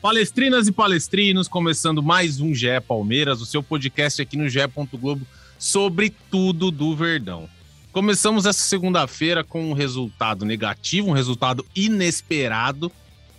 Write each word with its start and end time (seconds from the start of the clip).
Palestrinas 0.00 0.68
e 0.68 0.72
palestrinos, 0.72 1.48
começando 1.48 2.00
mais 2.00 2.40
um 2.40 2.54
GE 2.54 2.80
Palmeiras, 2.86 3.40
o 3.40 3.46
seu 3.46 3.64
podcast 3.64 4.22
aqui 4.22 4.36
no 4.36 4.48
GE. 4.48 4.60
Globo 4.92 5.26
sobre 5.58 6.14
tudo 6.30 6.70
do 6.70 6.94
Verdão. 6.94 7.48
Começamos 7.90 8.46
essa 8.46 8.60
segunda-feira 8.60 9.42
com 9.42 9.68
um 9.68 9.72
resultado 9.72 10.44
negativo, 10.44 11.08
um 11.08 11.12
resultado 11.12 11.66
inesperado, 11.74 12.92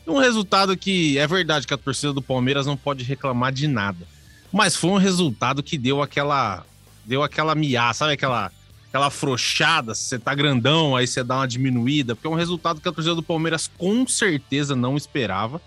um 0.05 0.17
resultado 0.17 0.75
que 0.75 1.17
é 1.17 1.25
verdade 1.25 1.65
que 1.65 1.73
a 1.73 1.77
torcida 1.77 2.11
do 2.11 2.21
Palmeiras 2.21 2.65
não 2.65 2.75
pode 2.75 3.05
reclamar 3.05 3.53
de 3.53 3.65
nada, 3.65 4.05
mas 4.51 4.75
foi 4.75 4.89
um 4.89 4.97
resultado 4.97 5.63
que 5.63 5.77
deu 5.77 6.01
aquela 6.01 6.65
deu 7.05 7.23
aquela 7.23 7.55
miá, 7.55 7.93
sabe 7.93 8.13
aquela 8.13 8.51
aquela 8.89 9.07
afrouxada, 9.07 9.95
você 9.95 10.19
tá 10.19 10.35
grandão, 10.35 10.93
aí 10.93 11.07
você 11.07 11.23
dá 11.23 11.37
uma 11.37 11.47
diminuída, 11.47 12.15
porque 12.15 12.27
é 12.27 12.29
um 12.29 12.35
resultado 12.35 12.81
que 12.81 12.89
a 12.89 12.91
torcida 12.91 13.15
do 13.15 13.23
Palmeiras 13.23 13.71
com 13.77 14.05
certeza 14.05 14.75
não 14.75 14.97
esperava. 14.97 15.61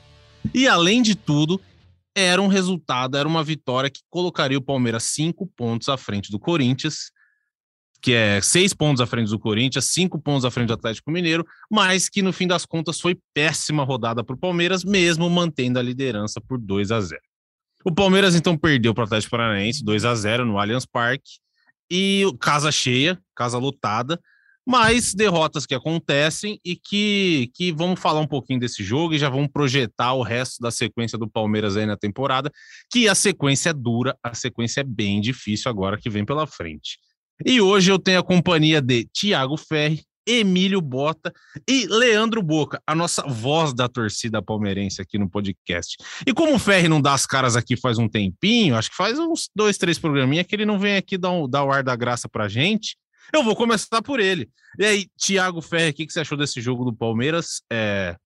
E 0.55 0.66
além 0.66 1.02
de 1.02 1.14
tudo, 1.14 1.60
era 2.14 2.41
um 2.41 2.46
resultado, 2.46 3.16
era 3.16 3.27
uma 3.27 3.42
vitória 3.42 3.91
que 3.91 4.00
colocaria 4.10 4.58
o 4.58 4.62
Palmeiras 4.62 5.05
cinco 5.05 5.47
pontos 5.47 5.89
à 5.89 5.97
frente 5.97 6.30
do 6.30 6.39
Corinthians, 6.39 7.11
que 8.03 8.12
é 8.12 8.41
seis 8.41 8.75
pontos 8.75 9.00
à 9.00 9.06
frente 9.06 9.30
do 9.30 9.39
Corinthians, 9.39 9.86
cinco 9.86 10.20
pontos 10.20 10.44
à 10.44 10.50
frente 10.50 10.69
do 10.69 10.75
Atlético 10.75 11.11
Mineiro, 11.11 11.47
mas 11.70 12.08
que 12.08 12.20
no 12.20 12.33
fim 12.33 12.47
das 12.47 12.67
contas 12.67 13.00
foi 13.00 13.17
péssima 13.33 13.84
rodada 13.84 14.25
para 14.25 14.34
o 14.34 14.39
Palmeiras, 14.39 14.84
mesmo 14.84 15.30
mantendo 15.30 15.78
a 15.78 15.83
liderança 15.83 16.41
por 16.41 16.58
2 16.58 16.91
a 16.91 17.00
0. 17.00 17.20
O 17.84 17.92
Palmeiras 17.92 18.34
então 18.34 18.56
perdeu 18.56 18.92
para 18.92 19.02
o 19.02 19.05
Atlético 19.05 19.30
Paranaense 19.30 19.84
2 19.84 20.05
a 20.05 20.14
0 20.14 20.45
no 20.45 20.58
Allianz 20.58 20.84
Parque 20.84 21.39
e 21.91 22.24
casa 22.41 22.70
cheia, 22.72 23.20
casa 23.34 23.58
lotada, 23.58 24.20
mas 24.66 25.14
derrotas 25.14 25.66
que 25.66 25.74
acontecem 25.74 26.58
e 26.64 26.77
que, 26.77 27.50
que 27.55 27.72
vamos 27.72 28.00
falar 28.00 28.20
um 28.20 28.27
pouquinho 28.27 28.60
desse 28.60 28.82
jogo 28.82 29.14
e 29.14 29.18
já 29.18 29.28
vamos 29.28 29.48
projetar 29.52 30.14
o 30.14 30.22
resto 30.22 30.60
da 30.60 30.70
sequência 30.70 31.18
do 31.18 31.28
Palmeiras 31.28 31.77
aí 31.77 31.86
na 31.86 31.96
temporada, 31.96 32.50
que 32.90 33.08
a 33.08 33.14
sequência 33.14 33.70
é 33.70 33.72
dura, 33.72 34.16
a 34.22 34.34
sequência 34.34 34.80
é 34.80 34.84
bem 34.84 35.20
difícil 35.20 35.70
agora 35.70 35.98
que 35.98 36.10
vem 36.10 36.24
pela 36.24 36.46
frente. 36.46 36.98
E 37.44 37.60
hoje 37.60 37.90
eu 37.90 37.98
tenho 37.98 38.20
a 38.20 38.24
companhia 38.24 38.80
de 38.80 39.05
Tiago 39.12 39.56
Ferri, 39.56 40.05
Emílio 40.27 40.80
Bota 40.80 41.33
e 41.68 41.86
Leandro 41.86 42.42
Boca, 42.42 42.80
a 42.86 42.94
nossa 42.94 43.22
voz 43.22 43.74
da 43.74 43.88
torcida 43.88 44.40
palmeirense 44.40 45.02
aqui 45.02 45.18
no 45.18 45.28
podcast. 45.28 45.96
E 46.27 46.33
como 46.33 46.55
o 46.55 46.58
Ferri 46.58 46.88
não 46.88 47.00
dá 47.00 47.12
as 47.12 47.27
caras 47.27 47.56
aqui 47.56 47.77
faz 47.77 47.98
um 47.98 48.08
tempinho, 48.08 48.77
acho 48.77 48.90
que 48.90 48.96
faz 48.96 49.18
uns 49.18 49.48
dois, 49.55 49.77
três 49.77 49.98
programinha 49.98 50.44
que 50.44 50.55
ele 50.55 50.66
não 50.66 50.78
vem 50.78 50.96
aqui 50.96 51.18
dar, 51.18 51.33
um, 51.33 51.48
dar 51.48 51.64
o 51.64 51.72
ar 51.72 51.83
da 51.83 51.96
graça 51.96 52.28
pra 52.28 52.48
gente, 52.48 52.96
eu 53.33 53.42
vou 53.42 53.55
começar 53.56 54.03
por 54.03 54.20
ele. 54.20 54.51
E 54.78 54.84
aí, 54.84 55.06
Tiago 55.17 55.61
Ferri, 55.61 55.91
o 55.91 55.95
que, 55.95 56.06
que 56.06 56.12
você 56.12 56.20
achou 56.20 56.39
desse 56.39 56.61
jogo 56.61 56.84
do 56.84 56.95
Palmeiras? 56.95 57.62
É... 57.70 58.17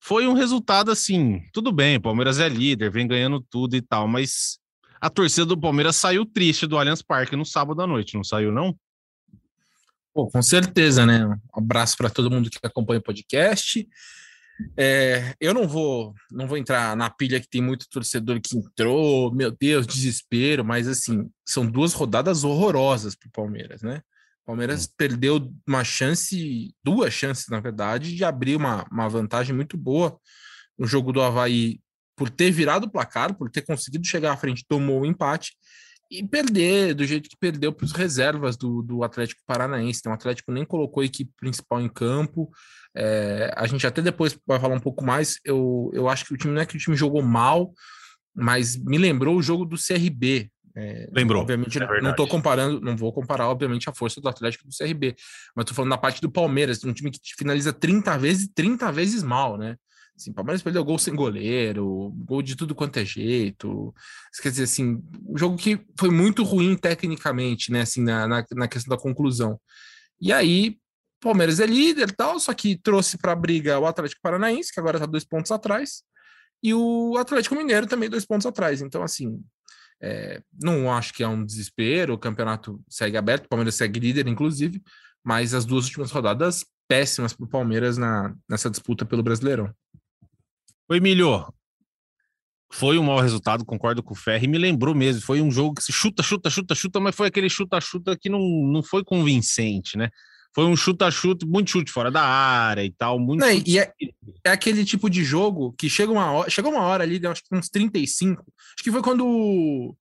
Foi 0.00 0.26
um 0.26 0.34
resultado 0.34 0.90
assim, 0.90 1.42
tudo 1.52 1.72
bem, 1.72 1.96
o 1.96 2.00
Palmeiras 2.00 2.38
é 2.38 2.48
líder, 2.48 2.90
vem 2.90 3.06
ganhando 3.06 3.40
tudo 3.50 3.74
e 3.74 3.82
tal, 3.82 4.06
mas 4.06 4.58
a 5.00 5.10
torcida 5.10 5.44
do 5.44 5.58
Palmeiras 5.58 5.96
saiu 5.96 6.24
triste 6.24 6.66
do 6.66 6.78
Allianz 6.78 7.02
Parque 7.02 7.36
no 7.36 7.44
sábado 7.44 7.82
à 7.82 7.86
noite, 7.86 8.14
não 8.14 8.22
saiu, 8.22 8.52
não? 8.52 8.78
Pô, 10.14 10.28
com 10.28 10.40
certeza, 10.40 11.04
né? 11.04 11.26
Um 11.26 11.58
abraço 11.58 11.96
para 11.96 12.08
todo 12.08 12.30
mundo 12.30 12.48
que 12.48 12.58
acompanha 12.62 13.00
o 13.00 13.02
podcast. 13.02 13.86
É, 14.76 15.34
eu 15.40 15.52
não 15.52 15.68
vou, 15.68 16.14
não 16.30 16.46
vou 16.46 16.56
entrar 16.56 16.96
na 16.96 17.10
pilha 17.10 17.40
que 17.40 17.48
tem 17.48 17.60
muito 17.60 17.88
torcedor 17.88 18.40
que 18.40 18.56
entrou, 18.56 19.32
meu 19.34 19.50
Deus, 19.50 19.86
desespero, 19.86 20.64
mas 20.64 20.88
assim, 20.88 21.28
são 21.44 21.66
duas 21.66 21.92
rodadas 21.92 22.44
horrorosas 22.44 23.14
para 23.14 23.28
o 23.28 23.32
Palmeiras, 23.32 23.82
né? 23.82 24.00
O 24.42 24.46
Palmeiras 24.46 24.86
perdeu 24.86 25.52
uma 25.66 25.84
chance, 25.84 26.74
duas 26.82 27.12
chances, 27.12 27.48
na 27.48 27.60
verdade, 27.60 28.14
de 28.14 28.24
abrir 28.24 28.56
uma, 28.56 28.86
uma 28.90 29.08
vantagem 29.08 29.54
muito 29.54 29.76
boa. 29.76 30.18
No 30.78 30.86
jogo 30.86 31.12
do 31.12 31.20
Havaí 31.20 31.80
por 32.16 32.30
ter 32.30 32.50
virado 32.50 32.86
o 32.86 32.90
placar, 32.90 33.34
por 33.34 33.50
ter 33.50 33.62
conseguido 33.62 34.06
chegar 34.06 34.32
à 34.32 34.36
frente, 34.36 34.64
tomou 34.66 35.00
o 35.00 35.02
um 35.02 35.06
empate 35.06 35.52
e 36.10 36.26
perder 36.26 36.94
do 36.94 37.04
jeito 37.04 37.28
que 37.28 37.36
perdeu 37.36 37.72
para 37.72 37.84
os 37.84 37.92
reservas 37.92 38.56
do, 38.56 38.82
do 38.82 39.02
Atlético 39.02 39.42
Paranaense. 39.46 40.00
Então, 40.00 40.12
o 40.12 40.14
Atlético 40.14 40.52
nem 40.52 40.64
colocou 40.64 41.02
a 41.02 41.06
equipe 41.06 41.32
principal 41.36 41.80
em 41.80 41.88
campo. 41.88 42.50
É, 42.96 43.52
a 43.56 43.66
gente 43.66 43.86
até 43.86 44.00
depois 44.00 44.38
vai 44.46 44.60
falar 44.60 44.74
um 44.74 44.80
pouco 44.80 45.04
mais. 45.04 45.38
Eu, 45.44 45.90
eu 45.92 46.08
acho 46.08 46.24
que 46.24 46.34
o 46.34 46.36
time 46.36 46.54
não 46.54 46.62
é 46.62 46.66
que 46.66 46.76
o 46.76 46.78
time 46.78 46.96
jogou 46.96 47.22
mal, 47.22 47.72
mas 48.34 48.76
me 48.76 48.98
lembrou 48.98 49.36
o 49.36 49.42
jogo 49.42 49.64
do 49.64 49.76
CRB. 49.76 50.50
É, 50.76 51.08
Lembrou. 51.10 51.42
Obviamente, 51.42 51.78
é 51.78 52.00
não 52.02 52.10
estou 52.10 52.28
comparando, 52.28 52.80
não 52.80 52.96
vou 52.96 53.12
comparar, 53.12 53.48
obviamente, 53.48 53.88
a 53.88 53.94
força 53.94 54.20
do 54.20 54.28
Atlético 54.28 54.68
do 54.68 54.76
CRB, 54.76 55.16
mas 55.54 55.64
estou 55.64 55.74
falando 55.74 55.90
da 55.90 55.98
parte 55.98 56.20
do 56.20 56.30
Palmeiras, 56.30 56.84
um 56.84 56.92
time 56.92 57.10
que 57.10 57.18
finaliza 57.36 57.72
30 57.72 58.18
vezes 58.18 58.50
30 58.54 58.92
vezes 58.92 59.22
mal, 59.22 59.56
né? 59.56 59.76
Assim, 60.16 60.32
Palmeiras 60.32 60.62
perdeu 60.62 60.82
gol 60.84 60.98
sem 60.98 61.14
goleiro, 61.14 62.10
gol 62.24 62.40
de 62.40 62.56
tudo 62.56 62.74
quanto 62.74 62.98
é 62.98 63.04
jeito. 63.04 63.94
Quer 64.40 64.50
dizer, 64.50 64.64
assim, 64.64 65.02
um 65.28 65.36
jogo 65.36 65.56
que 65.56 65.78
foi 65.98 66.10
muito 66.10 66.42
ruim 66.42 66.74
tecnicamente, 66.74 67.70
né? 67.70 67.82
Assim, 67.82 68.02
na, 68.02 68.26
na, 68.26 68.44
na 68.54 68.68
questão 68.68 68.96
da 68.96 69.02
conclusão. 69.02 69.60
E 70.20 70.32
aí, 70.32 70.78
Palmeiras 71.20 71.60
é 71.60 71.66
líder 71.66 72.12
tal, 72.12 72.40
só 72.40 72.54
que 72.54 72.76
trouxe 72.76 73.18
para 73.18 73.32
a 73.32 73.36
briga 73.36 73.78
o 73.78 73.86
Atlético 73.86 74.22
Paranaense, 74.22 74.72
que 74.72 74.80
agora 74.80 74.96
está 74.96 75.06
dois 75.06 75.24
pontos 75.24 75.50
atrás, 75.50 76.02
e 76.62 76.72
o 76.72 77.16
Atlético 77.18 77.54
Mineiro 77.54 77.86
também 77.86 78.08
dois 78.08 78.24
pontos 78.24 78.46
atrás. 78.46 78.80
Então, 78.80 79.02
assim, 79.02 79.42
é, 80.00 80.40
não 80.62 80.92
acho 80.92 81.12
que 81.12 81.22
é 81.22 81.28
um 81.28 81.44
desespero, 81.44 82.14
o 82.14 82.18
campeonato 82.18 82.80
segue 82.88 83.16
aberto, 83.16 83.46
o 83.46 83.48
Palmeiras 83.48 83.74
segue 83.74 84.00
líder, 84.00 84.26
inclusive, 84.26 84.82
mas 85.22 85.52
as 85.52 85.64
duas 85.64 85.84
últimas 85.84 86.10
rodadas 86.10 86.64
péssimas 86.88 87.32
para 87.32 87.44
o 87.44 87.48
Palmeiras 87.48 87.98
na, 87.98 88.34
nessa 88.48 88.70
disputa 88.70 89.04
pelo 89.04 89.22
Brasileirão. 89.22 89.74
O 90.88 90.94
Emílio, 90.94 91.46
foi 92.70 92.98
um 92.98 93.02
mau 93.02 93.20
resultado, 93.20 93.64
concordo 93.64 94.02
com 94.02 94.12
o 94.12 94.16
Ferri, 94.16 94.46
me 94.46 94.58
lembrou 94.58 94.94
mesmo, 94.94 95.22
foi 95.22 95.40
um 95.40 95.50
jogo 95.50 95.74
que 95.74 95.82
se 95.82 95.92
chuta, 95.92 96.22
chuta, 96.22 96.50
chuta, 96.50 96.74
chuta, 96.74 97.00
mas 97.00 97.14
foi 97.14 97.28
aquele 97.28 97.48
chuta-chuta 97.48 98.16
que 98.16 98.28
não, 98.28 98.40
não 98.40 98.82
foi 98.82 99.04
convincente, 99.04 99.96
né? 99.96 100.10
Foi 100.54 100.64
um 100.64 100.76
chuta-chuta, 100.76 101.46
muito 101.46 101.70
chute 101.70 101.92
fora 101.92 102.10
da 102.10 102.22
área 102.22 102.82
e 102.82 102.90
tal, 102.90 103.18
muito 103.18 103.40
não, 103.40 103.50
E 103.50 103.78
é, 103.78 103.92
é, 104.44 104.50
aquele 104.50 104.84
tipo 104.84 105.08
de 105.10 105.22
jogo 105.22 105.74
que 105.78 105.88
chega 105.88 106.10
uma 106.10 106.30
hora, 106.30 106.50
chegou 106.50 106.72
uma 106.72 106.82
hora 106.82 107.04
ali, 107.04 107.24
acho 107.26 107.42
que 107.42 107.54
uns 107.54 107.68
35, 107.68 108.42
acho 108.42 108.82
que 108.82 108.90
foi 108.90 109.02
quando 109.02 109.94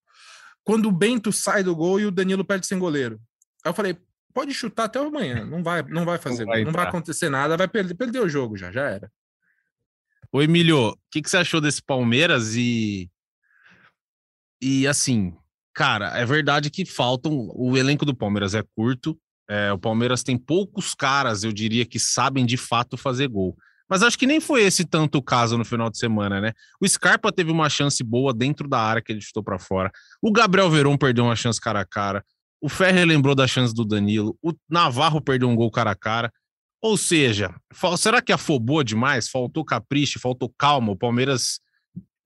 quando 0.64 0.88
o 0.88 0.92
Bento 0.92 1.32
sai 1.32 1.62
do 1.62 1.76
gol 1.76 2.00
e 2.00 2.06
o 2.06 2.12
Danilo 2.12 2.44
perde 2.44 2.66
sem 2.66 2.80
goleiro. 2.80 3.20
Aí 3.64 3.70
eu 3.70 3.74
falei, 3.74 3.98
pode 4.34 4.54
chutar 4.54 4.86
até 4.86 4.98
amanhã, 4.98 5.46
não 5.46 5.62
vai, 5.62 5.84
não 5.84 6.04
vai 6.04 6.18
fazer, 6.18 6.46
não 6.46 6.52
vai, 6.52 6.64
não 6.64 6.72
vai 6.72 6.88
acontecer 6.88 7.30
nada, 7.30 7.56
vai 7.56 7.68
perder, 7.68 7.94
perder 7.94 8.20
o 8.20 8.30
jogo 8.30 8.58
já, 8.58 8.72
já 8.72 8.90
era. 8.90 9.12
Ô, 10.36 10.42
Emílio, 10.42 10.90
o 10.90 10.98
que, 11.10 11.22
que 11.22 11.30
você 11.30 11.38
achou 11.38 11.62
desse 11.62 11.82
Palmeiras? 11.82 12.58
E, 12.58 13.10
e 14.62 14.86
assim, 14.86 15.34
cara, 15.74 16.10
é 16.10 16.26
verdade 16.26 16.70
que 16.70 16.84
faltam. 16.84 17.50
O 17.56 17.78
elenco 17.78 18.06
do 18.06 18.14
Palmeiras 18.14 18.54
é 18.54 18.62
curto. 18.76 19.18
É, 19.50 19.72
o 19.72 19.80
Palmeiras 19.80 20.24
tem 20.24 20.38
poucos 20.38 20.94
caras, 20.94 21.46
eu 21.46 21.54
diria, 21.54 21.86
que 21.86 21.98
sabem 21.98 22.46
de 22.46 22.58
fato 22.58 22.98
fazer 22.98 23.30
gol. 23.30 23.56
Mas 23.90 24.04
acho 24.04 24.20
que 24.20 24.28
nem 24.28 24.42
foi 24.42 24.64
esse 24.64 24.84
tanto 24.84 25.20
o 25.20 25.24
caso 25.24 25.58
no 25.58 25.64
final 25.64 25.90
de 25.90 25.98
semana, 25.98 26.42
né? 26.42 26.52
O 26.82 26.86
Scarpa 26.86 27.32
teve 27.32 27.50
uma 27.50 27.70
chance 27.70 28.04
boa 28.04 28.34
dentro 28.34 28.68
da 28.68 28.82
área 28.82 29.02
que 29.02 29.14
ele 29.14 29.22
chutou 29.22 29.42
para 29.42 29.58
fora. 29.58 29.90
O 30.22 30.34
Gabriel 30.34 30.70
Veron 30.70 30.98
perdeu 30.98 31.24
uma 31.24 31.36
chance 31.38 31.62
cara 31.62 31.80
a 31.80 31.86
cara. 31.86 32.22
O 32.60 32.68
Ferrer 32.68 33.08
lembrou 33.08 33.36
da 33.36 33.48
chance 33.48 33.74
do 33.74 33.86
Danilo. 33.86 34.38
O 34.44 34.52
Navarro 34.70 35.22
perdeu 35.22 35.48
um 35.48 35.56
gol 35.56 35.72
cara 35.72 35.92
a 35.92 35.96
cara. 35.96 36.30
Ou 36.86 36.98
seja, 36.98 37.52
será 37.98 38.22
que 38.22 38.32
afobou 38.32 38.84
demais? 38.84 39.28
Faltou 39.28 39.66
capricho, 39.66 40.20
faltou 40.20 40.54
calma. 40.56 40.92
O 40.92 40.96
Palmeiras 40.96 41.60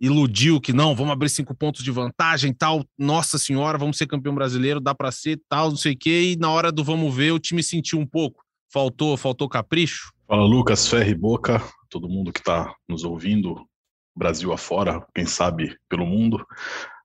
iludiu 0.01 0.59
que 0.59 0.73
não, 0.73 0.94
vamos 0.94 1.13
abrir 1.13 1.29
cinco 1.29 1.56
pontos 1.56 1.81
de 1.81 1.89
vantagem, 1.89 2.53
tal. 2.53 2.83
Nossa 2.97 3.38
senhora, 3.38 3.77
vamos 3.77 3.97
ser 3.97 4.06
campeão 4.06 4.35
brasileiro, 4.35 4.81
dá 4.81 4.94
para 4.94 5.13
ser, 5.13 5.39
tal, 5.47 5.69
não 5.69 5.77
sei 5.77 5.94
o 5.94 5.97
quê. 5.97 6.33
E 6.33 6.35
na 6.35 6.50
hora 6.51 6.73
do 6.73 6.83
vamos 6.83 7.15
ver, 7.15 7.31
o 7.31 7.39
time 7.39 7.63
sentiu 7.63 8.00
um 8.00 8.06
pouco. 8.06 8.44
Faltou, 8.69 9.15
faltou 9.15 9.47
capricho. 9.47 10.11
Fala 10.27 10.44
Lucas, 10.44 10.89
Ferre 10.89 11.15
Boca, 11.15 11.63
todo 11.89 12.09
mundo 12.09 12.33
que 12.33 12.39
está 12.39 12.75
nos 12.85 13.05
ouvindo, 13.05 13.65
Brasil 14.13 14.51
afora, 14.51 15.07
quem 15.15 15.25
sabe 15.25 15.73
pelo 15.88 16.05
mundo. 16.05 16.45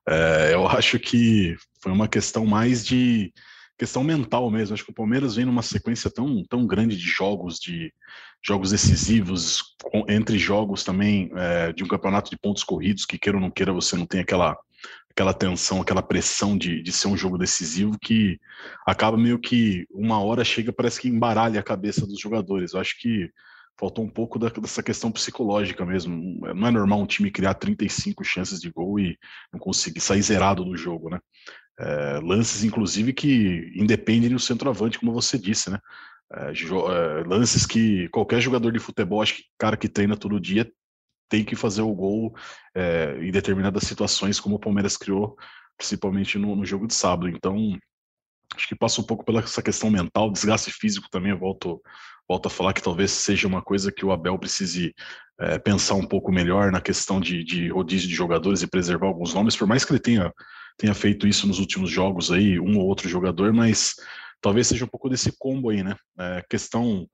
É, 0.05 0.51
eu 0.53 0.67
acho 0.67 0.99
que 0.99 1.55
foi 1.81 1.93
uma 1.93 2.09
questão 2.09 2.45
mais 2.45 2.85
de 2.85 3.31
questão 3.77 4.03
mental 4.03 4.49
mesmo. 4.49 4.73
Acho 4.73 4.85
que 4.85 4.91
o 4.91 4.95
Palmeiras 4.95 5.35
vem 5.35 5.45
numa 5.45 5.61
sequência 5.61 6.09
tão, 6.09 6.43
tão 6.43 6.65
grande 6.65 6.97
de 6.97 7.07
jogos, 7.07 7.59
de 7.59 7.93
jogos 8.43 8.71
decisivos, 8.71 9.75
com, 9.83 10.05
entre 10.07 10.37
jogos 10.37 10.83
também 10.83 11.31
é, 11.35 11.73
de 11.73 11.83
um 11.83 11.87
campeonato 11.87 12.29
de 12.29 12.37
pontos 12.37 12.63
corridos, 12.63 13.05
que 13.05 13.17
queira 13.17 13.37
ou 13.37 13.41
não 13.41 13.51
queira, 13.51 13.73
você 13.73 13.97
não 13.97 14.05
tem 14.05 14.21
aquela, 14.21 14.57
aquela 15.09 15.33
tensão, 15.33 15.81
aquela 15.81 16.03
pressão 16.03 16.57
de, 16.57 16.81
de 16.81 16.91
ser 16.91 17.07
um 17.07 17.17
jogo 17.17 17.37
decisivo 17.37 17.97
que 17.99 18.39
acaba 18.85 19.17
meio 19.17 19.39
que 19.39 19.87
uma 19.91 20.19
hora 20.19 20.43
chega, 20.43 20.71
parece 20.71 21.01
que 21.01 21.09
embaralha 21.09 21.59
a 21.59 21.63
cabeça 21.63 22.05
dos 22.05 22.19
jogadores. 22.19 22.73
Eu 22.73 22.79
acho 22.79 22.99
que 22.99 23.29
faltou 23.77 24.05
um 24.05 24.09
pouco 24.09 24.39
da, 24.39 24.49
dessa 24.49 24.81
questão 24.81 25.11
psicológica 25.11 25.85
mesmo. 25.85 26.39
Não 26.53 26.67
é 26.67 26.71
normal 26.71 27.01
um 27.01 27.05
time 27.05 27.31
criar 27.31 27.55
35 27.55 28.23
chances 28.23 28.59
de 28.61 28.71
gol 28.71 28.99
e 28.99 29.17
não 29.51 29.59
conseguir 29.59 29.99
sair 29.99 30.21
zerado 30.21 30.63
do 30.63 30.77
jogo, 30.77 31.09
né? 31.09 31.19
É, 31.77 32.19
lances, 32.23 32.63
inclusive, 32.63 33.13
que 33.13 33.71
independem 33.75 34.29
do 34.29 34.39
centroavante, 34.39 34.97
como 34.99 35.13
você 35.13 35.37
disse, 35.37 35.69
né? 35.69 35.79
É, 36.31 36.51
lances 37.27 37.65
que 37.65 38.07
qualquer 38.09 38.41
jogador 38.41 38.71
de 38.71 38.79
futebol, 38.79 39.21
acho 39.21 39.35
que 39.35 39.43
cara 39.57 39.77
que 39.77 39.89
treina 39.89 40.17
todo 40.17 40.39
dia, 40.39 40.69
tem 41.29 41.43
que 41.43 41.55
fazer 41.55 41.81
o 41.81 41.93
gol 41.93 42.35
é, 42.73 43.17
em 43.21 43.31
determinadas 43.31 43.83
situações, 43.83 44.39
como 44.39 44.55
o 44.55 44.59
Palmeiras 44.59 44.97
criou, 44.97 45.35
principalmente 45.77 46.37
no, 46.37 46.55
no, 46.55 46.65
jogo 46.65 46.87
de 46.87 46.93
sábado. 46.93 47.29
Então, 47.29 47.77
acho 48.55 48.67
que 48.67 48.75
passa 48.75 49.01
um 49.01 49.03
pouco 49.03 49.25
pela 49.25 49.41
essa 49.41 49.61
questão 49.61 49.89
mental, 49.89 50.31
desgaste 50.31 50.71
físico 50.71 51.09
também. 51.09 51.31
Eu 51.31 51.39
volto, 51.39 51.81
volto 52.27 52.47
a 52.47 52.49
falar 52.49 52.73
que 52.73 52.81
talvez 52.81 53.11
seja 53.11 53.47
uma 53.47 53.61
coisa 53.61 53.91
que 53.91 54.05
o 54.05 54.11
Abel 54.11 54.39
precise 54.39 54.93
pensar 55.63 55.95
um 55.95 56.07
pouco 56.07 56.31
melhor 56.31 56.71
na 56.71 56.79
questão 56.79 57.19
de, 57.19 57.43
de 57.43 57.67
rodízio 57.67 58.07
de 58.07 58.15
jogadores 58.15 58.61
e 58.61 58.67
preservar 58.67 59.07
alguns 59.07 59.33
nomes, 59.33 59.55
por 59.55 59.67
mais 59.67 59.83
que 59.83 59.91
ele 59.91 59.99
tenha 59.99 60.31
tenha 60.77 60.93
feito 60.93 61.27
isso 61.27 61.47
nos 61.47 61.59
últimos 61.59 61.89
jogos 61.89 62.31
aí, 62.31 62.59
um 62.59 62.77
ou 62.77 62.85
outro 62.85 63.07
jogador, 63.07 63.53
mas 63.53 63.95
talvez 64.41 64.67
seja 64.67 64.85
um 64.85 64.89
pouco 64.89 65.09
desse 65.09 65.31
combo 65.37 65.69
aí, 65.69 65.83
né? 65.83 65.95
É, 66.19 66.45
questão 66.49 67.07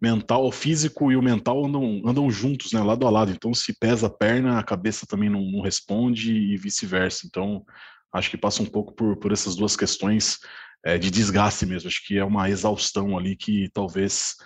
mental, 0.00 0.50
físico 0.52 1.10
e 1.10 1.16
o 1.16 1.22
mental 1.22 1.66
andam, 1.66 2.02
andam 2.04 2.30
juntos, 2.30 2.72
né, 2.72 2.80
lado 2.80 3.06
a 3.06 3.10
lado. 3.10 3.32
Então, 3.32 3.52
se 3.52 3.76
pesa 3.78 4.06
a 4.06 4.10
perna, 4.10 4.58
a 4.58 4.62
cabeça 4.62 5.06
também 5.06 5.28
não, 5.28 5.42
não 5.42 5.60
responde 5.60 6.32
e 6.32 6.56
vice-versa. 6.56 7.26
Então, 7.26 7.64
acho 8.12 8.30
que 8.30 8.38
passa 8.38 8.62
um 8.62 8.66
pouco 8.66 8.94
por, 8.94 9.16
por 9.16 9.32
essas 9.32 9.56
duas 9.56 9.76
questões 9.76 10.38
é, 10.84 10.96
de 10.96 11.10
desgaste 11.10 11.66
mesmo. 11.66 11.88
Acho 11.88 12.06
que 12.06 12.16
é 12.16 12.24
uma 12.24 12.48
exaustão 12.48 13.18
ali 13.18 13.34
que 13.36 13.68
talvez 13.72 14.36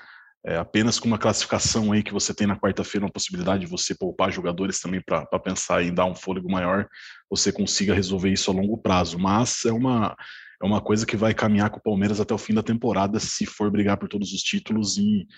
é, 0.45 0.57
apenas 0.57 0.99
com 0.99 1.07
uma 1.07 1.19
classificação 1.19 1.93
aí 1.93 2.03
que 2.03 2.13
você 2.13 2.35
tem 2.35 2.47
na 2.47 2.59
quarta-feira, 2.59 3.07
uma 3.07 3.13
possibilidade 3.13 3.65
de 3.65 3.71
você 3.71 3.95
poupar 3.95 4.33
jogadores 4.33 4.81
também 4.81 5.01
para 5.01 5.25
pensar 5.39 5.83
em 5.85 5.95
dar 5.95 6.07
um 6.07 6.15
fôlego 6.15 6.51
maior, 6.51 6.89
você 7.31 7.53
consiga 7.53 7.95
resolver 7.95 8.31
isso 8.31 8.51
a 8.51 8.55
longo 8.55 8.77
prazo. 8.77 9.19
Mas 9.19 9.65
é 9.65 9.73
uma, 9.73 10.17
é 10.61 10.67
uma 10.67 10.81
coisa 10.81 11.07
que 11.07 11.17
vai 11.17 11.33
caminhar 11.33 11.71
com 11.71 11.79
o 11.79 11.83
Palmeiras 11.83 12.21
até 12.21 12.35
o 12.35 12.39
fim 12.39 12.55
da 12.55 12.63
temporada, 12.63 13.21
se 13.21 13.47
for 13.47 13.71
brigar 13.71 13.97
por 13.97 14.09
todos 14.09 14.33
os 14.33 14.43
títulos 14.43 14.99
e 14.99 15.29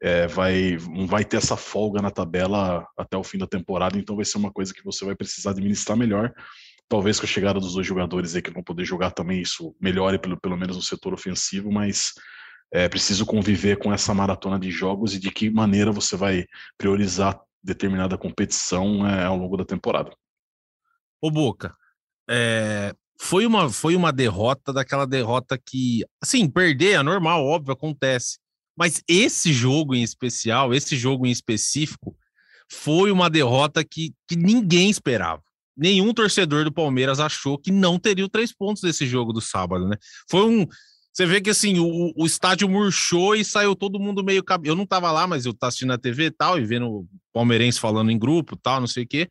é, 0.00 0.28
vai, 0.28 0.76
vai 1.08 1.24
ter 1.24 1.38
essa 1.38 1.56
folga 1.56 2.00
na 2.00 2.10
tabela 2.10 2.86
até 2.96 3.16
o 3.16 3.24
fim 3.24 3.38
da 3.38 3.46
temporada, 3.46 3.98
então 3.98 4.14
vai 4.14 4.24
ser 4.24 4.38
uma 4.38 4.52
coisa 4.52 4.72
que 4.72 4.84
você 4.84 5.04
vai 5.04 5.16
precisar 5.16 5.50
administrar 5.50 5.96
melhor. 5.96 6.32
Talvez 6.88 7.18
com 7.18 7.26
a 7.26 7.28
chegada 7.28 7.58
dos 7.58 7.74
dois 7.74 7.86
jogadores 7.86 8.36
aí 8.36 8.42
que 8.42 8.52
vão 8.52 8.62
poder 8.62 8.84
jogar 8.84 9.10
também 9.10 9.40
isso 9.40 9.74
melhore 9.80 10.20
pelo, 10.20 10.38
pelo 10.38 10.56
menos 10.56 10.76
no 10.76 10.82
setor 10.82 11.12
ofensivo, 11.12 11.72
mas 11.72 12.12
é 12.72 12.88
preciso 12.88 13.24
conviver 13.24 13.78
com 13.78 13.92
essa 13.92 14.12
maratona 14.12 14.58
de 14.58 14.70
jogos 14.70 15.14
e 15.14 15.18
de 15.18 15.30
que 15.30 15.50
maneira 15.50 15.92
você 15.92 16.16
vai 16.16 16.44
priorizar 16.76 17.40
determinada 17.62 18.18
competição 18.18 19.06
é, 19.06 19.24
ao 19.24 19.36
longo 19.36 19.56
da 19.56 19.64
temporada. 19.64 20.12
Ô 21.20 21.30
Boca, 21.30 21.74
é, 22.28 22.94
foi, 23.20 23.46
uma, 23.46 23.70
foi 23.70 23.96
uma 23.96 24.12
derrota 24.12 24.72
daquela 24.72 25.06
derrota 25.06 25.58
que, 25.58 26.04
assim, 26.20 26.48
perder 26.48 26.92
é 26.92 27.02
normal, 27.02 27.44
óbvio, 27.44 27.72
acontece. 27.72 28.38
Mas 28.76 29.02
esse 29.08 29.52
jogo 29.52 29.94
em 29.94 30.02
especial, 30.02 30.74
esse 30.74 30.96
jogo 30.96 31.26
em 31.26 31.30
específico, 31.30 32.16
foi 32.70 33.10
uma 33.10 33.30
derrota 33.30 33.84
que, 33.84 34.14
que 34.28 34.36
ninguém 34.36 34.90
esperava. 34.90 35.42
Nenhum 35.76 36.12
torcedor 36.12 36.64
do 36.64 36.72
Palmeiras 36.72 37.20
achou 37.20 37.58
que 37.58 37.70
não 37.70 37.98
teria 37.98 38.24
os 38.24 38.30
três 38.30 38.52
pontos 38.52 38.82
desse 38.82 39.06
jogo 39.06 39.32
do 39.32 39.40
sábado, 39.40 39.86
né? 39.88 39.96
Foi 40.28 40.44
um, 40.44 40.66
você 41.16 41.24
vê 41.24 41.40
que 41.40 41.48
assim, 41.48 41.78
o, 41.78 42.12
o 42.14 42.26
estádio 42.26 42.68
murchou 42.68 43.34
e 43.34 43.42
saiu 43.42 43.74
todo 43.74 43.98
mundo 43.98 44.22
meio. 44.22 44.44
Eu 44.62 44.74
não 44.74 44.84
tava 44.84 45.10
lá, 45.10 45.26
mas 45.26 45.46
eu 45.46 45.54
tava 45.54 45.68
assistindo 45.68 45.88
na 45.88 45.96
TV 45.96 46.26
e 46.26 46.30
tal, 46.30 46.58
e 46.58 46.64
vendo 46.66 46.86
o 46.90 47.08
palmeirense 47.32 47.80
falando 47.80 48.10
em 48.10 48.18
grupo 48.18 48.54
tal, 48.54 48.80
não 48.80 48.86
sei 48.86 49.04
o 49.04 49.08
quê. 49.08 49.30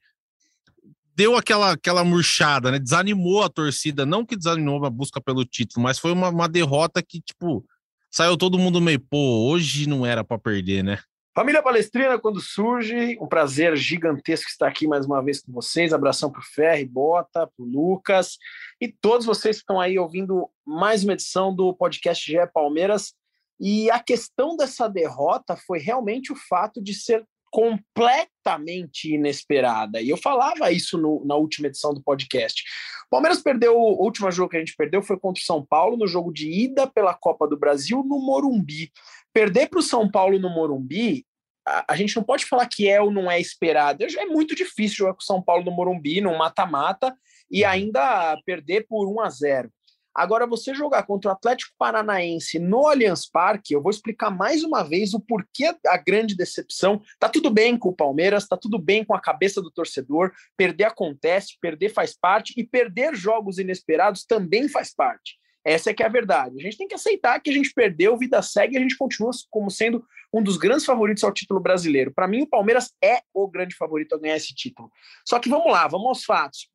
Deu 1.16 1.38
aquela, 1.38 1.74
aquela 1.74 2.04
murchada, 2.04 2.72
né? 2.72 2.80
Desanimou 2.80 3.44
a 3.44 3.50
torcida. 3.50 4.04
Não 4.04 4.26
que 4.26 4.36
desanimou 4.36 4.84
a 4.84 4.90
busca 4.90 5.22
pelo 5.22 5.46
título, 5.46 5.84
mas 5.84 6.00
foi 6.00 6.12
uma, 6.12 6.30
uma 6.30 6.50
derrota 6.50 7.04
que, 7.04 7.22
tipo, 7.22 7.64
saiu 8.10 8.36
todo 8.36 8.58
mundo 8.58 8.82
meio, 8.82 9.00
pô, 9.00 9.48
hoje 9.48 9.88
não 9.88 10.04
era 10.04 10.24
para 10.24 10.40
perder, 10.40 10.84
né? 10.84 10.98
Família 11.36 11.62
Palestrina, 11.62 12.18
quando 12.18 12.40
surge, 12.40 13.18
um 13.20 13.28
prazer 13.28 13.76
gigantesco 13.76 14.50
estar 14.50 14.70
aqui 14.70 14.88
mais 14.88 15.06
uma 15.06 15.22
vez 15.22 15.42
com 15.42 15.52
vocês. 15.52 15.92
Abração 15.92 16.32
para 16.32 16.40
o 16.40 16.46
Ferri, 16.46 16.86
Bota, 16.86 17.46
para 17.46 17.66
Lucas 17.66 18.38
e 18.80 18.88
todos 18.88 19.26
vocês 19.26 19.58
que 19.58 19.64
estão 19.64 19.78
aí 19.78 20.00
ouvindo 20.00 20.50
mais 20.66 21.04
uma 21.04 21.12
edição 21.12 21.54
do 21.54 21.74
podcast 21.74 22.26
GE 22.26 22.38
Palmeiras. 22.54 23.14
E 23.60 23.92
a 23.92 24.00
questão 24.00 24.56
dessa 24.56 24.88
derrota 24.88 25.58
foi 25.58 25.78
realmente 25.78 26.32
o 26.32 26.38
fato 26.38 26.82
de 26.82 26.94
ser 26.94 27.28
completamente 27.52 29.14
inesperada. 29.14 30.02
E 30.02 30.10
eu 30.10 30.18
falava 30.18 30.72
isso 30.72 30.98
no, 30.98 31.22
na 31.26 31.36
última 31.36 31.68
edição 31.68 31.94
do 31.94 32.02
podcast. 32.02 32.64
Palmeiras 33.10 33.42
perdeu, 33.42 33.78
o 33.78 34.04
último 34.04 34.32
jogo 34.32 34.50
que 34.50 34.58
a 34.58 34.60
gente 34.60 34.76
perdeu 34.76 35.02
foi 35.02 35.18
contra 35.18 35.42
o 35.42 35.46
São 35.46 35.66
Paulo, 35.66 35.98
no 35.98 36.08
jogo 36.08 36.34
de 36.34 36.50
ida 36.50 36.88
pela 36.88 37.14
Copa 37.14 37.48
do 37.48 37.58
Brasil, 37.58 38.04
no 38.04 38.20
Morumbi. 38.20 38.92
Perder 39.36 39.68
para 39.68 39.80
o 39.80 39.84
São 39.84 40.10
Paulo 40.10 40.40
no 40.40 40.50
Morumbi, 40.50 41.26
a, 41.68 41.94
a, 41.94 41.96
gente 41.98 42.16
não 42.16 42.24
pode 42.24 42.46
falar 42.46 42.66
que 42.68 42.88
é 42.88 43.02
ou 43.02 43.12
não 43.12 43.30
é 43.30 43.38
esperado. 43.38 44.06
É 44.06 44.26
muito 44.26 44.56
difícil 44.56 45.00
jogar 45.00 45.14
com 45.14 45.20
o 45.20 45.26
São 45.26 45.42
Paulo 45.42 45.66
no 45.66 45.72
Morumbi, 45.72 46.22
num 46.22 46.38
mata-mata, 46.38 47.14
e 47.52 47.66
ainda 47.66 48.40
perder 48.46 48.88
por 48.88 49.12
1 49.12 49.20
a 49.20 49.30
0. 49.30 49.70
Agora, 50.16 50.48
você 50.48 50.74
jogar 50.74 51.04
contra 51.04 51.32
o 51.32 51.34
Atlético 51.34 51.74
Paranaense 51.78 52.60
no 52.60 52.88
Allianz 52.88 53.30
Parque, 53.30 53.74
eu 53.74 53.84
vou 53.84 53.90
explicar 53.90 54.32
mais 54.32 54.64
uma 54.64 54.84
vez 54.84 55.14
o 55.14 55.20
porquê 55.20 55.76
a 55.86 55.98
grande 55.98 56.34
decepção. 56.34 57.02
Tá 57.20 57.28
tudo 57.28 57.50
bem 57.50 57.78
com 57.78 57.90
o 57.90 57.96
Palmeiras, 57.96 58.48
tá 58.48 58.56
tudo 58.56 58.80
bem 58.80 59.04
com 59.04 59.14
a 59.14 59.20
cabeça 59.20 59.62
do 59.62 59.70
torcedor. 59.70 60.32
Perder 60.56 60.86
acontece, 60.86 61.58
perder 61.60 61.90
faz 61.90 62.18
parte 62.18 62.54
e 62.56 62.64
perder 62.64 63.14
jogos 63.14 63.58
inesperados 63.58 64.24
também 64.24 64.70
faz 64.70 64.96
parte. 64.96 65.38
Essa 65.66 65.90
é 65.90 65.94
que 65.94 66.04
é 66.04 66.06
a 66.06 66.10
verdade. 66.10 66.60
A 66.60 66.62
gente 66.62 66.78
tem 66.78 66.88
que 66.88 66.94
aceitar 66.94 67.40
que 67.40 67.50
a 67.50 67.54
gente 67.54 67.74
perdeu, 67.74 68.16
vida 68.16 68.40
segue 68.44 68.76
e 68.76 68.78
a 68.78 68.82
gente 68.82 68.96
continua 68.96 69.32
como 69.50 69.72
sendo 69.72 70.06
um 70.32 70.44
dos 70.44 70.58
grandes 70.58 70.86
favoritos 70.86 71.24
ao 71.24 71.34
título 71.34 71.60
brasileiro. 71.60 72.14
Para 72.14 72.28
mim, 72.28 72.44
o 72.44 72.48
Palmeiras 72.48 72.94
é 73.04 73.22
o 73.34 73.48
grande 73.48 73.76
favorito 73.76 74.14
a 74.14 74.20
ganhar 74.20 74.36
esse 74.36 74.54
título. 74.54 74.92
Só 75.26 75.40
que 75.40 75.50
vamos 75.50 75.72
lá, 75.72 75.88
vamos 75.88 76.08
aos 76.08 76.24
fatos. 76.24 76.70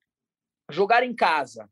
Jogar 0.70 1.04
em 1.04 1.14
casa, 1.14 1.68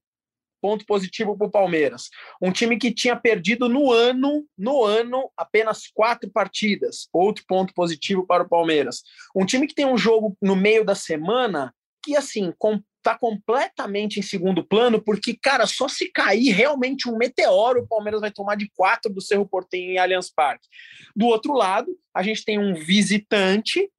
ponto 0.61 0.87
positivo 0.87 1.37
para 1.37 1.47
o 1.47 1.51
Palmeiras. 1.51 2.09
Um 2.41 2.53
time 2.53 2.79
que 2.79 2.93
tinha 2.93 3.17
perdido 3.17 3.69
no 3.69 3.91
ano, 3.91 4.47
no 4.57 4.85
ano, 4.85 5.31
apenas 5.37 5.89
quatro 5.89 6.31
partidas. 6.31 7.09
Outro 7.13 7.45
ponto 7.49 7.75
positivo 7.75 8.25
para 8.27 8.45
o 8.45 8.49
Palmeiras. 8.49 9.03
Um 9.35 9.45
time 9.45 9.67
que 9.67 9.75
tem 9.75 9.87
um 9.87 9.99
jogo 9.99 10.37
no 10.41 10.55
meio 10.55 10.85
da 10.85 10.95
semana 10.95 11.75
que, 12.03 12.17
assim, 12.17 12.53
está 12.99 13.17
completamente 13.17 14.21
em 14.21 14.23
segundo 14.23 14.63
plano, 14.65 15.01
porque, 15.01 15.37
cara, 15.41 15.67
só 15.67 15.89
se 15.89 16.11
cair 16.11 16.51
realmente 16.51 17.09
um 17.09 17.17
meteoro, 17.17 17.81
o 17.81 17.87
Palmeiras 17.87 18.21
vai 18.21 18.31
tomar 18.31 18.57
de 18.57 18.71
quatro 18.75 19.13
do 19.13 19.21
Cerro 19.21 19.49
Portenho 19.49 19.93
em 19.93 19.99
Allianz 19.99 20.31
Parque. 20.31 20.69
Do 21.17 21.27
outro 21.27 21.55
lado, 21.55 21.97
a 22.15 22.23
gente 22.23 22.45
tem 22.45 22.59
um 22.59 22.75
visitante 22.75 23.91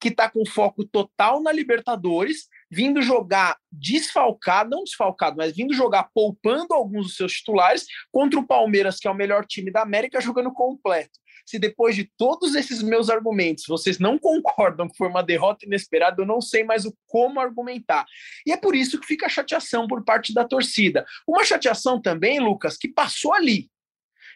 que 0.00 0.08
está 0.08 0.28
com 0.28 0.44
foco 0.44 0.84
total 0.84 1.40
na 1.40 1.52
Libertadores, 1.52 2.48
vindo 2.68 3.00
jogar 3.00 3.56
desfalcado, 3.70 4.70
não 4.70 4.82
desfalcado, 4.82 5.36
mas 5.36 5.54
vindo 5.54 5.72
jogar 5.72 6.10
poupando 6.12 6.74
alguns 6.74 7.06
dos 7.06 7.16
seus 7.16 7.34
titulares 7.34 7.86
contra 8.10 8.40
o 8.40 8.46
Palmeiras, 8.46 8.98
que 8.98 9.06
é 9.06 9.10
o 9.10 9.14
melhor 9.14 9.46
time 9.46 9.70
da 9.70 9.82
América, 9.82 10.20
jogando 10.20 10.52
completo. 10.52 11.20
Se 11.44 11.58
depois 11.58 11.96
de 11.96 12.10
todos 12.16 12.54
esses 12.54 12.82
meus 12.82 13.10
argumentos 13.10 13.64
vocês 13.66 13.98
não 13.98 14.18
concordam 14.18 14.88
que 14.88 14.96
foi 14.96 15.08
uma 15.08 15.22
derrota 15.22 15.66
inesperada, 15.66 16.22
eu 16.22 16.26
não 16.26 16.40
sei 16.40 16.64
mais 16.64 16.84
o 16.84 16.94
como 17.06 17.40
argumentar. 17.40 18.04
E 18.46 18.52
é 18.52 18.56
por 18.56 18.74
isso 18.74 19.00
que 19.00 19.06
fica 19.06 19.26
a 19.26 19.30
chateação 19.30 19.86
por 19.86 20.04
parte 20.04 20.32
da 20.32 20.44
torcida. 20.44 21.04
Uma 21.26 21.44
chateação 21.44 22.00
também, 22.00 22.40
Lucas, 22.40 22.76
que 22.76 22.88
passou 22.88 23.32
ali. 23.32 23.71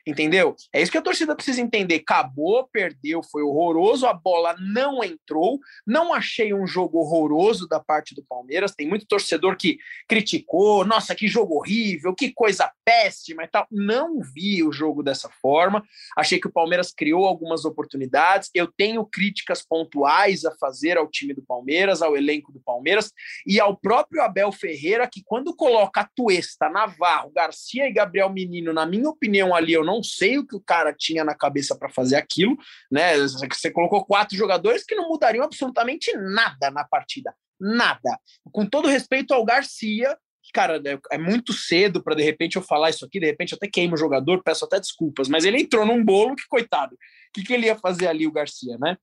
Entendeu? 0.07 0.55
É 0.73 0.81
isso 0.81 0.93
que 0.93 0.99
a 0.99 1.03
torcida 1.03 1.35
precisa 1.35 1.61
entender. 1.61 1.97
Acabou, 1.97 2.69
perdeu, 2.73 3.25
foi 3.25 3.43
horroroso, 3.43 4.07
a 4.07 4.15
bola 4.15 4.55
não 4.61 5.03
entrou. 5.03 5.59
Não 5.85 6.15
achei 6.15 6.55
um 6.55 6.65
jogo 6.65 6.99
horroroso 6.99 7.67
da 7.67 7.81
parte 7.81 8.15
do 8.15 8.23
Palmeiras. 8.23 8.73
Tem 8.73 8.87
muito 8.87 9.05
torcedor 9.05 9.57
que 9.57 9.79
criticou, 10.09 10.85
nossa, 10.85 11.13
que 11.13 11.27
jogo 11.27 11.57
horrível, 11.57 12.15
que 12.15 12.33
coisa 12.33 12.71
péssima 12.85 13.43
e 13.43 13.49
tal. 13.49 13.67
Não 13.69 14.21
vi 14.21 14.63
o 14.63 14.71
jogo 14.71 15.03
dessa 15.03 15.29
forma. 15.43 15.83
Achei 16.17 16.39
que 16.39 16.47
o 16.47 16.53
Palmeiras 16.53 16.93
criou 16.93 17.27
algumas 17.27 17.65
oportunidades. 17.65 18.49
Eu 18.55 18.69
tenho 18.69 19.05
críticas 19.05 19.61
pontuais 19.67 20.45
a 20.45 20.53
fazer 20.53 20.97
ao 20.97 21.09
time 21.09 21.35
do 21.35 21.43
Palmeiras, 21.43 22.01
ao 22.01 22.17
elenco 22.17 22.53
do 22.53 22.61
Palmeiras 22.61 23.13
e 23.45 23.59
ao 23.59 23.77
próprio 23.77 24.23
Abel 24.23 24.53
Ferreira, 24.53 25.09
que 25.11 25.23
quando 25.25 25.55
coloca 25.57 26.09
Tuesta, 26.15 26.71
Navarro, 26.71 27.33
Garcia 27.35 27.89
e 27.89 27.93
Gabriel 27.93 28.31
Menino, 28.31 28.73
na 28.73 28.87
minha 28.87 29.09
opinião, 29.09 29.53
ali 29.53 29.73
eu 29.73 29.85
não 29.85 29.96
sei 30.03 30.39
o 30.39 30.47
que 30.47 30.57
o 30.57 30.61
cara 30.61 30.93
tinha 30.93 31.25
na 31.25 31.35
cabeça 31.35 31.77
para 31.77 31.89
fazer 31.89 32.17
aquilo, 32.17 32.57
né? 32.91 33.17
Você 33.19 33.71
colocou 33.71 34.05
quatro 34.05 34.37
jogadores 34.37 34.85
que 34.85 34.95
não 34.95 35.09
mudariam 35.09 35.45
absolutamente 35.45 36.13
nada 36.17 36.71
na 36.71 36.85
partida. 36.85 37.35
Nada. 37.59 38.19
Com 38.53 38.67
todo 38.67 38.89
respeito 38.89 39.33
ao 39.33 39.45
Garcia, 39.45 40.17
cara, 40.53 40.81
é, 40.85 40.99
é 41.13 41.19
muito 41.19 41.53
cedo 41.53 42.03
para 42.03 42.15
de 42.15 42.23
repente 42.23 42.57
eu 42.57 42.63
falar 42.63 42.91
isso 42.91 43.05
aqui, 43.05 43.21
de 43.21 43.27
repente 43.27 43.53
eu 43.53 43.57
até 43.57 43.69
queimo 43.69 43.95
o 43.95 43.99
jogador, 43.99 44.43
peço 44.43 44.65
até 44.65 44.79
desculpas, 44.79 45.29
mas 45.29 45.45
ele 45.45 45.61
entrou 45.61 45.85
num 45.85 46.05
bolo 46.05 46.37
que, 46.37 46.47
coitado, 46.49 46.95
o 46.95 46.99
que, 47.35 47.43
que 47.43 47.53
ele 47.53 47.67
ia 47.67 47.77
fazer 47.77 48.07
ali, 48.07 48.27
o 48.27 48.33
Garcia, 48.33 48.77
né? 48.79 48.97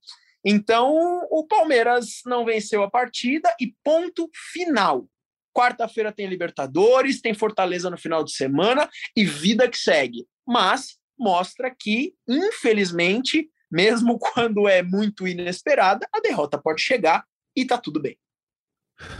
Então, 0.44 0.92
o 1.30 1.46
Palmeiras 1.46 2.20
não 2.26 2.44
venceu 2.44 2.82
a 2.82 2.90
partida 2.90 3.54
e 3.58 3.74
ponto 3.82 4.28
final. 4.52 5.08
Quarta-feira 5.54 6.12
tem 6.12 6.26
Libertadores, 6.26 7.20
tem 7.20 7.32
Fortaleza 7.32 7.88
no 7.88 7.96
final 7.96 8.22
de 8.22 8.32
semana 8.32 8.90
e 9.16 9.24
vida 9.24 9.68
que 9.68 9.78
segue. 9.78 10.26
Mas 10.46 10.98
mostra 11.18 11.74
que, 11.74 12.14
infelizmente, 12.28 13.48
mesmo 13.70 14.18
quando 14.20 14.68
é 14.68 14.82
muito 14.82 15.26
inesperada, 15.26 16.08
a 16.12 16.20
derrota 16.20 16.58
pode 16.58 16.80
chegar 16.80 17.24
e 17.56 17.64
tá 17.64 17.78
tudo 17.78 18.00
bem. 18.00 18.16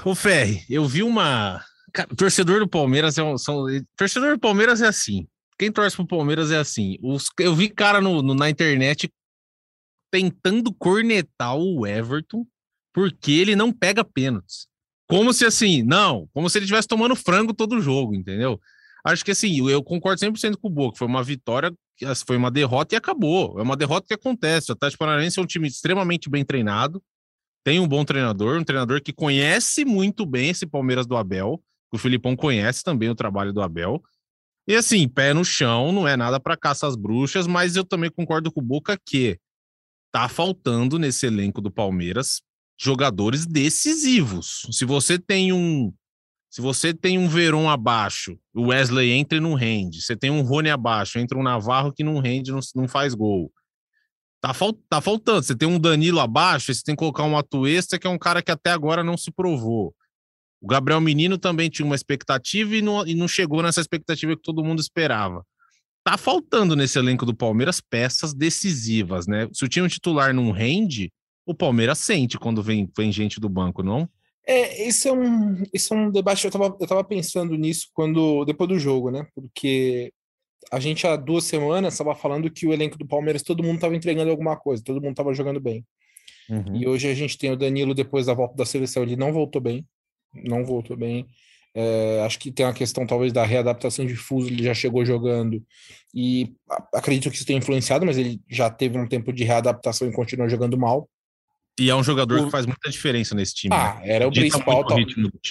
O 0.04 0.14
Ferri, 0.14 0.64
eu 0.70 0.86
vi 0.86 1.02
uma. 1.02 1.64
Torcedor 2.16 2.60
do 2.60 2.68
Palmeiras 2.68 3.18
é 3.18 3.22
um. 3.22 3.36
São... 3.36 3.66
Torcedor 3.96 4.34
do 4.34 4.40
Palmeiras 4.40 4.80
é 4.80 4.86
assim. 4.86 5.26
Quem 5.58 5.70
torce 5.70 5.96
pro 5.96 6.06
Palmeiras 6.06 6.50
é 6.50 6.58
assim. 6.58 6.98
Os... 7.02 7.28
Eu 7.38 7.54
vi 7.54 7.68
cara 7.68 8.00
no, 8.00 8.22
no, 8.22 8.34
na 8.34 8.50
internet 8.50 9.12
tentando 10.10 10.72
cornetar 10.72 11.56
o 11.56 11.86
Everton 11.86 12.46
porque 12.92 13.32
ele 13.32 13.56
não 13.56 13.72
pega 13.72 14.04
pênaltis. 14.04 14.68
Como 15.08 15.32
se 15.32 15.44
assim, 15.44 15.82
não, 15.82 16.28
como 16.32 16.48
se 16.48 16.58
ele 16.58 16.64
estivesse 16.64 16.88
tomando 16.88 17.14
frango 17.14 17.52
todo 17.52 17.80
jogo, 17.80 18.14
entendeu? 18.14 18.60
Acho 19.04 19.24
que 19.24 19.32
assim, 19.32 19.68
eu 19.68 19.82
concordo 19.82 20.20
100% 20.20 20.56
com 20.56 20.68
o 20.68 20.70
Boca, 20.70 20.96
foi 20.96 21.06
uma 21.06 21.22
vitória, 21.22 21.72
foi 22.26 22.36
uma 22.36 22.50
derrota 22.50 22.94
e 22.94 22.98
acabou. 22.98 23.58
É 23.58 23.62
uma 23.62 23.76
derrota 23.76 24.06
que 24.06 24.14
acontece. 24.14 24.70
O 24.70 24.74
Atlético 24.74 25.04
Paranaense 25.04 25.38
é 25.38 25.42
um 25.42 25.46
time 25.46 25.68
extremamente 25.68 26.30
bem 26.30 26.44
treinado, 26.44 27.02
tem 27.62 27.80
um 27.80 27.88
bom 27.88 28.04
treinador, 28.04 28.58
um 28.58 28.64
treinador 28.64 29.02
que 29.02 29.12
conhece 29.12 29.84
muito 29.84 30.24
bem 30.26 30.50
esse 30.50 30.66
Palmeiras 30.66 31.06
do 31.06 31.16
Abel, 31.16 31.62
o 31.92 31.98
Filipão 31.98 32.34
conhece 32.34 32.82
também 32.82 33.08
o 33.08 33.14
trabalho 33.14 33.52
do 33.52 33.62
Abel. 33.62 34.02
E 34.66 34.74
assim, 34.74 35.06
pé 35.06 35.32
no 35.32 35.44
chão, 35.44 35.92
não 35.92 36.08
é 36.08 36.16
nada 36.16 36.40
para 36.40 36.56
caça 36.56 36.86
às 36.86 36.96
bruxas, 36.96 37.46
mas 37.46 37.76
eu 37.76 37.84
também 37.84 38.10
concordo 38.10 38.50
com 38.50 38.60
o 38.60 38.64
Boca 38.64 38.98
que 39.06 39.38
tá 40.10 40.28
faltando 40.28 40.98
nesse 40.98 41.26
elenco 41.26 41.60
do 41.60 41.70
Palmeiras 41.70 42.40
jogadores 42.80 43.46
decisivos. 43.46 44.66
Se 44.72 44.84
você 44.84 45.18
tem 45.18 45.52
um 45.52 45.92
se 46.54 46.60
você 46.60 46.94
tem 46.94 47.18
um 47.18 47.26
Veron 47.26 47.68
abaixo, 47.68 48.38
o 48.54 48.68
Wesley 48.68 49.10
entra 49.10 49.38
e 49.38 49.40
não 49.40 49.54
rende. 49.54 50.00
Você 50.00 50.14
tem 50.14 50.30
um 50.30 50.42
Rony 50.42 50.70
abaixo, 50.70 51.18
entra 51.18 51.36
um 51.36 51.42
Navarro 51.42 51.92
que 51.92 52.04
não 52.04 52.20
rende, 52.20 52.52
não, 52.52 52.60
não 52.76 52.86
faz 52.86 53.12
gol. 53.12 53.52
Tá, 54.40 54.54
fal, 54.54 54.72
tá 54.88 55.00
faltando. 55.00 55.42
Você 55.42 55.56
tem 55.56 55.66
um 55.68 55.80
Danilo 55.80 56.20
abaixo, 56.20 56.72
você 56.72 56.80
tem 56.84 56.94
que 56.94 57.00
colocar 57.00 57.24
um 57.24 57.36
Atuesta, 57.36 57.98
que 57.98 58.06
é 58.06 58.10
um 58.10 58.16
cara 58.16 58.40
que 58.40 58.52
até 58.52 58.70
agora 58.70 59.02
não 59.02 59.16
se 59.16 59.32
provou. 59.32 59.92
O 60.60 60.68
Gabriel 60.68 61.00
Menino 61.00 61.36
também 61.36 61.68
tinha 61.68 61.84
uma 61.84 61.96
expectativa 61.96 62.76
e 62.76 62.80
não, 62.80 63.04
e 63.04 63.16
não 63.16 63.26
chegou 63.26 63.60
nessa 63.60 63.80
expectativa 63.80 64.36
que 64.36 64.42
todo 64.42 64.62
mundo 64.62 64.78
esperava 64.78 65.44
tá 66.04 66.16
faltando 66.18 66.76
nesse 66.76 66.98
elenco 66.98 67.24
do 67.24 67.34
Palmeiras 67.34 67.80
peças 67.80 68.34
decisivas, 68.34 69.26
né? 69.26 69.48
Se 69.52 69.64
o 69.64 69.68
time 69.68 69.88
titular 69.88 70.34
não 70.34 70.50
rende, 70.52 71.10
o 71.46 71.54
Palmeiras 71.54 71.98
sente 71.98 72.38
quando 72.38 72.62
vem, 72.62 72.88
vem 72.94 73.10
gente 73.10 73.40
do 73.40 73.48
banco, 73.48 73.82
não? 73.82 74.06
É, 74.46 74.86
esse 74.86 75.08
é 75.08 75.12
um, 75.12 75.62
esse 75.72 75.92
é 75.92 75.96
um 75.96 76.10
debate. 76.10 76.44
Eu 76.44 76.50
tava, 76.50 76.76
eu 76.78 76.86
tava 76.86 77.04
pensando 77.04 77.56
nisso 77.56 77.88
quando 77.94 78.44
depois 78.44 78.68
do 78.68 78.78
jogo, 78.78 79.10
né? 79.10 79.26
Porque 79.34 80.12
a 80.70 80.80
gente 80.80 81.06
há 81.06 81.16
duas 81.16 81.44
semanas 81.44 81.94
estava 81.94 82.14
falando 82.14 82.50
que 82.50 82.66
o 82.66 82.72
elenco 82.72 82.98
do 82.98 83.06
Palmeiras 83.06 83.42
todo 83.42 83.62
mundo 83.62 83.76
estava 83.76 83.96
entregando 83.96 84.30
alguma 84.30 84.56
coisa, 84.56 84.82
todo 84.82 85.00
mundo 85.00 85.12
estava 85.12 85.32
jogando 85.34 85.60
bem. 85.60 85.84
Uhum. 86.48 86.76
E 86.76 86.86
hoje 86.86 87.08
a 87.08 87.14
gente 87.14 87.38
tem 87.38 87.50
o 87.50 87.56
Danilo 87.56 87.94
depois 87.94 88.26
da 88.26 88.34
volta 88.34 88.54
da 88.54 88.66
seleção, 88.66 89.02
ele 89.02 89.16
não 89.16 89.32
voltou 89.32 89.60
bem, 89.60 89.86
não 90.34 90.64
voltou 90.64 90.96
bem. 90.96 91.26
É, 91.76 92.22
acho 92.24 92.38
que 92.38 92.52
tem 92.52 92.64
uma 92.64 92.72
questão 92.72 93.04
talvez 93.04 93.32
da 93.32 93.44
readaptação 93.44 94.06
de 94.06 94.14
fuso, 94.14 94.48
ele 94.48 94.62
já 94.62 94.72
chegou 94.72 95.04
jogando 95.04 95.60
e 96.14 96.54
acredito 96.94 97.28
que 97.30 97.36
isso 97.36 97.46
tenha 97.46 97.58
influenciado, 97.58 98.06
mas 98.06 98.16
ele 98.16 98.40
já 98.48 98.70
teve 98.70 98.96
um 98.96 99.08
tempo 99.08 99.32
de 99.32 99.42
readaptação 99.42 100.08
e 100.08 100.12
continua 100.12 100.48
jogando 100.48 100.78
mal. 100.78 101.08
E 101.78 101.90
é 101.90 101.94
um 101.94 102.04
jogador 102.04 102.40
o... 102.40 102.44
que 102.44 102.50
faz 102.50 102.66
muita 102.66 102.90
diferença 102.90 103.34
nesse 103.34 103.54
time. 103.54 103.74
Ah, 103.74 103.94
né? 104.00 104.08
era 104.08 104.28
o 104.28 104.30
principal. 104.30 104.84
Tal... 104.86 104.98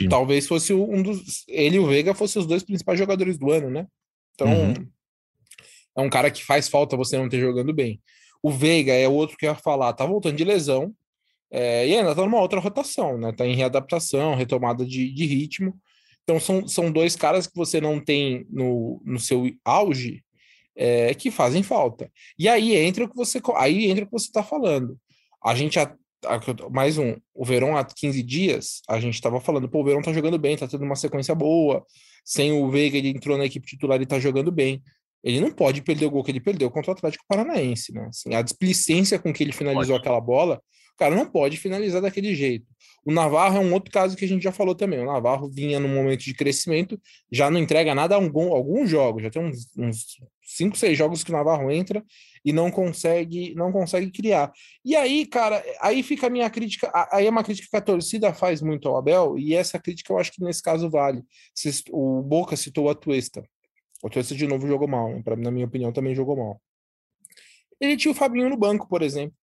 Talvez 0.09 0.47
fosse 0.47 0.73
um 0.73 1.01
dos. 1.01 1.43
Ele 1.47 1.75
e 1.75 1.79
o 1.79 1.87
Veiga 1.87 2.13
fossem 2.13 2.41
os 2.41 2.47
dois 2.47 2.63
principais 2.63 2.97
jogadores 2.97 3.37
do 3.37 3.51
ano, 3.51 3.69
né? 3.69 3.87
Então, 4.33 4.47
uhum. 4.47 4.87
é 5.97 6.01
um 6.01 6.09
cara 6.09 6.31
que 6.31 6.43
faz 6.43 6.69
falta 6.69 6.95
você 6.95 7.17
não 7.17 7.29
ter 7.29 7.39
jogando 7.39 7.73
bem. 7.73 8.01
O 8.41 8.51
Veiga 8.51 8.93
é 8.93 9.07
o 9.07 9.13
outro 9.13 9.37
que 9.37 9.45
eu 9.45 9.51
ia 9.51 9.55
falar, 9.55 9.93
tá 9.93 10.05
voltando 10.05 10.37
de 10.37 10.43
lesão. 10.43 10.93
É, 11.51 11.87
e 11.87 11.95
ainda 11.95 12.15
tá 12.15 12.21
numa 12.23 12.41
outra 12.41 12.59
rotação, 12.59 13.17
né? 13.17 13.31
Tá 13.31 13.45
em 13.45 13.55
readaptação, 13.55 14.33
retomada 14.33 14.83
de, 14.85 15.11
de 15.13 15.25
ritmo. 15.25 15.77
Então 16.23 16.39
são, 16.39 16.67
são 16.67 16.91
dois 16.91 17.15
caras 17.15 17.45
que 17.45 17.55
você 17.55 17.79
não 17.79 17.99
tem 17.99 18.45
no, 18.49 19.01
no 19.05 19.19
seu 19.19 19.51
auge 19.63 20.23
é, 20.75 21.13
que 21.13 21.29
fazem 21.29 21.61
falta. 21.61 22.11
E 22.39 22.47
aí 22.47 22.75
entra 22.75 23.03
o 23.05 23.09
que 23.09 23.15
você 23.15 23.39
aí 23.55 23.85
entra 23.85 24.03
o 24.03 24.07
que 24.07 24.13
você 24.13 24.27
está 24.27 24.41
falando. 24.41 24.97
A 25.43 25.53
gente 25.53 25.77
a, 25.77 25.93
mais 26.71 26.97
um, 26.97 27.15
o 27.33 27.45
Verão 27.45 27.77
há 27.77 27.83
15 27.83 28.21
dias, 28.23 28.81
a 28.87 28.99
gente 28.99 29.15
estava 29.15 29.39
falando, 29.39 29.69
pô, 29.69 29.81
o 29.81 29.83
Verão 29.83 30.01
tá 30.01 30.13
jogando 30.13 30.37
bem, 30.37 30.57
tá 30.57 30.67
tendo 30.67 30.83
uma 30.83 30.95
sequência 30.95 31.33
boa. 31.35 31.85
Sem 32.25 32.51
o 32.53 32.69
Veiga, 32.69 32.97
ele 32.97 33.09
entrou 33.09 33.37
na 33.37 33.45
equipe 33.45 33.67
titular 33.67 34.01
e 34.01 34.05
tá 34.05 34.19
jogando 34.19 34.51
bem. 34.51 34.81
Ele 35.23 35.39
não 35.39 35.51
pode 35.51 35.81
perder 35.81 36.05
o 36.05 36.11
gol 36.11 36.23
que 36.23 36.31
ele 36.31 36.39
perdeu 36.39 36.69
contra 36.69 36.91
o 36.91 36.93
Atlético 36.93 37.23
Paranaense, 37.27 37.93
né? 37.93 38.07
Assim, 38.09 38.33
a 38.33 38.41
displicência 38.41 39.17
com 39.17 39.33
que 39.33 39.43
ele 39.43 39.53
finalizou 39.53 39.95
pode. 39.95 40.01
aquela 40.01 40.19
bola, 40.19 40.61
o 40.93 40.97
cara 40.97 41.15
não 41.15 41.25
pode 41.25 41.57
finalizar 41.57 42.01
daquele 42.01 42.35
jeito. 42.35 42.65
O 43.05 43.11
Navarro 43.11 43.57
é 43.57 43.59
um 43.59 43.73
outro 43.73 43.91
caso 43.91 44.15
que 44.15 44.25
a 44.25 44.27
gente 44.27 44.43
já 44.43 44.51
falou 44.51 44.75
também. 44.75 44.99
O 44.99 45.05
Navarro 45.05 45.49
vinha 45.49 45.79
num 45.79 45.93
momento 45.93 46.23
de 46.23 46.33
crescimento, 46.33 46.99
já 47.31 47.49
não 47.49 47.59
entrega 47.59 47.95
nada 47.95 48.15
a 48.15 48.17
algum, 48.17 48.53
alguns 48.53 48.89
jogos, 48.89 49.23
já 49.23 49.29
tem 49.29 49.41
uns, 49.41 49.69
uns 49.77 50.17
cinco, 50.41 50.77
seis 50.77 50.97
jogos 50.97 51.23
que 51.23 51.31
o 51.31 51.33
Navarro 51.33 51.71
entra 51.71 52.03
e 52.43 52.51
não 52.51 52.69
consegue, 52.69 53.53
não 53.55 53.71
consegue 53.71 54.11
criar. 54.11 54.51
E 54.83 54.95
aí, 54.95 55.25
cara, 55.25 55.63
aí 55.81 56.03
fica 56.03 56.27
a 56.27 56.29
minha 56.29 56.49
crítica, 56.49 56.91
aí 57.11 57.25
é 57.25 57.29
uma 57.29 57.43
crítica 57.43 57.67
que 57.69 57.77
a 57.77 57.81
torcida 57.81 58.33
faz 58.33 58.61
muito 58.61 58.87
ao 58.87 58.97
Abel, 58.97 59.37
e 59.37 59.53
essa 59.53 59.79
crítica 59.79 60.11
eu 60.11 60.17
acho 60.17 60.31
que 60.31 60.43
nesse 60.43 60.61
caso 60.61 60.89
vale. 60.89 61.23
O 61.91 62.21
Boca 62.21 62.55
citou 62.55 62.85
o 62.85 62.89
Atuesta. 62.89 63.43
O 64.03 64.07
Atuesta 64.07 64.35
de 64.35 64.47
novo 64.47 64.67
jogou 64.67 64.87
mal, 64.87 65.09
né? 65.09 65.23
na 65.37 65.51
minha 65.51 65.65
opinião 65.65 65.93
também 65.93 66.13
jogou 66.13 66.35
mal. 66.35 66.61
Ele 67.79 67.97
tinha 67.97 68.11
o 68.11 68.15
Fabinho 68.15 68.49
no 68.49 68.57
banco, 68.57 68.87
por 68.87 69.01
exemplo. 69.01 69.35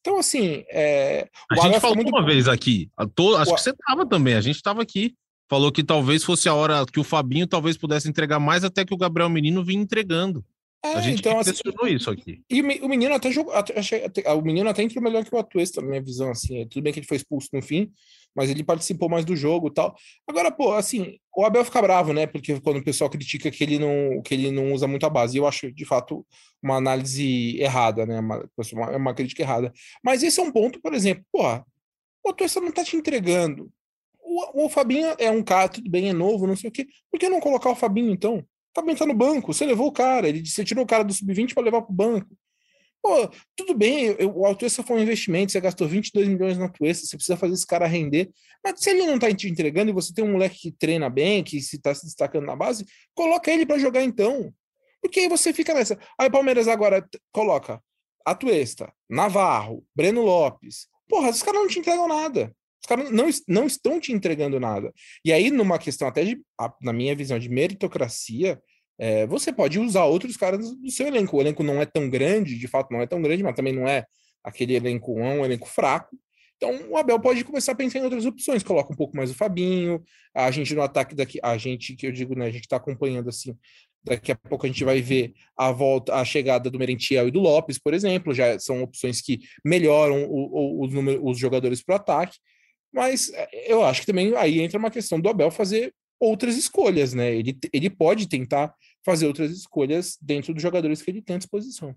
Então, 0.00 0.18
assim. 0.18 0.64
É, 0.68 1.28
a 1.50 1.56
gente 1.56 1.80
falou 1.80 1.96
muito... 1.96 2.08
uma 2.08 2.24
vez 2.24 2.48
aqui. 2.48 2.90
Tô, 3.14 3.36
acho 3.36 3.52
o... 3.52 3.54
que 3.54 3.60
você 3.60 3.70
estava 3.70 4.06
também. 4.06 4.34
A 4.34 4.40
gente 4.40 4.56
estava 4.56 4.82
aqui. 4.82 5.14
Falou 5.48 5.70
que 5.70 5.84
talvez 5.84 6.24
fosse 6.24 6.48
a 6.48 6.54
hora 6.54 6.84
que 6.86 6.98
o 6.98 7.04
Fabinho 7.04 7.46
talvez 7.46 7.76
pudesse 7.76 8.08
entregar 8.08 8.40
mais 8.40 8.64
até 8.64 8.84
que 8.84 8.94
o 8.94 8.96
Gabriel 8.96 9.28
Menino 9.28 9.64
vinha 9.64 9.82
entregando. 9.82 10.44
É, 10.84 10.94
a 10.94 11.00
gente 11.00 11.20
então, 11.20 11.38
assim, 11.38 11.52
isso 11.90 12.10
aqui. 12.10 12.42
E 12.50 12.60
o 12.60 12.88
menino 12.88 13.14
até 13.14 13.30
jogou. 13.30 13.54
Até, 13.54 13.78
até, 14.04 14.32
o 14.32 14.42
menino 14.42 14.68
até 14.68 14.82
entrou 14.82 15.02
melhor 15.02 15.24
que 15.24 15.32
o 15.32 15.38
Atuesta, 15.38 15.80
na 15.80 15.86
minha 15.86 16.02
visão. 16.02 16.30
Assim. 16.30 16.66
Tudo 16.66 16.82
bem 16.82 16.92
que 16.92 16.98
ele 16.98 17.06
foi 17.06 17.16
expulso 17.16 17.48
no 17.52 17.62
fim, 17.62 17.92
mas 18.34 18.50
ele 18.50 18.64
participou 18.64 19.08
mais 19.08 19.24
do 19.24 19.36
jogo 19.36 19.70
tal. 19.70 19.94
Agora, 20.26 20.50
pô, 20.50 20.72
assim, 20.72 21.18
o 21.36 21.44
Abel 21.44 21.64
fica 21.64 21.80
bravo, 21.80 22.12
né? 22.12 22.26
Porque 22.26 22.60
quando 22.60 22.78
o 22.78 22.84
pessoal 22.84 23.08
critica 23.08 23.48
que 23.48 23.62
ele 23.62 23.78
não, 23.78 24.20
que 24.22 24.34
ele 24.34 24.50
não 24.50 24.72
usa 24.72 24.88
muito 24.88 25.06
a 25.06 25.10
base, 25.10 25.38
eu 25.38 25.46
acho 25.46 25.70
de 25.70 25.84
fato 25.84 26.26
uma 26.60 26.76
análise 26.76 27.56
errada, 27.60 28.04
né? 28.04 28.18
Uma, 28.18 28.44
uma, 28.72 28.96
uma 28.96 29.14
crítica 29.14 29.42
errada. 29.42 29.72
Mas 30.04 30.24
esse 30.24 30.40
é 30.40 30.42
um 30.42 30.50
ponto, 30.50 30.80
por 30.80 30.94
exemplo, 30.94 31.24
pô, 31.30 31.42
o 32.24 32.30
Atuesta 32.30 32.60
não 32.60 32.72
tá 32.72 32.82
te 32.82 32.96
entregando. 32.96 33.70
O, 34.20 34.64
o 34.66 34.68
Fabinho 34.68 35.14
é 35.18 35.30
um 35.30 35.44
cara, 35.44 35.68
tudo 35.68 35.88
bem, 35.88 36.08
é 36.08 36.12
novo, 36.12 36.44
não 36.44 36.56
sei 36.56 36.70
o 36.70 36.72
quê. 36.72 36.88
Por 37.08 37.20
que 37.20 37.28
não 37.28 37.38
colocar 37.38 37.70
o 37.70 37.76
Fabinho 37.76 38.10
então? 38.10 38.44
O 38.72 38.80
Fabinho 38.80 38.96
tá 38.96 39.06
no 39.06 39.14
banco, 39.14 39.52
você 39.52 39.66
levou 39.66 39.88
o 39.88 39.92
cara, 39.92 40.28
ele, 40.28 40.44
você 40.44 40.64
tirou 40.64 40.82
o 40.84 40.86
cara 40.86 41.04
do 41.04 41.12
sub-20 41.12 41.52
para 41.52 41.62
levar 41.62 41.82
pro 41.82 41.92
banco. 41.92 42.34
Pô, 43.02 43.28
tudo 43.56 43.74
bem, 43.74 44.14
eu, 44.18 44.32
o 44.34 44.46
Altuessa 44.46 44.82
foi 44.82 44.96
um 44.96 45.02
investimento, 45.02 45.50
você 45.52 45.60
gastou 45.60 45.88
22 45.88 46.28
milhões 46.28 46.56
na 46.56 46.64
Altuessa, 46.64 47.04
você 47.04 47.16
precisa 47.16 47.36
fazer 47.36 47.54
esse 47.54 47.66
cara 47.66 47.86
render. 47.86 48.30
Mas 48.64 48.80
se 48.80 48.90
ele 48.90 49.04
não 49.04 49.18
tá 49.18 49.34
te 49.34 49.48
entregando 49.48 49.90
e 49.90 49.94
você 49.94 50.14
tem 50.14 50.24
um 50.24 50.32
moleque 50.32 50.56
que 50.56 50.72
treina 50.72 51.10
bem, 51.10 51.42
que 51.42 51.60
se 51.60 51.78
tá 51.78 51.94
se 51.94 52.06
destacando 52.06 52.46
na 52.46 52.54
base, 52.56 52.86
coloca 53.14 53.50
ele 53.50 53.66
para 53.66 53.78
jogar 53.78 54.04
então. 54.04 54.54
Porque 55.02 55.20
aí 55.20 55.28
você 55.28 55.52
fica 55.52 55.74
nessa. 55.74 55.98
Aí 56.16 56.28
o 56.28 56.30
Palmeiras 56.30 56.68
agora 56.68 57.06
coloca 57.32 57.82
Atuesta, 58.24 58.92
Navarro, 59.10 59.84
Breno 59.94 60.22
Lopes. 60.22 60.86
Porra, 61.08 61.28
esses 61.28 61.42
caras 61.42 61.60
não 61.60 61.68
te 61.68 61.80
entregam 61.80 62.06
nada. 62.06 62.54
Os 62.82 62.88
caras 62.88 63.10
não, 63.10 63.28
não 63.46 63.66
estão 63.66 64.00
te 64.00 64.12
entregando 64.12 64.58
nada. 64.58 64.92
E 65.24 65.32
aí, 65.32 65.50
numa 65.50 65.78
questão 65.78 66.08
até 66.08 66.24
de, 66.24 66.40
na 66.80 66.92
minha 66.92 67.14
visão, 67.14 67.38
de 67.38 67.48
meritocracia, 67.48 68.60
é, 68.98 69.26
você 69.26 69.52
pode 69.52 69.78
usar 69.78 70.04
outros 70.04 70.36
caras 70.36 70.74
do 70.76 70.90
seu 70.90 71.06
elenco. 71.06 71.36
O 71.36 71.40
elenco 71.40 71.62
não 71.62 71.80
é 71.80 71.86
tão 71.86 72.10
grande, 72.10 72.58
de 72.58 72.68
fato 72.68 72.92
não 72.92 73.00
é 73.00 73.06
tão 73.06 73.22
grande, 73.22 73.42
mas 73.42 73.54
também 73.54 73.72
não 73.72 73.86
é 73.86 74.04
aquele 74.42 74.74
elenco, 74.74 75.18
é 75.18 75.40
um 75.40 75.44
elenco 75.44 75.68
fraco. 75.68 76.16
Então 76.56 76.90
o 76.90 76.96
Abel 76.96 77.18
pode 77.18 77.42
começar 77.44 77.72
a 77.72 77.74
pensar 77.74 77.98
em 77.98 78.04
outras 78.04 78.24
opções, 78.24 78.62
coloca 78.62 78.92
um 78.92 78.96
pouco 78.96 79.16
mais 79.16 79.30
o 79.30 79.34
Fabinho, 79.34 80.02
a 80.34 80.48
gente 80.50 80.74
no 80.74 80.82
ataque 80.82 81.14
daqui, 81.14 81.40
a 81.42 81.56
gente 81.56 81.96
que 81.96 82.06
eu 82.06 82.12
digo, 82.12 82.36
né, 82.36 82.46
a 82.46 82.50
gente 82.50 82.62
está 82.62 82.76
acompanhando 82.76 83.28
assim, 83.28 83.56
daqui 84.04 84.30
a 84.30 84.36
pouco 84.36 84.64
a 84.64 84.68
gente 84.68 84.84
vai 84.84 85.00
ver 85.00 85.32
a 85.56 85.72
volta, 85.72 86.14
a 86.14 86.24
chegada 86.24 86.70
do 86.70 86.78
Merentiel 86.78 87.26
e 87.26 87.32
do 87.32 87.40
Lopes, 87.40 87.78
por 87.78 87.94
exemplo, 87.94 88.32
já 88.32 88.58
são 88.60 88.82
opções 88.82 89.20
que 89.20 89.40
melhoram 89.64 90.24
o, 90.24 90.80
o, 90.80 90.84
os, 90.84 90.92
números, 90.92 91.20
os 91.24 91.38
jogadores 91.38 91.82
para 91.82 91.94
o 91.94 91.96
ataque, 91.96 92.38
mas 92.92 93.30
é, 93.32 93.72
eu 93.72 93.84
acho 93.84 94.00
que 94.00 94.06
também 94.06 94.34
aí 94.36 94.60
entra 94.60 94.78
uma 94.78 94.90
questão 94.90 95.20
do 95.20 95.28
Abel 95.28 95.50
fazer 95.50 95.94
outras 96.20 96.56
escolhas, 96.56 97.14
né? 97.14 97.34
Ele, 97.34 97.58
ele 97.72 97.90
pode 97.90 98.28
tentar 98.28 98.72
fazer 99.04 99.26
outras 99.26 99.50
escolhas 99.50 100.16
dentro 100.20 100.54
dos 100.54 100.62
jogadores 100.62 101.02
que 101.02 101.10
ele 101.10 101.22
tem 101.22 101.36
à 101.36 101.38
disposição. 101.38 101.94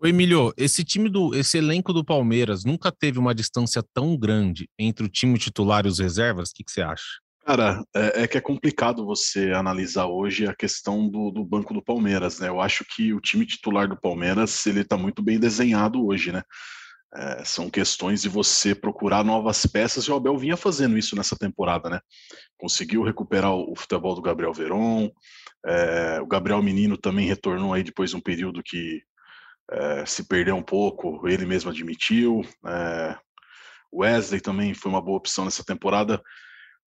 O 0.00 0.06
Emílio, 0.06 0.52
esse 0.56 0.82
time 0.82 1.08
do, 1.08 1.34
esse 1.34 1.58
elenco 1.58 1.92
do 1.92 2.04
Palmeiras 2.04 2.64
nunca 2.64 2.90
teve 2.90 3.18
uma 3.18 3.34
distância 3.34 3.82
tão 3.92 4.16
grande 4.16 4.68
entre 4.78 5.04
o 5.04 5.08
time 5.08 5.38
titular 5.38 5.84
e 5.84 5.88
os 5.88 5.98
reservas? 5.98 6.50
O 6.50 6.54
que, 6.54 6.64
que 6.64 6.72
você 6.72 6.80
acha? 6.80 7.04
Cara, 7.44 7.82
é, 7.94 8.22
é, 8.22 8.28
que 8.28 8.36
é 8.36 8.40
complicado 8.40 9.06
você 9.06 9.52
analisar 9.52 10.06
hoje 10.06 10.46
a 10.46 10.54
questão 10.54 11.08
do, 11.08 11.30
do, 11.30 11.44
banco 11.44 11.72
do 11.72 11.82
Palmeiras, 11.82 12.38
né? 12.38 12.48
Eu 12.48 12.60
acho 12.60 12.84
que 12.84 13.14
o 13.14 13.20
time 13.20 13.46
titular 13.46 13.88
do 13.88 13.98
Palmeiras 13.98 14.66
ele 14.66 14.80
está 14.80 14.96
muito 14.96 15.22
bem 15.22 15.38
desenhado 15.38 16.04
hoje, 16.06 16.30
né? 16.30 16.42
É, 17.14 17.42
são 17.42 17.70
questões 17.70 18.20
de 18.20 18.28
você 18.28 18.74
procurar 18.74 19.24
novas 19.24 19.64
peças 19.64 20.04
e 20.04 20.10
o 20.10 20.14
Abel 20.14 20.36
vinha 20.36 20.56
fazendo 20.58 20.98
isso 20.98 21.16
nessa 21.16 21.36
temporada, 21.36 21.88
né? 21.88 22.00
Conseguiu 22.58 23.02
recuperar 23.02 23.54
o, 23.54 23.74
futebol 23.74 24.14
do 24.14 24.20
Gabriel 24.20 24.52
Veron, 24.52 25.10
é, 25.66 26.20
o 26.20 26.26
Gabriel 26.26 26.62
Menino 26.62 26.96
também 26.96 27.26
retornou 27.26 27.72
aí 27.72 27.82
depois 27.82 28.10
de 28.10 28.16
um 28.16 28.20
período 28.20 28.62
que 28.62 29.02
é, 29.70 30.06
se 30.06 30.26
perdeu 30.26 30.56
um 30.56 30.62
pouco, 30.62 31.26
ele 31.26 31.46
mesmo 31.46 31.70
admitiu. 31.70 32.42
É, 32.66 33.16
Wesley 33.92 34.40
também 34.40 34.74
foi 34.74 34.90
uma 34.90 35.00
boa 35.00 35.16
opção 35.16 35.44
nessa 35.44 35.64
temporada. 35.64 36.22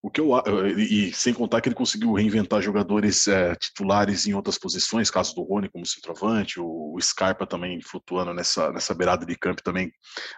O 0.03 0.09
que 0.09 0.19
eu 0.19 0.31
e 0.77 1.13
sem 1.13 1.31
contar 1.31 1.61
que 1.61 1.69
ele 1.69 1.75
conseguiu 1.75 2.13
reinventar 2.13 2.59
jogadores 2.59 3.27
é, 3.27 3.53
titulares 3.55 4.25
em 4.25 4.33
outras 4.33 4.57
posições, 4.57 5.11
caso 5.11 5.35
do 5.35 5.43
Rony 5.43 5.69
como 5.69 5.85
centroavante, 5.85 6.59
o, 6.59 6.97
Scarpa 6.99 7.45
também 7.45 7.79
flutuando 7.81 8.33
nessa, 8.33 8.71
nessa 8.71 8.95
beirada 8.95 9.25
de 9.25 9.35
campo 9.35 9.61
também 9.61 9.91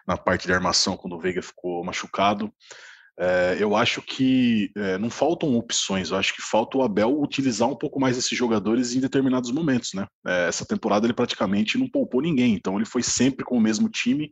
na 0.05 0.17
parte 0.17 0.47
de 0.47 0.53
armação 0.53 0.97
quando 0.97 1.13
o 1.13 1.19
Veiga 1.19 1.41
ficou 1.41 1.83
machucado. 1.83 2.53
É, 3.17 3.57
eu 3.59 3.75
acho 3.75 4.01
que 4.01 4.71
é, 4.75 4.97
não 4.97 5.09
faltam 5.09 5.55
opções, 5.55 6.09
eu 6.09 6.17
acho 6.17 6.33
que 6.33 6.41
falta 6.41 6.77
o 6.77 6.81
Abel 6.81 7.21
utilizar 7.21 7.69
um 7.69 7.75
pouco 7.75 7.99
mais 7.99 8.17
esses 8.17 8.37
jogadores 8.37 8.95
em 8.95 8.99
determinados 8.99 9.51
momentos, 9.51 9.91
né? 9.93 10.07
É, 10.27 10.47
essa 10.47 10.65
temporada 10.65 11.05
ele 11.05 11.13
praticamente 11.13 11.77
não 11.77 11.87
poupou 11.87 12.21
ninguém, 12.21 12.53
então 12.53 12.75
ele 12.75 12.85
foi 12.85 13.03
sempre 13.03 13.45
com 13.45 13.55
o 13.55 13.61
mesmo 13.61 13.87
time, 13.87 14.31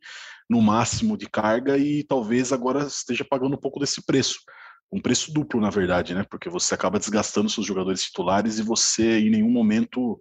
no 0.49 0.61
máximo 0.61 1.15
de 1.15 1.29
carga, 1.29 1.77
e 1.77 2.03
talvez 2.03 2.51
agora 2.51 2.83
esteja 2.85 3.23
pagando 3.23 3.55
um 3.55 3.59
pouco 3.59 3.79
desse 3.79 4.03
preço 4.03 4.39
um 4.91 4.99
preço 4.99 5.33
duplo, 5.33 5.61
na 5.61 5.69
verdade, 5.69 6.13
né? 6.13 6.25
Porque 6.29 6.49
você 6.49 6.73
acaba 6.73 6.99
desgastando 6.99 7.49
seus 7.49 7.65
jogadores 7.65 8.03
titulares 8.03 8.59
e 8.59 8.63
você, 8.63 9.19
em 9.19 9.29
nenhum 9.29 9.49
momento, 9.49 10.19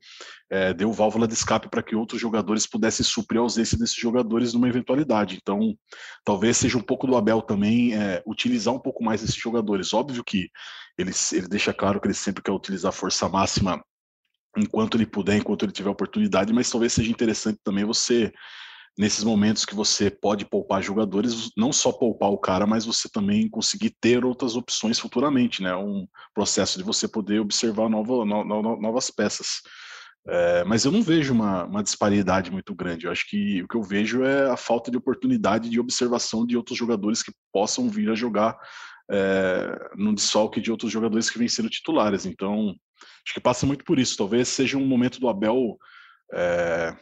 é, 0.48 0.72
deu 0.72 0.92
válvula 0.92 1.26
de 1.26 1.34
escape 1.34 1.68
para 1.68 1.82
que 1.82 1.96
outros 1.96 2.20
jogadores 2.20 2.68
pudessem 2.68 3.04
suprir 3.04 3.40
a 3.40 3.42
ausência 3.42 3.76
desses 3.76 3.96
jogadores 3.96 4.54
numa 4.54 4.68
eventualidade. 4.68 5.36
Então, 5.42 5.76
talvez 6.24 6.56
seja 6.56 6.78
um 6.78 6.82
pouco 6.82 7.06
do 7.06 7.16
Abel 7.16 7.42
também 7.42 7.94
é, 7.94 8.22
utilizar 8.24 8.72
um 8.72 8.78
pouco 8.78 9.02
mais 9.02 9.24
esses 9.24 9.34
jogadores. 9.34 9.92
Óbvio 9.92 10.22
que 10.22 10.48
ele, 10.96 11.10
ele 11.32 11.48
deixa 11.48 11.74
claro 11.74 12.00
que 12.00 12.06
ele 12.06 12.14
sempre 12.14 12.42
quer 12.42 12.52
utilizar 12.52 12.92
força 12.92 13.28
máxima 13.28 13.82
enquanto 14.56 14.96
ele 14.96 15.06
puder, 15.06 15.36
enquanto 15.36 15.64
ele 15.64 15.72
tiver 15.72 15.90
oportunidade, 15.90 16.52
mas 16.52 16.70
talvez 16.70 16.92
seja 16.92 17.10
interessante 17.10 17.58
também 17.64 17.84
você 17.84 18.32
nesses 18.98 19.24
momentos 19.24 19.64
que 19.64 19.74
você 19.74 20.10
pode 20.10 20.44
poupar 20.44 20.82
jogadores, 20.82 21.50
não 21.56 21.72
só 21.72 21.92
poupar 21.92 22.30
o 22.30 22.38
cara, 22.38 22.66
mas 22.66 22.84
você 22.84 23.08
também 23.08 23.48
conseguir 23.48 23.94
ter 24.00 24.24
outras 24.24 24.56
opções 24.56 24.98
futuramente, 24.98 25.62
né? 25.62 25.74
Um 25.74 26.06
processo 26.34 26.78
de 26.78 26.84
você 26.84 27.08
poder 27.08 27.40
observar 27.40 27.88
nova, 27.88 28.24
no, 28.24 28.44
no, 28.44 28.80
novas 28.80 29.10
peças. 29.10 29.62
É, 30.28 30.64
mas 30.64 30.84
eu 30.84 30.92
não 30.92 31.02
vejo 31.02 31.32
uma, 31.32 31.64
uma, 31.64 31.82
disparidade 31.82 32.50
muito 32.50 32.74
grande. 32.74 33.06
Eu 33.06 33.12
acho 33.12 33.26
que 33.28 33.62
o 33.62 33.68
que 33.68 33.76
eu 33.76 33.82
vejo 33.82 34.22
é 34.22 34.50
a 34.50 34.56
falta 34.56 34.90
de 34.90 34.98
oportunidade 34.98 35.70
de 35.70 35.80
observação 35.80 36.46
de 36.46 36.56
outros 36.56 36.76
jogadores 36.76 37.22
que 37.22 37.32
possam 37.52 37.88
vir 37.88 38.10
a 38.10 38.14
jogar 38.14 38.58
é, 39.10 39.90
no 39.96 40.14
desfalque 40.14 40.60
de 40.60 40.70
outros 40.70 40.92
jogadores 40.92 41.30
que 41.30 41.38
vêm 41.38 41.48
sendo 41.48 41.70
titulares. 41.70 42.26
Então, 42.26 42.74
acho 43.24 43.34
que 43.34 43.40
passa 43.40 43.66
muito 43.66 43.84
por 43.84 43.98
isso. 43.98 44.16
Talvez 44.16 44.48
seja 44.48 44.76
um 44.76 44.86
momento 44.86 45.18
do 45.18 45.28
Abel 45.28 45.78
é, 46.34 46.94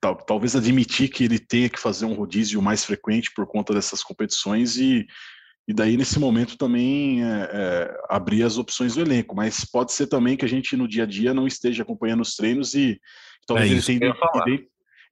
tal, 0.00 0.16
talvez 0.16 0.54
admitir 0.54 1.08
que 1.08 1.24
ele 1.24 1.38
tenha 1.38 1.68
que 1.68 1.80
fazer 1.80 2.04
um 2.04 2.14
rodízio 2.14 2.60
mais 2.62 2.84
frequente 2.84 3.30
por 3.34 3.46
conta 3.46 3.74
dessas 3.74 4.02
competições 4.02 4.76
e, 4.76 5.06
e 5.66 5.74
daí 5.74 5.96
nesse 5.96 6.18
momento 6.18 6.56
também 6.56 7.24
é, 7.24 7.50
é, 7.52 7.96
abrir 8.08 8.42
as 8.42 8.58
opções 8.58 8.94
do 8.94 9.00
elenco, 9.00 9.34
mas 9.34 9.64
pode 9.64 9.92
ser 9.92 10.06
também 10.06 10.36
que 10.36 10.44
a 10.44 10.48
gente 10.48 10.76
no 10.76 10.86
dia 10.88 11.04
a 11.04 11.06
dia 11.06 11.34
não 11.34 11.46
esteja 11.46 11.82
acompanhando 11.82 12.22
os 12.22 12.34
treinos 12.34 12.74
e 12.74 13.00
talvez 13.46 13.70
é 13.70 13.74
ele 13.74 13.82
tenha, 13.82 14.14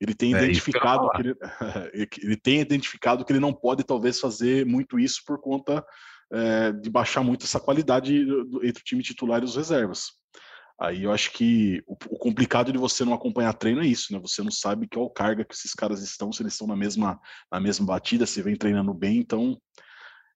ele, 0.01 0.15
tenha 0.15 0.39
é 0.39 0.45
identificado 0.45 1.11
que, 1.11 1.21
ele, 1.93 2.09
ele 2.23 2.37
tenha 2.37 2.61
identificado 2.61 3.25
que 3.25 3.33
ele 3.33 3.41
não 3.41 3.53
pode 3.53 3.85
talvez 3.85 4.21
fazer 4.21 4.65
muito 4.67 4.99
isso 4.99 5.23
por 5.27 5.41
conta 5.41 5.85
é, 6.33 6.73
de 6.73 6.91
baixar 6.91 7.23
muito 7.23 7.45
essa 7.45 7.61
qualidade 7.61 8.25
do, 8.25 8.65
entre 8.65 8.81
o 8.81 8.85
time 8.85 9.03
titular 9.03 9.43
e 9.43 9.45
os 9.45 9.57
reservas. 9.57 10.24
Aí 10.79 11.05
eu 11.05 11.13
acho 11.13 11.31
que 11.33 11.83
o, 11.87 11.93
o, 11.93 12.19
complicado 12.19 12.73
de 12.73 12.79
você 12.79 13.05
não 13.05 13.15
acompanhar 13.15 13.53
treino 13.53 13.81
é 13.81 13.87
isso, 13.87 14.13
né? 14.13 14.19
Você 14.21 14.43
não 14.43 14.51
sabe 14.51 14.89
qual 14.89 15.09
carga 15.09 15.45
que 15.45 15.55
esses 15.55 15.73
caras 15.73 16.03
estão, 16.03 16.33
se 16.33 16.43
eles 16.43 16.55
estão 16.55 16.67
na 16.67 16.75
mesma, 16.75 17.21
na 17.51 17.61
mesma 17.61 17.87
batida, 17.87 18.27
se 18.27 18.43
vem 18.43 18.57
treinando 18.57 18.93
bem. 18.93 19.19
Então, 19.19 19.57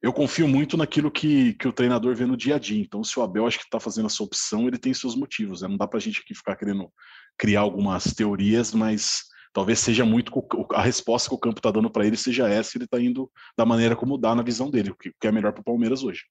eu 0.00 0.12
confio 0.12 0.46
muito 0.46 0.76
naquilo 0.76 1.10
que, 1.10 1.54
que 1.54 1.66
o 1.66 1.72
treinador 1.72 2.14
vê 2.14 2.24
no 2.24 2.36
dia 2.36 2.54
a 2.54 2.58
dia. 2.58 2.80
Então, 2.80 3.02
se 3.02 3.18
o 3.18 3.22
Abel 3.22 3.46
acho 3.46 3.58
que 3.58 3.64
está 3.64 3.80
fazendo 3.80 4.06
essa 4.06 4.22
opção, 4.22 4.68
ele 4.68 4.78
tem 4.78 4.94
seus 4.94 5.16
motivos. 5.16 5.62
Né? 5.62 5.68
Não 5.68 5.76
dá 5.76 5.88
para 5.88 5.98
a 5.98 6.00
gente 6.00 6.20
aqui 6.20 6.34
ficar 6.34 6.54
querendo 6.54 6.92
criar 7.36 7.60
algumas 7.60 8.04
teorias, 8.14 8.72
mas 8.72 9.24
talvez 9.52 9.80
seja 9.80 10.04
muito 10.04 10.32
a 10.72 10.82
resposta 10.82 11.28
que 11.28 11.34
o 11.34 11.38
campo 11.38 11.58
está 11.58 11.72
dando 11.72 11.90
para 11.90 12.06
ele 12.06 12.16
seja 12.16 12.48
essa. 12.48 12.78
Ele 12.78 12.84
está 12.84 13.00
indo 13.00 13.28
da 13.56 13.66
maneira 13.66 13.96
como 13.96 14.16
dá 14.16 14.36
na 14.36 14.42
visão 14.42 14.70
dele, 14.70 14.90
o 14.90 14.96
que 14.96 15.12
é 15.24 15.32
melhor 15.32 15.52
para 15.52 15.62
o 15.62 15.64
Palmeiras 15.64 16.04
hoje. 16.04 16.22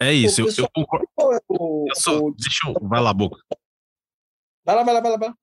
É 0.00 0.12
isso, 0.12 0.40
eu, 0.40 0.48
eu 0.58 0.68
concordo. 0.74 1.06
Eu 1.18 1.94
sou. 1.94 2.34
Deixa 2.34 2.68
eu. 2.68 2.74
Vai 2.88 3.00
lá, 3.00 3.12
Boca. 3.12 3.38
Vai 4.64 4.74
lá, 4.74 4.82
vai 4.82 4.94
lá, 4.94 5.00
vai 5.00 5.10
lá, 5.12 5.16
vai 5.18 5.28
lá. 5.28 5.34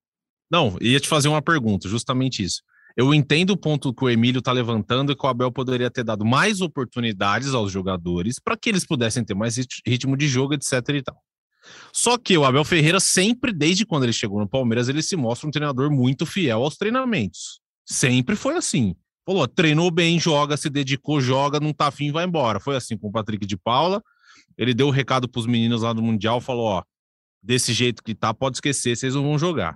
Não, 0.52 0.78
ia 0.82 1.00
te 1.00 1.08
fazer 1.08 1.30
uma 1.30 1.42
pergunta, 1.42 1.88
justamente 1.88 2.44
isso. 2.44 2.62
Eu 2.98 3.14
entendo 3.14 3.52
o 3.52 3.58
ponto 3.58 3.94
que 3.94 4.04
o 4.04 4.10
Emílio 4.10 4.40
está 4.40 4.52
levantando 4.52 5.12
e 5.12 5.16
que 5.16 5.26
o 5.26 5.30
Abel 5.30 5.52
poderia 5.52 5.90
ter 5.90 6.04
dado 6.04 6.26
mais 6.26 6.60
oportunidades 6.60 7.54
aos 7.54 7.72
jogadores 7.72 8.38
para 8.38 8.58
que 8.58 8.70
eles 8.70 8.86
pudessem 8.86 9.24
ter 9.24 9.34
mais 9.34 9.56
ritmo 9.88 10.18
de 10.18 10.28
jogo, 10.28 10.54
etc. 10.54 10.74
e 10.90 11.02
tal. 11.02 11.16
Só 11.94 12.18
que 12.18 12.38
o 12.38 12.44
Abel 12.44 12.66
Ferreira 12.66 13.00
sempre, 13.00 13.54
desde 13.54 13.86
quando 13.86 14.04
ele 14.04 14.14
chegou 14.14 14.40
no 14.40 14.50
Palmeiras, 14.50 14.90
ele 14.90 15.02
se 15.02 15.16
mostra 15.16 15.48
um 15.48 15.52
treinador 15.52 15.90
muito 15.90 16.26
fiel 16.26 16.64
aos 16.64 16.76
treinamentos. 16.76 17.62
Sempre 17.86 18.36
foi 18.36 18.56
assim. 18.56 18.96
Falou, 19.26 19.48
treinou 19.48 19.92
bem, 19.92 20.20
joga, 20.20 20.58
se 20.58 20.70
dedicou, 20.70 21.22
joga, 21.22 21.60
não 21.60 21.72
tá 21.72 21.88
afim, 21.88 22.12
vai 22.12 22.26
embora. 22.26 22.60
Foi 22.60 22.76
assim 22.76 22.98
com 22.98 23.08
o 23.08 23.12
Patrick 23.12 23.46
de 23.46 23.56
Paula, 23.56 24.02
ele 24.62 24.76
deu 24.76 24.86
o 24.86 24.90
um 24.90 24.94
recado 24.94 25.28
para 25.28 25.40
os 25.40 25.48
meninos 25.48 25.82
lá 25.82 25.92
do 25.92 26.04
Mundial, 26.04 26.40
falou: 26.40 26.66
ó, 26.66 26.84
desse 27.42 27.74
jeito 27.74 28.04
que 28.04 28.14
tá, 28.14 28.32
pode 28.32 28.58
esquecer, 28.58 28.96
vocês 28.96 29.16
não 29.16 29.24
vão 29.24 29.40
jogar. 29.40 29.76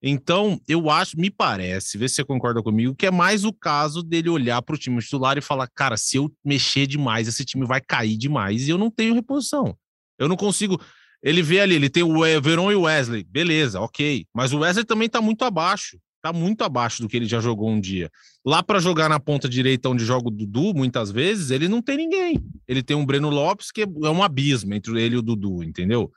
Então, 0.00 0.60
eu 0.68 0.88
acho, 0.88 1.18
me 1.18 1.28
parece, 1.28 1.98
vê 1.98 2.08
se 2.08 2.14
você 2.14 2.24
concorda 2.24 2.62
comigo, 2.62 2.94
que 2.94 3.06
é 3.06 3.10
mais 3.10 3.44
o 3.44 3.52
caso 3.52 4.00
dele 4.00 4.28
olhar 4.28 4.62
para 4.62 4.76
o 4.76 4.78
time 4.78 5.02
titular 5.02 5.36
e 5.36 5.40
falar: 5.40 5.68
cara, 5.74 5.96
se 5.96 6.18
eu 6.18 6.32
mexer 6.44 6.86
demais, 6.86 7.26
esse 7.26 7.44
time 7.44 7.66
vai 7.66 7.80
cair 7.80 8.16
demais 8.16 8.68
e 8.68 8.70
eu 8.70 8.78
não 8.78 8.92
tenho 8.92 9.12
reposição. 9.12 9.76
Eu 10.16 10.28
não 10.28 10.36
consigo. 10.36 10.80
Ele 11.20 11.42
vê 11.42 11.60
ali, 11.60 11.74
ele 11.74 11.90
tem 11.90 12.04
o 12.04 12.20
Veron 12.40 12.70
e 12.70 12.76
o 12.76 12.82
Wesley, 12.82 13.24
beleza, 13.24 13.80
ok. 13.80 14.24
Mas 14.32 14.52
o 14.52 14.60
Wesley 14.60 14.84
também 14.84 15.08
tá 15.08 15.20
muito 15.20 15.44
abaixo 15.44 15.98
tá 16.22 16.32
muito 16.32 16.62
abaixo 16.62 17.02
do 17.02 17.08
que 17.08 17.16
ele 17.16 17.26
já 17.26 17.40
jogou 17.40 17.68
um 17.68 17.80
dia. 17.80 18.08
Lá 18.46 18.62
para 18.62 18.78
jogar 18.78 19.08
na 19.08 19.18
ponta 19.18 19.48
direita, 19.48 19.88
onde 19.88 20.04
joga 20.04 20.28
o 20.28 20.30
Dudu, 20.30 20.72
muitas 20.72 21.10
vezes, 21.10 21.50
ele 21.50 21.68
não 21.68 21.82
tem 21.82 21.96
ninguém. 21.96 22.38
Ele 22.66 22.82
tem 22.82 22.96
um 22.96 23.04
Breno 23.04 23.28
Lopes, 23.28 23.72
que 23.72 23.82
é 23.82 23.86
um 23.86 24.22
abismo 24.22 24.72
entre 24.72 25.02
ele 25.02 25.16
e 25.16 25.18
o 25.18 25.22
Dudu, 25.22 25.64
entendeu? 25.64 26.10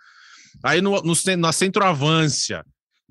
Aí 0.64 0.80
no, 0.80 1.02
no, 1.02 1.14
na 1.38 1.52
centroavância, 1.52 2.64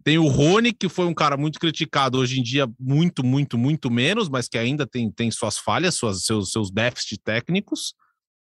tem 0.05 0.19
o 0.19 0.29
Rony, 0.29 0.73
que 0.73 0.89
foi 0.89 1.07
um 1.07 1.15
cara 1.15 1.37
muito 1.37 1.59
criticado 1.59 2.19
hoje 2.19 2.39
em 2.39 2.43
dia, 2.43 2.69
muito, 2.79 3.25
muito, 3.25 3.59
muito 3.59 3.91
menos, 3.91 4.29
mas 4.29 4.49
que 4.49 4.59
ainda 4.59 4.87
tem, 4.87 5.11
tem 5.11 5.31
suas 5.31 5.59
falhas, 5.59 5.95
suas, 5.95 6.25
seus, 6.25 6.53
seus 6.53 6.71
déficits 6.71 7.19
técnicos. 7.25 7.95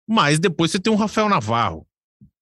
Mas 0.09 0.39
depois 0.39 0.71
você 0.71 0.79
tem 0.79 0.93
o 0.93 0.97
Rafael 0.97 1.29
Navarro. 1.29 1.87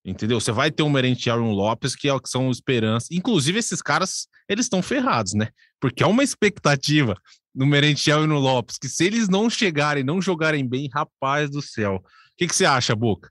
Entendeu? 0.05 0.39
Você 0.39 0.53
vai 0.53 0.71
ter 0.71 0.85
um 0.85 0.91
Merentiel 0.91 1.39
e 1.39 1.41
um 1.41 1.51
Lopes 1.51 1.97
que, 1.97 2.09
é, 2.09 2.21
que 2.21 2.29
são 2.29 2.49
esperança. 2.49 3.09
Inclusive, 3.11 3.59
esses 3.59 3.83
caras, 3.83 4.29
eles 4.49 4.67
estão 4.67 4.81
ferrados, 4.81 5.35
né? 5.35 5.49
Porque 5.81 6.03
é 6.03 6.07
uma 6.07 6.25
expectativa 6.25 7.17
no 7.55 7.67
Merentiel 7.67 8.25
e 8.25 8.27
no 8.27 8.39
Lopes 8.39 8.79
que 8.79 8.89
se 8.89 9.05
eles 9.05 9.29
não 9.29 9.49
chegarem, 9.49 10.05
não 10.05 10.21
jogarem 10.21 10.67
bem, 10.67 10.89
rapaz 10.93 11.51
do 11.51 11.63
céu. 11.63 11.97
O 11.97 12.37
que, 12.37 12.47
que 12.47 12.55
você 12.55 12.65
acha, 12.65 12.95
Boca? 12.95 13.31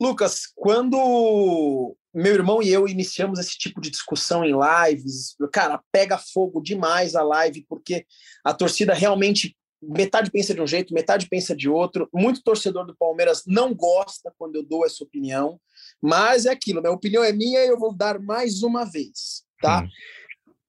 Lucas, 0.00 0.46
quando 0.54 1.96
meu 2.12 2.34
irmão 2.34 2.62
e 2.62 2.68
eu 2.70 2.88
iniciamos 2.88 3.38
esse 3.38 3.56
tipo 3.56 3.80
de 3.80 3.90
discussão 3.90 4.44
em 4.44 4.52
lives, 4.52 5.36
cara, 5.52 5.80
pega 5.92 6.18
fogo 6.18 6.60
demais 6.60 7.14
a 7.14 7.22
live, 7.22 7.64
porque 7.68 8.06
a 8.44 8.52
torcida 8.52 8.94
realmente 8.94 9.56
metade 9.82 10.30
pensa 10.30 10.54
de 10.54 10.60
um 10.60 10.66
jeito, 10.66 10.92
metade 10.92 11.28
pensa 11.28 11.54
de 11.54 11.68
outro. 11.68 12.08
Muito 12.12 12.42
torcedor 12.42 12.86
do 12.86 12.96
Palmeiras 12.96 13.42
não 13.46 13.74
gosta 13.74 14.32
quando 14.36 14.56
eu 14.56 14.62
dou 14.64 14.84
essa 14.84 15.04
opinião, 15.04 15.60
mas 16.02 16.46
é 16.46 16.50
aquilo, 16.50 16.80
minha 16.80 16.92
opinião 16.92 17.22
é 17.22 17.32
minha 17.32 17.64
e 17.64 17.68
eu 17.68 17.78
vou 17.78 17.94
dar 17.94 18.18
mais 18.18 18.62
uma 18.62 18.84
vez, 18.84 19.44
tá? 19.60 19.82
Hum. 19.82 19.88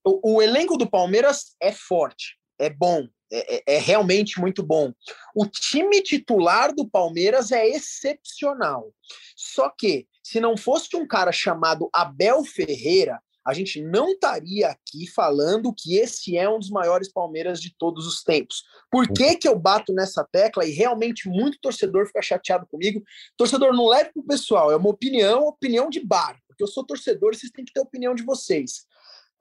O, 0.04 0.36
o, 0.36 0.42
elenco 0.42 0.78
do 0.78 0.90
Palmeiras 0.90 1.56
é 1.62 1.72
forte, 1.72 2.38
é 2.60 2.70
bom, 2.70 3.08
é, 3.32 3.56
é, 3.56 3.76
é 3.76 3.78
realmente 3.78 4.40
muito 4.40 4.64
bom. 4.64 4.92
O 5.36 5.46
time 5.46 6.02
titular 6.02 6.74
do 6.74 6.88
Palmeiras 6.88 7.52
é 7.52 7.68
excepcional. 7.68 8.94
Só 9.36 9.70
que, 9.70 10.08
se 10.24 10.40
não 10.40 10.58
fosse 10.58 10.96
um 10.96 11.08
cara 11.08 11.32
chamado 11.32 11.90
Abel 11.94 12.44
Ferreira, 12.44 13.20
a 13.46 13.54
gente 13.54 13.82
não 13.82 14.10
estaria 14.10 14.68
aqui 14.68 15.08
falando 15.08 15.74
que 15.76 15.98
esse 15.98 16.38
é 16.38 16.48
um 16.48 16.60
dos 16.60 16.70
maiores 16.70 17.12
Palmeiras 17.12 17.60
de 17.60 17.76
todos 17.76 18.06
os 18.06 18.22
tempos. 18.24 18.64
Por 18.90 19.08
que, 19.12 19.36
que 19.36 19.48
eu 19.48 19.58
bato 19.58 19.94
nessa 19.94 20.24
tecla 20.32 20.64
e 20.66 20.72
realmente 20.72 21.28
muito 21.28 21.60
torcedor 21.60 22.06
fica 22.06 22.22
chateado 22.22 22.68
comigo? 22.68 23.04
Torcedor, 23.36 23.74
não 23.74 23.88
leve 23.88 24.12
para 24.14 24.22
o 24.22 24.28
pessoal, 24.28 24.72
é 24.72 24.76
uma 24.76 24.90
opinião, 24.90 25.48
opinião 25.48 25.90
de 25.90 26.00
bar, 26.00 26.40
porque 26.48 26.64
eu 26.64 26.68
sou 26.68 26.86
torcedor, 26.86 27.34
vocês 27.34 27.52
têm 27.52 27.66
que 27.66 27.74
ter 27.74 27.82
opinião 27.82 28.14
de 28.14 28.24
vocês. 28.24 28.86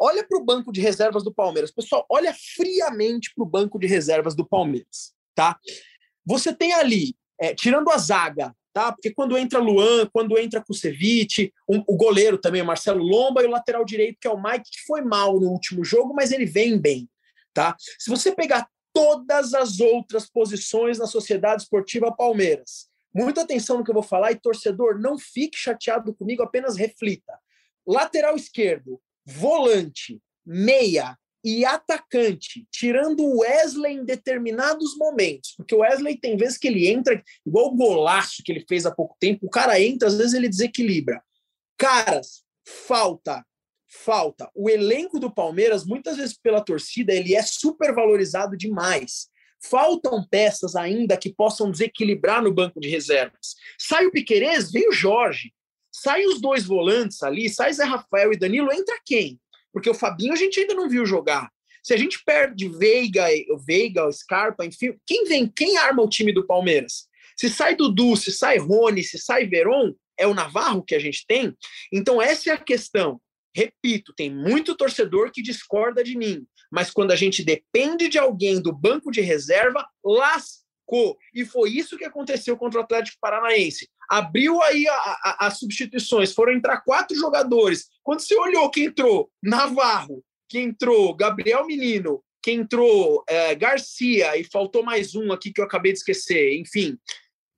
Olha 0.01 0.27
para 0.27 0.39
o 0.39 0.45
banco 0.45 0.73
de 0.73 0.81
reservas 0.81 1.23
do 1.23 1.33
Palmeiras. 1.33 1.71
Pessoal, 1.71 2.07
olha 2.09 2.35
friamente 2.35 3.31
para 3.35 3.45
o 3.45 3.47
banco 3.47 3.79
de 3.79 3.87
reservas 3.87 4.35
do 4.35 4.47
Palmeiras, 4.47 5.13
tá? 5.35 5.59
Você 6.25 6.55
tem 6.55 6.73
ali, 6.73 7.15
é, 7.39 7.55
tirando 7.55 7.91
a 7.91 7.99
zaga, 7.99 8.57
tá? 8.73 8.93
Porque 8.93 9.13
quando 9.13 9.37
entra 9.37 9.59
Luan, 9.59 10.09
quando 10.11 10.39
entra 10.39 10.65
Kusevich, 10.65 11.53
um, 11.69 11.85
o 11.87 11.97
goleiro 11.97 12.39
também, 12.39 12.63
Marcelo 12.63 13.05
Lomba, 13.05 13.43
e 13.43 13.47
o 13.47 13.51
lateral 13.51 13.85
direito, 13.85 14.19
que 14.19 14.27
é 14.27 14.31
o 14.31 14.43
Mike, 14.43 14.71
que 14.71 14.87
foi 14.87 15.03
mal 15.03 15.39
no 15.39 15.51
último 15.51 15.85
jogo, 15.85 16.15
mas 16.15 16.33
ele 16.33 16.47
vem 16.47 16.79
bem, 16.79 17.07
tá? 17.53 17.77
Se 17.99 18.09
você 18.09 18.33
pegar 18.33 18.67
todas 18.95 19.53
as 19.53 19.81
outras 19.81 20.29
posições 20.29 20.99
na 20.99 21.07
Sociedade 21.07 21.63
Esportiva 21.63 22.11
Palmeiras, 22.11 22.89
muita 23.15 23.43
atenção 23.43 23.79
no 23.79 23.85
que 23.85 23.91
eu 23.91 23.95
vou 23.95 24.03
falar, 24.03 24.33
e 24.33 24.41
torcedor, 24.41 24.99
não 24.99 25.19
fique 25.19 25.59
chateado 25.59 26.15
comigo, 26.15 26.43
apenas 26.43 26.77
reflita. 26.77 27.39
Lateral 27.87 28.35
esquerdo, 28.35 29.01
volante, 29.25 30.21
meia, 30.45 31.17
e 31.43 31.65
atacante, 31.65 32.67
tirando 32.71 33.25
o 33.25 33.39
Wesley 33.41 33.95
em 33.95 34.05
determinados 34.05 34.97
momentos, 34.97 35.55
porque 35.57 35.75
o 35.75 35.79
Wesley 35.79 36.19
tem 36.19 36.37
vezes 36.37 36.59
que 36.59 36.69
ele 36.69 36.87
entra, 36.87 37.23
igual 37.47 37.69
o 37.69 37.77
golaço 37.77 38.43
que 38.45 38.53
ele 38.53 38.65
fez 38.69 38.85
há 38.85 38.91
pouco 38.91 39.17
tempo, 39.19 39.47
o 39.47 39.51
cara 39.51 39.81
entra, 39.81 40.09
às 40.09 40.17
vezes 40.17 40.35
ele 40.35 40.49
desequilibra. 40.49 41.23
Caras, 41.79 42.43
falta, 42.67 43.45
falta. 43.89 44.51
O 44.55 44.69
elenco 44.69 45.19
do 45.19 45.33
Palmeiras, 45.33 45.85
muitas 45.85 46.19
vezes 46.19 46.37
pela 46.37 46.61
torcida, 46.61 47.13
ele 47.13 47.35
é 47.35 47.43
super 47.43 47.95
valorizado 47.95 48.57
demais. 48.57 49.29
Faltam 49.63 50.27
peças 50.31 50.77
ainda 50.77 51.17
que 51.17 51.33
possam 51.33 51.71
desequilibrar 51.71 52.43
no 52.43 52.53
banco 52.53 52.81
de 52.81 52.89
reservas. 52.89 53.55
Sai 53.79 54.07
o 54.07 54.11
Piquerez, 54.11 54.71
vem 54.71 54.89
o 54.89 54.93
Jorge. 54.93 55.53
Sai 56.03 56.25
os 56.25 56.41
dois 56.41 56.65
volantes 56.65 57.23
ali, 57.23 57.49
sai 57.49 57.73
Zé 57.73 57.85
Rafael 57.85 58.33
e 58.33 58.39
Danilo, 58.39 58.73
entra 58.73 58.99
quem? 59.05 59.39
porque 59.73 59.91
o 59.91 59.95
Fabinho 59.95 60.33
a 60.33 60.37
gente 60.37 60.61
ainda 60.61 60.75
não 60.75 60.89
viu 60.89 61.07
jogar. 61.07 61.51
Se 61.83 61.95
a 61.95 61.97
gente 61.97 62.23
perde 62.25 62.69
Veiga, 62.69 63.27
o 63.51 63.59
Veiga, 63.59 64.07
o 64.07 64.13
Scarpa, 64.13 64.67
enfim, 64.67 64.95
quem 65.07 65.25
vem, 65.25 65.49
quem 65.49 65.79
arma 65.79 66.03
o 66.03 66.09
time 66.09 66.33
do 66.33 66.47
Palmeiras? 66.47 67.09
Se 67.37 67.49
sai 67.49 67.75
Dudu, 67.75 68.17
se 68.17 68.31
sai 68.33 68.59
Rony, 68.59 69.03
se 69.03 69.19
sai 69.19 69.47
Veron, 69.47 69.95
é 70.19 70.27
o 70.27 70.35
Navarro 70.35 70.83
que 70.83 70.95
a 70.95 70.99
gente 70.99 71.25
tem? 71.27 71.57
Então 71.91 72.21
essa 72.21 72.51
é 72.51 72.53
a 72.53 72.59
questão. 72.59 73.21
Repito, 73.55 74.13
tem 74.15 74.31
muito 74.31 74.77
torcedor 74.77 75.33
que 75.33 75.43
discorda 75.43 76.05
de 76.05 76.17
mim, 76.17 76.47
mas 76.71 76.91
quando 76.91 77.13
a 77.13 77.17
gente 77.17 77.43
depende 77.43 78.09
de 78.09 78.19
alguém 78.19 78.61
do 78.61 78.73
banco 78.73 79.11
de 79.11 79.21
reserva, 79.21 79.89
lascou. 80.05 81.17
E 81.35 81.45
foi 81.45 81.71
isso 81.71 81.97
que 81.97 82.05
aconteceu 82.05 82.57
contra 82.57 82.79
o 82.79 82.83
Atlético 82.83 83.19
Paranaense 83.21 83.89
abriu 84.11 84.61
aí 84.61 84.85
as 85.39 85.59
substituições, 85.61 86.35
foram 86.35 86.53
entrar 86.53 86.81
quatro 86.81 87.17
jogadores. 87.17 87.89
Quando 88.03 88.21
você 88.21 88.35
olhou 88.35 88.69
que 88.69 88.83
entrou 88.83 89.31
Navarro, 89.41 90.25
que 90.49 90.59
entrou 90.59 91.15
Gabriel 91.15 91.65
Menino, 91.65 92.21
que 92.43 92.51
entrou 92.51 93.23
é, 93.29 93.55
Garcia 93.55 94.37
e 94.37 94.43
faltou 94.43 94.83
mais 94.83 95.15
um 95.15 95.31
aqui 95.31 95.53
que 95.53 95.61
eu 95.61 95.65
acabei 95.65 95.93
de 95.93 95.99
esquecer, 95.99 96.59
enfim. 96.59 96.99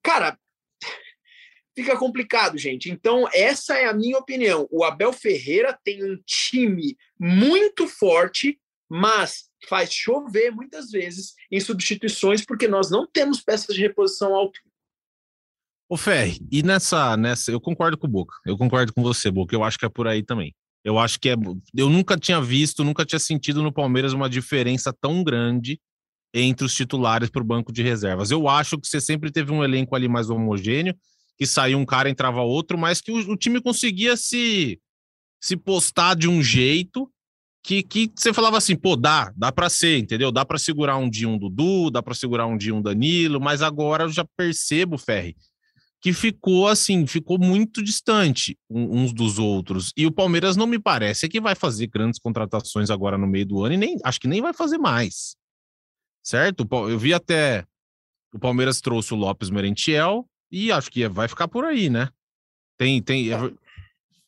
Cara, 0.03 0.38
fica 1.75 1.97
complicado, 1.97 2.59
gente. 2.59 2.91
Então, 2.91 3.27
essa 3.33 3.79
é 3.79 3.87
a 3.87 3.95
minha 3.95 4.19
opinião. 4.19 4.69
O 4.71 4.85
Abel 4.85 5.12
Ferreira 5.12 5.79
tem 5.83 6.05
um 6.05 6.19
time 6.27 6.99
muito 7.19 7.88
forte, 7.88 8.61
mas 8.91 9.49
faz 9.67 9.91
chover 9.91 10.51
muitas 10.51 10.91
vezes 10.91 11.33
em 11.51 11.61
substituições, 11.61 12.45
porque 12.45 12.69
nós 12.69 12.91
não 12.91 13.07
temos 13.07 13.41
peças 13.41 13.75
de 13.75 13.81
reposição 13.81 14.35
à 14.35 14.38
altura. 14.38 14.71
Ô 15.92 15.96
Ferri, 15.98 16.40
e 16.50 16.62
nessa, 16.62 17.18
nessa, 17.18 17.52
eu 17.52 17.61
concordo 17.61 17.98
com 17.98 18.07
o 18.07 18.11
Boca, 18.11 18.35
eu 18.46 18.57
concordo 18.57 18.94
com 18.94 19.02
você, 19.02 19.31
Boca, 19.31 19.55
eu 19.55 19.62
acho 19.62 19.78
que 19.78 19.85
é 19.85 19.90
por 19.90 20.09
aí 20.09 20.22
também. 20.22 20.55
Eu 20.83 20.98
acho 20.98 21.20
que 21.20 21.28
é, 21.28 21.35
eu 21.76 21.90
nunca 21.90 22.16
tinha 22.16 22.40
visto, 22.40 22.83
nunca 22.83 23.05
tinha 23.05 23.18
sentido 23.18 23.62
no 23.62 23.70
Palmeiras 23.70 24.14
uma 24.14 24.26
diferença 24.26 24.90
tão 24.90 25.22
grande 25.22 25.78
entre 26.33 26.64
os 26.64 26.74
titulares 26.74 27.28
para 27.28 27.42
o 27.42 27.44
banco 27.44 27.70
de 27.70 27.83
reservas. 27.83 28.31
Eu 28.31 28.48
acho 28.48 28.78
que 28.78 28.88
você 28.88 29.02
sempre 29.02 29.31
teve 29.31 29.52
um 29.52 29.62
elenco 29.62 29.94
ali 29.94 30.09
mais 30.09 30.31
homogêneo, 30.31 30.96
que 31.37 31.46
saiu 31.46 31.76
um 31.76 31.85
cara, 31.85 32.09
entrava 32.09 32.40
outro, 32.40 32.78
mas 32.78 33.02
que 33.02 33.12
o, 33.12 33.31
o 33.31 33.37
time 33.37 33.61
conseguia 33.61 34.16
se, 34.16 34.81
se 35.42 35.59
postar 35.59 36.16
de 36.16 36.26
um 36.26 36.42
jeito 36.42 37.07
que, 37.62 37.83
que 37.83 38.11
você 38.16 38.33
falava 38.33 38.57
assim, 38.57 38.76
pô, 38.76 38.96
dá, 38.96 39.31
dá 39.37 39.52
para 39.52 39.68
ser, 39.68 39.98
entendeu? 39.98 40.33
Dá 40.33 40.42
para 40.42 40.57
segurar 40.57 40.96
um 40.96 41.11
dia 41.11 41.28
um 41.28 41.37
Dudu, 41.37 41.90
dá 41.90 42.02
para 42.02 42.14
segurar 42.14 42.46
um 42.46 42.57
dia 42.57 42.74
um 42.74 42.81
Danilo, 42.81 43.38
mas 43.38 43.61
agora 43.61 44.05
eu 44.05 44.09
já 44.09 44.24
percebo, 44.38 44.96
Ferri, 44.96 45.37
que 46.03 46.12
ficou 46.12 46.67
assim, 46.67 47.07
ficou 47.07 47.38
muito 47.38 47.81
distante 47.81 48.59
uns 48.69 49.12
dos 49.12 49.38
outros. 49.38 49.93
E 49.97 50.05
o 50.05 50.11
Palmeiras 50.11 50.57
não 50.57 50.67
me 50.67 50.79
parece 50.79 51.29
que 51.29 51.41
vai 51.41 51.55
fazer 51.55 51.87
grandes 51.87 52.19
contratações 52.19 52.91
agora 52.91 53.17
no 53.17 53.29
meio 53.29 53.47
do 53.47 53.62
ano 53.65 53.75
e 53.75 53.77
nem 53.77 53.97
acho 54.03 54.21
que 54.21 54.27
nem 54.27 54.43
vai 54.43 54.53
fazer 54.53 54.79
mais. 54.79 55.37
Certo? 56.21 56.67
Eu 56.91 56.99
vi 56.99 57.15
até 57.15 57.65
o 58.35 58.38
Palmeiras 58.38 58.81
trouxe 58.81 59.15
o 59.15 59.17
Lopes 59.17 59.49
Merentiel 59.49 60.27
e 60.51 60.73
acho 60.73 60.91
que 60.91 61.07
vai 61.07 61.29
ficar 61.29 61.47
por 61.47 61.65
aí, 61.65 61.88
né? 61.88 62.09
Tem 62.77 63.01
tem 63.01 63.29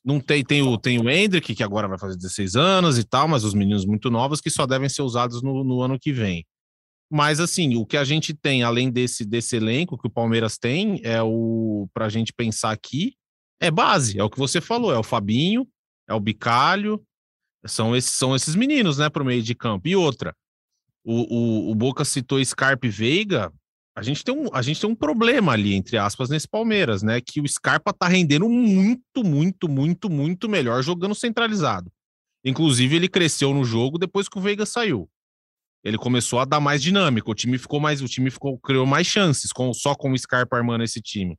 não 0.04 0.20
tem 0.20 0.44
tem 0.44 0.62
o 0.62 0.78
tem 0.78 1.00
o 1.00 1.10
Hendrick 1.10 1.56
que 1.56 1.62
agora 1.64 1.88
vai 1.88 1.98
fazer 1.98 2.16
16 2.16 2.54
anos 2.54 2.98
e 2.98 3.04
tal, 3.04 3.26
mas 3.26 3.42
os 3.42 3.52
meninos 3.52 3.84
muito 3.84 4.10
novos 4.10 4.40
que 4.40 4.48
só 4.48 4.64
devem 4.64 4.88
ser 4.88 5.02
usados 5.02 5.42
no, 5.42 5.64
no 5.64 5.82
ano 5.82 5.98
que 5.98 6.12
vem. 6.12 6.46
Mas 7.16 7.38
assim, 7.38 7.76
o 7.76 7.86
que 7.86 7.96
a 7.96 8.02
gente 8.02 8.34
tem 8.34 8.64
além 8.64 8.90
desse 8.90 9.24
desse 9.24 9.54
elenco 9.54 9.96
que 9.96 10.08
o 10.08 10.10
Palmeiras 10.10 10.58
tem 10.58 11.00
é 11.04 11.22
o 11.22 11.88
para 11.94 12.06
a 12.06 12.08
gente 12.08 12.32
pensar 12.32 12.72
aqui 12.72 13.14
é 13.60 13.70
base, 13.70 14.18
é 14.18 14.24
o 14.24 14.28
que 14.28 14.36
você 14.36 14.60
falou, 14.60 14.92
é 14.92 14.98
o 14.98 15.02
Fabinho, 15.04 15.64
é 16.08 16.12
o 16.12 16.18
Bicalho, 16.18 17.00
são 17.64 17.94
esses 17.94 18.10
são 18.10 18.34
esses 18.34 18.56
meninos, 18.56 18.98
né, 18.98 19.08
para 19.08 19.22
o 19.22 19.26
meio 19.26 19.44
de 19.44 19.54
campo. 19.54 19.86
E 19.86 19.94
outra, 19.94 20.34
o, 21.04 21.68
o, 21.68 21.70
o 21.70 21.74
Boca 21.76 22.04
citou 22.04 22.44
Scarpa 22.44 22.84
e 22.84 22.90
Veiga, 22.90 23.52
a 23.96 24.02
gente 24.02 24.24
tem 24.24 24.34
um 24.34 24.48
a 24.52 24.60
gente 24.60 24.80
tem 24.80 24.90
um 24.90 24.96
problema 24.96 25.52
ali 25.52 25.72
entre 25.74 25.96
aspas 25.96 26.28
nesse 26.28 26.48
Palmeiras, 26.48 27.04
né, 27.04 27.20
que 27.20 27.40
o 27.40 27.46
Scarpa 27.46 27.92
tá 27.92 28.08
rendendo 28.08 28.48
muito, 28.48 29.22
muito, 29.22 29.68
muito, 29.68 30.10
muito 30.10 30.48
melhor 30.48 30.82
jogando 30.82 31.14
centralizado. 31.14 31.92
Inclusive 32.44 32.96
ele 32.96 33.08
cresceu 33.08 33.54
no 33.54 33.62
jogo 33.64 33.98
depois 33.98 34.28
que 34.28 34.36
o 34.36 34.40
Veiga 34.40 34.66
saiu 34.66 35.08
ele 35.84 35.98
começou 35.98 36.38
a 36.38 36.44
dar 36.46 36.60
mais 36.60 36.82
dinâmica, 36.82 37.30
o 37.30 37.34
time 37.34 37.58
ficou 37.58 37.78
mais, 37.78 38.00
o 38.00 38.08
time 38.08 38.30
ficou, 38.30 38.58
criou 38.58 38.86
mais 38.86 39.06
chances 39.06 39.52
com 39.52 39.72
só 39.74 39.94
com 39.94 40.10
o 40.10 40.18
Scarpa 40.18 40.56
armando 40.56 40.82
esse 40.82 41.00
time. 41.00 41.38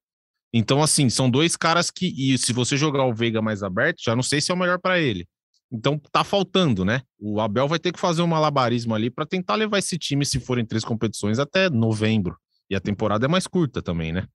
Então, 0.53 0.81
assim, 0.81 1.09
são 1.09 1.29
dois 1.29 1.55
caras 1.55 1.89
que, 1.89 2.13
e 2.15 2.37
se 2.37 2.53
você 2.53 2.77
jogar 2.77 3.03
o 3.05 3.13
Veiga 3.13 3.41
mais 3.41 3.63
aberto, 3.63 4.01
já 4.01 4.15
não 4.15 4.23
sei 4.23 4.39
se 4.39 4.51
é 4.51 4.53
o 4.53 4.57
melhor 4.57 4.79
para 4.79 4.99
ele. 4.99 5.27
Então, 5.71 5.99
tá 6.11 6.23
faltando, 6.23 6.85
né? 6.85 7.01
O 7.19 7.41
Abel 7.41 7.67
vai 7.67 7.79
ter 7.79 7.91
que 7.91 7.99
fazer 7.99 8.21
um 8.21 8.27
malabarismo 8.27 8.93
ali 8.93 9.09
para 9.09 9.25
tentar 9.25 9.55
levar 9.55 9.79
esse 9.79 9.97
time, 9.97 10.25
se 10.25 10.39
forem 10.39 10.65
três 10.65 10.85
competições, 10.85 11.39
até 11.39 11.69
novembro. 11.69 12.37
E 12.69 12.75
a 12.75 12.79
temporada 12.79 13.25
é 13.25 13.27
mais 13.27 13.47
curta 13.47 13.81
também, 13.81 14.13
né? 14.13 14.27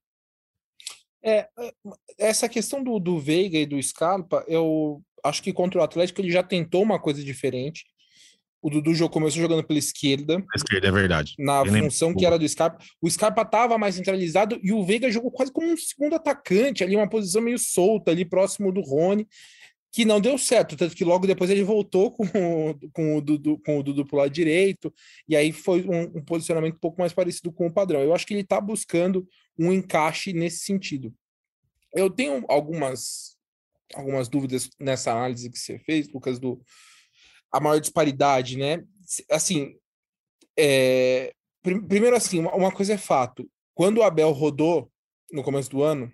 É, 1.23 1.47
é 1.57 1.73
essa 2.17 2.49
questão 2.49 2.83
do, 2.83 2.99
do 2.99 3.17
Veiga 3.19 3.57
e 3.57 3.65
do 3.65 3.81
Scarpa, 3.81 4.43
eu 4.47 5.01
acho 5.23 5.41
que 5.41 5.53
contra 5.53 5.79
o 5.79 5.83
Atlético 5.83 6.19
ele 6.19 6.31
já 6.31 6.43
tentou 6.43 6.83
uma 6.83 6.99
coisa 6.99 7.23
diferente 7.23 7.85
O 8.61 8.69
Dudu 8.69 9.09
começou 9.09 9.41
jogando 9.41 9.63
pela 9.63 9.79
esquerda. 9.79 10.43
Esquerda, 10.55 10.87
é 10.87 10.91
verdade. 10.91 11.33
Na 11.39 11.61
Eu 11.61 11.65
função 11.65 12.09
lembro. 12.09 12.19
que 12.19 12.25
era 12.25 12.37
do 12.37 12.47
Scarpa. 12.47 12.77
O 13.01 13.09
Scarpa 13.09 13.41
estava 13.41 13.77
mais 13.77 13.95
centralizado 13.95 14.59
e 14.61 14.71
o 14.71 14.83
Veiga 14.85 15.09
jogou 15.09 15.31
quase 15.31 15.51
como 15.51 15.71
um 15.71 15.77
segundo 15.77 16.13
atacante, 16.13 16.83
ali, 16.83 16.95
uma 16.95 17.09
posição 17.09 17.41
meio 17.41 17.57
solta, 17.57 18.11
ali 18.11 18.23
próximo 18.23 18.71
do 18.71 18.81
Rony, 18.81 19.27
que 19.91 20.05
não 20.05 20.21
deu 20.21 20.37
certo. 20.37 20.77
Tanto 20.77 20.95
que 20.95 21.03
logo 21.03 21.25
depois 21.25 21.49
ele 21.49 21.63
voltou 21.63 22.11
com 22.11 22.23
o, 22.23 22.91
com 22.93 23.17
o, 23.17 23.21
Dudu, 23.21 23.57
com 23.65 23.79
o 23.79 23.83
Dudu 23.83 24.05
pro 24.05 24.17
lado 24.17 24.29
direito, 24.29 24.93
e 25.27 25.35
aí 25.35 25.51
foi 25.51 25.81
um, 25.81 26.19
um 26.19 26.23
posicionamento 26.23 26.75
um 26.75 26.79
pouco 26.79 27.01
mais 27.01 27.13
parecido 27.13 27.51
com 27.51 27.65
o 27.65 27.73
padrão. 27.73 28.01
Eu 28.01 28.13
acho 28.13 28.27
que 28.27 28.33
ele 28.33 28.41
está 28.41 28.61
buscando 28.61 29.27
um 29.57 29.73
encaixe 29.73 30.33
nesse 30.33 30.59
sentido. 30.59 31.11
Eu 31.95 32.11
tenho 32.11 32.45
algumas, 32.47 33.35
algumas 33.95 34.29
dúvidas 34.29 34.69
nessa 34.79 35.11
análise 35.11 35.49
que 35.49 35.57
você 35.57 35.79
fez, 35.79 36.07
Lucas, 36.13 36.39
do 36.39 36.61
a 37.51 37.59
maior 37.59 37.79
disparidade, 37.79 38.57
né? 38.57 38.83
Assim, 39.29 39.75
é, 40.57 41.33
prim- 41.61 41.85
primeiro 41.85 42.15
assim, 42.15 42.39
uma, 42.39 42.71
coisa 42.71 42.93
é 42.93 42.97
fato. 42.97 43.49
Quando 43.73 43.97
o 43.97 44.03
Abel 44.03 44.31
rodou 44.31 44.91
no 45.31 45.43
começo 45.43 45.69
do 45.69 45.83
ano 45.83 46.11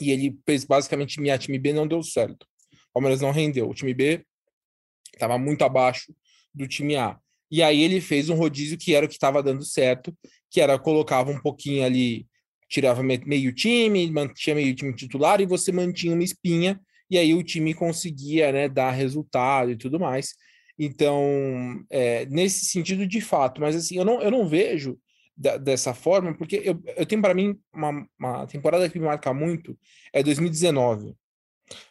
e 0.00 0.10
ele 0.10 0.38
fez 0.44 0.64
basicamente 0.64 1.14
time 1.14 1.30
A, 1.30 1.38
time 1.38 1.58
B, 1.58 1.72
não 1.72 1.86
deu 1.86 2.02
certo. 2.02 2.46
O 2.90 2.94
Palmeiras 2.94 3.20
não 3.20 3.30
rendeu. 3.30 3.68
O 3.68 3.74
time 3.74 3.94
B 3.94 4.24
estava 5.12 5.38
muito 5.38 5.62
abaixo 5.62 6.14
do 6.54 6.66
time 6.66 6.96
A. 6.96 7.18
E 7.50 7.62
aí 7.62 7.80
ele 7.80 8.00
fez 8.00 8.28
um 8.28 8.34
rodízio 8.34 8.76
que 8.78 8.94
era 8.94 9.06
o 9.06 9.08
que 9.08 9.14
estava 9.14 9.42
dando 9.42 9.64
certo, 9.64 10.16
que 10.50 10.60
era 10.60 10.78
colocava 10.78 11.30
um 11.30 11.40
pouquinho 11.40 11.84
ali, 11.84 12.26
tirava 12.68 13.02
me- 13.02 13.22
meio 13.24 13.52
time, 13.52 14.10
mantinha 14.10 14.56
meio 14.56 14.74
time 14.74 14.94
titular 14.94 15.40
e 15.40 15.46
você 15.46 15.70
mantinha 15.70 16.14
uma 16.14 16.24
espinha 16.24 16.80
e 17.10 17.18
aí 17.18 17.34
o 17.34 17.42
time 17.42 17.74
conseguia 17.74 18.52
né, 18.52 18.68
dar 18.68 18.90
resultado 18.90 19.70
e 19.70 19.76
tudo 19.76 19.98
mais. 20.00 20.34
Então, 20.78 21.82
é, 21.90 22.26
nesse 22.26 22.66
sentido, 22.66 23.06
de 23.06 23.20
fato, 23.20 23.60
mas 23.60 23.74
assim, 23.74 23.96
eu 23.96 24.04
não, 24.04 24.20
eu 24.20 24.30
não 24.30 24.46
vejo 24.48 24.98
da- 25.36 25.56
dessa 25.56 25.94
forma, 25.94 26.34
porque 26.36 26.60
eu, 26.64 26.82
eu 26.96 27.06
tenho 27.06 27.22
para 27.22 27.34
mim 27.34 27.58
uma, 27.72 28.06
uma 28.18 28.46
temporada 28.46 28.88
que 28.88 28.98
me 28.98 29.06
marca 29.06 29.32
muito 29.32 29.78
é 30.12 30.22
2019, 30.22 31.14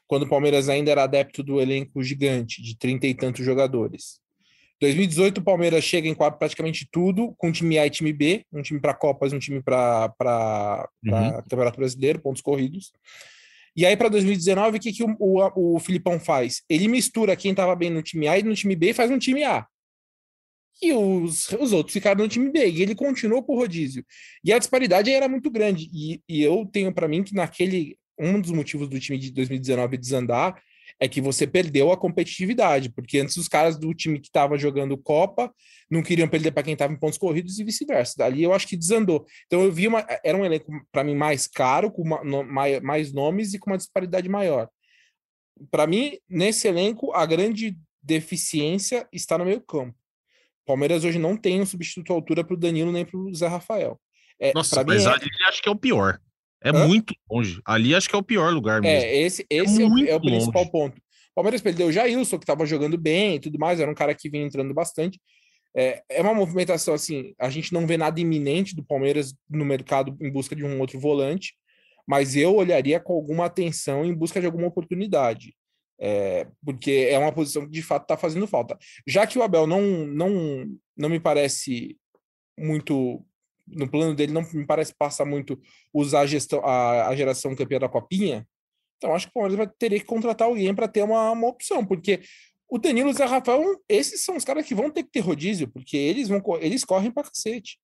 quando 0.07 0.23
o 0.23 0.29
Palmeiras 0.29 0.69
ainda 0.69 0.91
era 0.91 1.03
adepto 1.03 1.43
do 1.43 1.59
elenco 1.61 2.03
gigante, 2.03 2.61
de 2.61 2.77
trinta 2.77 3.07
e 3.07 3.13
tantos 3.13 3.45
jogadores. 3.45 4.19
2018, 4.81 5.37
o 5.39 5.43
Palmeiras 5.43 5.83
chega 5.83 6.07
em 6.07 6.13
quadro 6.13 6.37
praticamente 6.37 6.87
tudo, 6.91 7.33
com 7.37 7.51
time 7.51 7.79
A 7.79 7.87
e 7.87 7.89
time 7.89 8.11
B, 8.11 8.45
um 8.51 8.61
time 8.61 8.79
para 8.79 8.93
Copas, 8.93 9.31
um 9.31 9.39
time 9.39 9.61
para 9.63 10.13
Uhum. 11.03 11.41
Campeonato 11.43 11.77
Brasileiro, 11.77 12.19
pontos 12.21 12.41
corridos. 12.41 12.91
E 13.75 13.85
aí, 13.85 13.97
para 13.97 14.09
2019, 14.09 14.77
o 14.77 14.79
que, 14.79 14.93
que 14.93 15.03
o, 15.03 15.15
o, 15.19 15.75
o 15.75 15.79
Filipão 15.79 16.19
faz? 16.19 16.63
Ele 16.69 16.87
mistura 16.87 17.35
quem 17.35 17.51
estava 17.51 17.75
bem 17.75 17.89
no 17.89 18.01
time 18.01 18.27
A 18.27 18.39
e 18.39 18.43
no 18.43 18.55
time 18.55 18.75
B 18.75 18.89
e 18.91 18.93
faz 18.93 19.11
um 19.11 19.19
time 19.19 19.43
A. 19.43 19.67
E 20.81 20.93
os, 20.93 21.49
os 21.53 21.73
outros 21.73 21.93
ficaram 21.93 22.23
no 22.23 22.29
time 22.29 22.49
B. 22.49 22.69
E 22.69 22.81
ele 22.81 22.95
continuou 22.95 23.43
com 23.43 23.53
o 23.53 23.57
rodízio. 23.57 24.05
E 24.43 24.53
a 24.53 24.59
disparidade 24.59 25.11
era 25.11 25.27
muito 25.27 25.49
grande. 25.49 25.89
E, 25.93 26.21
e 26.27 26.41
eu 26.41 26.65
tenho 26.65 26.93
para 26.93 27.07
mim 27.07 27.23
que 27.23 27.33
naquele. 27.33 27.97
Um 28.17 28.39
dos 28.39 28.51
motivos 28.51 28.87
do 28.87 28.97
time 28.97 29.17
de 29.17 29.29
2019 29.29 29.97
desandar 29.97 30.55
é 30.99 31.07
que 31.07 31.21
você 31.21 31.45
perdeu 31.45 31.91
a 31.91 31.97
competitividade, 31.97 32.89
porque 32.89 33.19
antes 33.19 33.37
os 33.37 33.47
caras 33.47 33.77
do 33.77 33.93
time 33.93 34.19
que 34.19 34.27
estava 34.27 34.57
jogando 34.57 34.97
Copa 34.97 35.53
não 35.89 36.01
queriam 36.01 36.27
perder 36.27 36.51
para 36.51 36.63
quem 36.63 36.73
estava 36.73 36.93
em 36.93 36.99
pontos 36.99 37.17
corridos 37.17 37.59
e 37.59 37.63
vice-versa. 37.63 38.15
Dali 38.17 38.43
eu 38.43 38.53
acho 38.53 38.67
que 38.67 38.77
desandou. 38.77 39.25
Então 39.45 39.63
eu 39.63 39.71
vi 39.71 39.87
uma 39.87 40.05
era 40.23 40.37
um 40.37 40.45
elenco 40.45 40.71
para 40.91 41.03
mim 41.03 41.15
mais 41.15 41.47
caro, 41.47 41.91
com 41.91 42.01
uma, 42.01 42.23
no, 42.23 42.43
mais, 42.43 42.81
mais 42.81 43.13
nomes 43.13 43.53
e 43.53 43.59
com 43.59 43.69
uma 43.69 43.77
disparidade 43.77 44.27
maior. 44.29 44.69
Para 45.71 45.87
mim, 45.87 46.17
nesse 46.29 46.67
elenco, 46.67 47.13
a 47.13 47.25
grande 47.25 47.77
deficiência 48.01 49.07
está 49.11 49.37
no 49.37 49.45
meio-campo. 49.45 49.95
Palmeiras 50.65 51.03
hoje 51.03 51.19
não 51.19 51.37
tem 51.37 51.61
um 51.61 51.65
substituto 51.65 52.11
à 52.11 52.15
altura 52.15 52.43
para 52.43 52.55
o 52.55 52.57
Danilo 52.57 52.91
nem 52.91 53.05
para 53.05 53.17
o 53.17 53.33
Zé 53.33 53.47
Rafael. 53.47 53.99
É, 54.39 54.51
Nossa, 54.53 54.75
pra 54.75 54.83
mim 54.83 55.01
mas 55.01 55.05
é- 55.05 55.47
acho 55.47 55.61
que 55.61 55.69
é 55.69 55.71
o 55.71 55.75
pior. 55.75 56.19
É 56.65 56.71
Hã? 56.71 56.87
muito 56.87 57.13
longe. 57.29 57.61
Ali 57.63 57.93
acho 57.93 58.09
que 58.09 58.15
é 58.15 58.19
o 58.19 58.23
pior 58.23 58.51
lugar 58.51 58.81
mesmo. 58.81 59.05
É, 59.05 59.21
esse, 59.21 59.45
esse 59.49 59.83
é, 59.83 59.85
o, 59.85 59.89
muito 59.89 60.09
é 60.09 60.15
o 60.15 60.19
principal 60.19 60.63
longe. 60.63 60.71
ponto. 60.71 60.97
O 60.97 61.35
Palmeiras 61.35 61.61
perdeu 61.61 61.87
o 61.87 61.91
Jailson, 61.91 62.39
que 62.39 62.43
estava 62.43 62.65
jogando 62.65 62.97
bem 62.97 63.35
e 63.35 63.39
tudo 63.39 63.59
mais, 63.59 63.79
era 63.79 63.91
um 63.91 63.95
cara 63.95 64.15
que 64.15 64.29
vinha 64.29 64.43
entrando 64.43 64.73
bastante. 64.73 65.19
É, 65.77 66.01
é 66.09 66.21
uma 66.21 66.33
movimentação 66.33 66.93
assim, 66.93 67.35
a 67.37 67.49
gente 67.49 67.73
não 67.73 67.85
vê 67.85 67.97
nada 67.97 68.19
iminente 68.19 68.75
do 68.75 68.83
Palmeiras 68.83 69.35
no 69.49 69.65
mercado 69.65 70.17
em 70.21 70.31
busca 70.31 70.55
de 70.55 70.63
um 70.63 70.79
outro 70.79 70.99
volante, 70.99 71.53
mas 72.07 72.35
eu 72.35 72.55
olharia 72.55 72.99
com 72.99 73.13
alguma 73.13 73.45
atenção 73.45 74.05
em 74.05 74.13
busca 74.13 74.39
de 74.39 74.45
alguma 74.45 74.67
oportunidade. 74.67 75.53
É, 75.99 76.47
porque 76.63 77.07
é 77.09 77.17
uma 77.19 77.31
posição 77.31 77.65
que 77.65 77.71
de 77.71 77.81
fato 77.81 78.03
está 78.03 78.17
fazendo 78.17 78.47
falta. 78.47 78.77
Já 79.05 79.27
que 79.27 79.37
o 79.37 79.43
Abel 79.43 79.67
não, 79.67 79.81
não, 79.81 80.65
não 80.97 81.09
me 81.09 81.19
parece 81.19 81.97
muito. 82.57 83.23
No 83.67 83.89
plano 83.89 84.13
dele, 84.13 84.31
não 84.31 84.43
me 84.53 84.65
parece 84.65 84.93
passar 84.93 85.25
muito 85.25 85.59
usar 85.93 86.21
a, 86.21 86.25
gestão, 86.25 86.63
a, 86.63 87.07
a 87.07 87.15
geração 87.15 87.55
campeã 87.55 87.79
da 87.79 87.89
Copinha. 87.89 88.47
Então, 88.97 89.13
acho 89.13 89.25
que 89.27 89.31
o 89.31 89.33
Palmeiras 89.33 89.57
vai 89.57 89.67
ter 89.67 89.99
que 89.99 90.05
contratar 90.05 90.47
alguém 90.47 90.73
para 90.73 90.87
ter 90.87 91.03
uma, 91.03 91.31
uma 91.31 91.47
opção, 91.47 91.85
porque 91.85 92.21
o 92.69 92.77
Danilo 92.77 93.09
e 93.09 93.11
o 93.11 93.15
Zé 93.15 93.25
Rafael, 93.25 93.63
esses 93.89 94.23
são 94.23 94.35
os 94.35 94.45
caras 94.45 94.65
que 94.65 94.75
vão 94.75 94.89
ter 94.89 95.03
que 95.03 95.11
ter 95.11 95.19
rodízio, 95.19 95.67
porque 95.67 95.97
eles 95.97 96.27
vão 96.27 96.41
eles 96.61 96.83
correm 96.83 97.11
para 97.11 97.27
cacete. 97.27 97.77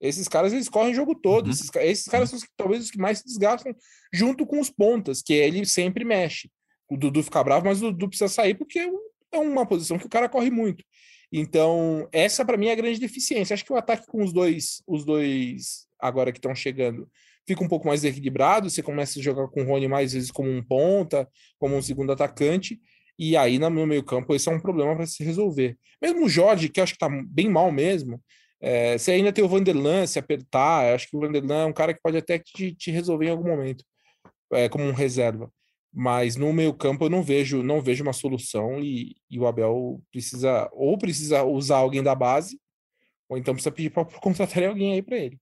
Esses 0.00 0.28
caras, 0.28 0.52
eles 0.52 0.68
correm 0.68 0.92
o 0.92 0.94
jogo 0.94 1.14
todo. 1.14 1.46
Uhum. 1.46 1.52
Esses, 1.52 1.70
esses 1.76 2.06
caras 2.06 2.30
são 2.30 2.38
os, 2.38 2.46
talvez 2.56 2.84
os 2.84 2.90
que 2.90 2.98
mais 2.98 3.18
se 3.18 3.24
desgastam 3.24 3.74
junto 4.12 4.46
com 4.46 4.60
os 4.60 4.70
pontas, 4.70 5.22
que 5.22 5.32
ele 5.32 5.64
sempre 5.66 6.04
mexe. 6.04 6.50
O 6.88 6.96
Dudu 6.96 7.22
fica 7.22 7.42
bravo, 7.42 7.66
mas 7.66 7.82
o 7.82 7.90
Dudu 7.90 8.08
precisa 8.08 8.28
sair 8.28 8.54
porque 8.54 8.78
é 8.78 8.88
é 9.32 9.38
uma 9.38 9.66
posição 9.66 9.98
que 9.98 10.06
o 10.06 10.10
cara 10.10 10.28
corre 10.28 10.50
muito. 10.50 10.84
Então, 11.32 12.08
essa 12.10 12.44
para 12.44 12.56
mim 12.56 12.68
é 12.68 12.72
a 12.72 12.76
grande 12.76 12.98
deficiência. 12.98 13.54
Acho 13.54 13.64
que 13.64 13.72
o 13.72 13.76
ataque 13.76 14.06
com 14.06 14.22
os 14.22 14.32
dois, 14.32 14.82
os 14.86 15.04
dois 15.04 15.86
agora 16.00 16.32
que 16.32 16.38
estão 16.38 16.54
chegando, 16.54 17.08
fica 17.46 17.62
um 17.62 17.68
pouco 17.68 17.86
mais 17.86 18.04
equilibrado. 18.04 18.70
Você 18.70 18.82
começa 18.82 19.18
a 19.18 19.22
jogar 19.22 19.48
com 19.48 19.62
o 19.62 19.66
Rony 19.66 19.88
mais 19.88 20.12
vezes 20.12 20.30
como 20.30 20.50
um 20.50 20.62
ponta, 20.62 21.28
como 21.58 21.76
um 21.76 21.82
segundo 21.82 22.12
atacante. 22.12 22.80
E 23.18 23.36
aí, 23.36 23.58
no 23.58 23.70
meio-campo, 23.70 24.34
esse 24.34 24.48
é 24.48 24.52
um 24.52 24.60
problema 24.60 24.94
para 24.94 25.06
se 25.06 25.24
resolver. 25.24 25.76
Mesmo 26.00 26.24
o 26.24 26.28
Jorge, 26.28 26.68
que 26.68 26.80
acho 26.80 26.92
que 26.92 26.98
tá 26.98 27.08
bem 27.26 27.48
mal 27.48 27.72
mesmo, 27.72 28.22
é, 28.60 28.96
você 28.96 29.12
ainda 29.12 29.32
tem 29.32 29.44
o 29.44 29.48
Vanderlan 29.48 30.06
se 30.06 30.18
apertar. 30.18 30.94
Acho 30.94 31.08
que 31.08 31.16
o 31.16 31.20
Vanderlan 31.20 31.62
é 31.62 31.66
um 31.66 31.72
cara 31.72 31.92
que 31.92 32.00
pode 32.00 32.16
até 32.16 32.38
te, 32.38 32.72
te 32.74 32.90
resolver 32.90 33.26
em 33.26 33.30
algum 33.30 33.48
momento, 33.48 33.84
é, 34.52 34.68
como 34.68 34.84
um 34.84 34.92
reserva. 34.92 35.50
Mas 35.92 36.36
no 36.36 36.52
meio-campo 36.52 37.04
eu 37.04 37.10
não 37.10 37.22
vejo, 37.22 37.62
não 37.62 37.80
vejo 37.80 38.02
uma 38.02 38.12
solução 38.12 38.78
e, 38.80 39.16
e 39.30 39.38
o 39.38 39.46
Abel 39.46 40.02
precisa 40.10 40.68
ou 40.72 40.98
precisa 40.98 41.42
usar 41.44 41.78
alguém 41.78 42.02
da 42.02 42.14
base, 42.14 42.60
ou 43.28 43.36
então 43.38 43.54
precisa 43.54 43.72
pedir 43.72 43.90
para 43.90 44.04
contratar 44.04 44.64
alguém 44.64 44.92
aí 44.94 45.02
para 45.02 45.16
ele. 45.16 45.38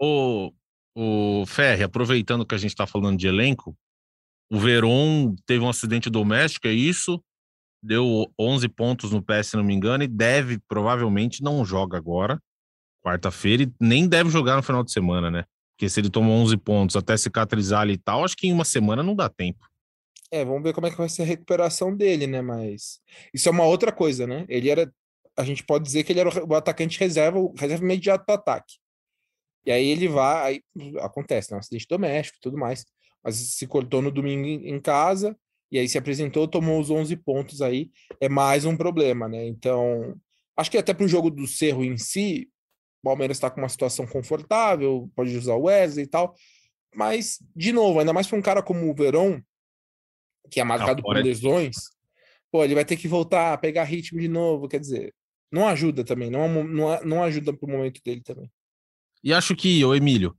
O, 0.00 0.52
o 0.94 1.46
Ferri, 1.46 1.82
aproveitando 1.82 2.46
que 2.46 2.54
a 2.54 2.58
gente 2.58 2.70
está 2.70 2.86
falando 2.86 3.18
de 3.18 3.26
elenco, 3.26 3.76
o 4.50 4.58
Veron 4.58 5.34
teve 5.46 5.64
um 5.64 5.68
acidente 5.68 6.10
doméstico, 6.10 6.68
é 6.68 6.72
isso? 6.72 7.22
Deu 7.82 8.26
11 8.38 8.68
pontos 8.68 9.10
no 9.10 9.22
pé, 9.22 9.42
se 9.42 9.56
não 9.56 9.64
me 9.64 9.74
engano, 9.74 10.04
e 10.04 10.08
deve, 10.08 10.58
provavelmente, 10.68 11.42
não 11.42 11.64
joga 11.64 11.96
agora, 11.96 12.40
quarta-feira, 13.04 13.64
e 13.64 13.72
nem 13.80 14.08
deve 14.08 14.30
jogar 14.30 14.56
no 14.56 14.62
final 14.62 14.82
de 14.82 14.92
semana, 14.92 15.30
né? 15.30 15.44
Porque 15.74 15.88
se 15.88 16.00
ele 16.00 16.10
tomou 16.10 16.34
11 16.36 16.56
pontos 16.56 16.96
até 16.96 17.16
cicatrizar 17.16 17.80
ali 17.80 17.94
e 17.94 17.98
tal, 17.98 18.24
acho 18.24 18.36
que 18.36 18.46
em 18.46 18.52
uma 18.52 18.64
semana 18.64 19.02
não 19.02 19.14
dá 19.14 19.28
tempo. 19.28 19.66
É, 20.30 20.44
vamos 20.44 20.62
ver 20.62 20.72
como 20.72 20.86
é 20.86 20.90
que 20.90 20.96
vai 20.96 21.08
ser 21.08 21.22
a 21.22 21.26
recuperação 21.26 21.94
dele, 21.94 22.26
né? 22.26 22.40
Mas 22.40 23.00
isso 23.32 23.48
é 23.48 23.52
uma 23.52 23.64
outra 23.64 23.92
coisa, 23.92 24.26
né? 24.26 24.44
Ele 24.48 24.70
era, 24.70 24.92
a 25.36 25.44
gente 25.44 25.64
pode 25.64 25.84
dizer 25.84 26.04
que 26.04 26.12
ele 26.12 26.20
era 26.20 26.44
o, 26.44 26.54
atacante 26.54 26.98
reserva, 26.98 27.38
o 27.38 27.52
reserva 27.56 27.84
imediato 27.84 28.24
do 28.26 28.32
ataque. 28.32 28.74
E 29.66 29.72
aí 29.72 29.86
ele 29.86 30.08
vai, 30.08 30.62
aí 30.76 30.94
acontece, 30.98 31.50
né? 31.50 31.56
Um 31.56 31.60
acidente 31.60 31.86
doméstico 31.88 32.38
tudo 32.40 32.56
mais. 32.56 32.84
Mas 33.22 33.36
se 33.36 33.66
cortou 33.66 34.02
no 34.02 34.10
domingo 34.10 34.46
em, 34.46 34.68
em 34.68 34.80
casa, 34.80 35.36
e 35.72 35.78
aí 35.78 35.88
se 35.88 35.98
apresentou, 35.98 36.46
tomou 36.46 36.80
os 36.80 36.90
11 36.90 37.16
pontos 37.16 37.62
aí, 37.62 37.90
é 38.20 38.28
mais 38.28 38.64
um 38.64 38.76
problema, 38.76 39.28
né? 39.28 39.46
Então, 39.46 40.14
acho 40.56 40.70
que 40.70 40.78
até 40.78 40.94
para 40.94 41.04
o 41.04 41.08
jogo 41.08 41.30
do 41.30 41.46
Cerro 41.46 41.84
em 41.84 41.96
si, 41.96 42.48
o 43.04 43.10
Palmeiras 43.10 43.36
está 43.36 43.50
com 43.50 43.60
uma 43.60 43.68
situação 43.68 44.06
confortável, 44.06 45.10
pode 45.14 45.36
usar 45.36 45.54
o 45.54 45.64
Wesley 45.64 46.06
e 46.06 46.08
tal, 46.08 46.34
mas, 46.94 47.38
de 47.54 47.70
novo, 47.70 48.00
ainda 48.00 48.14
mais 48.14 48.26
para 48.26 48.38
um 48.38 48.42
cara 48.42 48.62
como 48.62 48.90
o 48.90 48.94
Verón, 48.94 49.40
que 50.50 50.58
é 50.58 50.64
marcado 50.64 51.02
por 51.02 51.16
lesões, 51.22 51.76
pô, 52.50 52.64
ele 52.64 52.74
vai 52.74 52.84
ter 52.84 52.96
que 52.96 53.06
voltar 53.06 53.52
a 53.52 53.58
pegar 53.58 53.84
ritmo 53.84 54.18
de 54.18 54.28
novo, 54.28 54.68
quer 54.68 54.80
dizer, 54.80 55.14
não 55.52 55.68
ajuda 55.68 56.02
também, 56.02 56.30
não, 56.30 56.44
é 56.44 56.64
não, 56.64 56.94
é- 56.94 57.04
não 57.04 57.22
ajuda 57.22 57.52
pro 57.52 57.68
momento 57.68 58.00
dele 58.02 58.22
também. 58.22 58.50
E 59.22 59.34
acho 59.34 59.54
que, 59.54 59.84
ô 59.84 59.94
Emílio, 59.94 60.34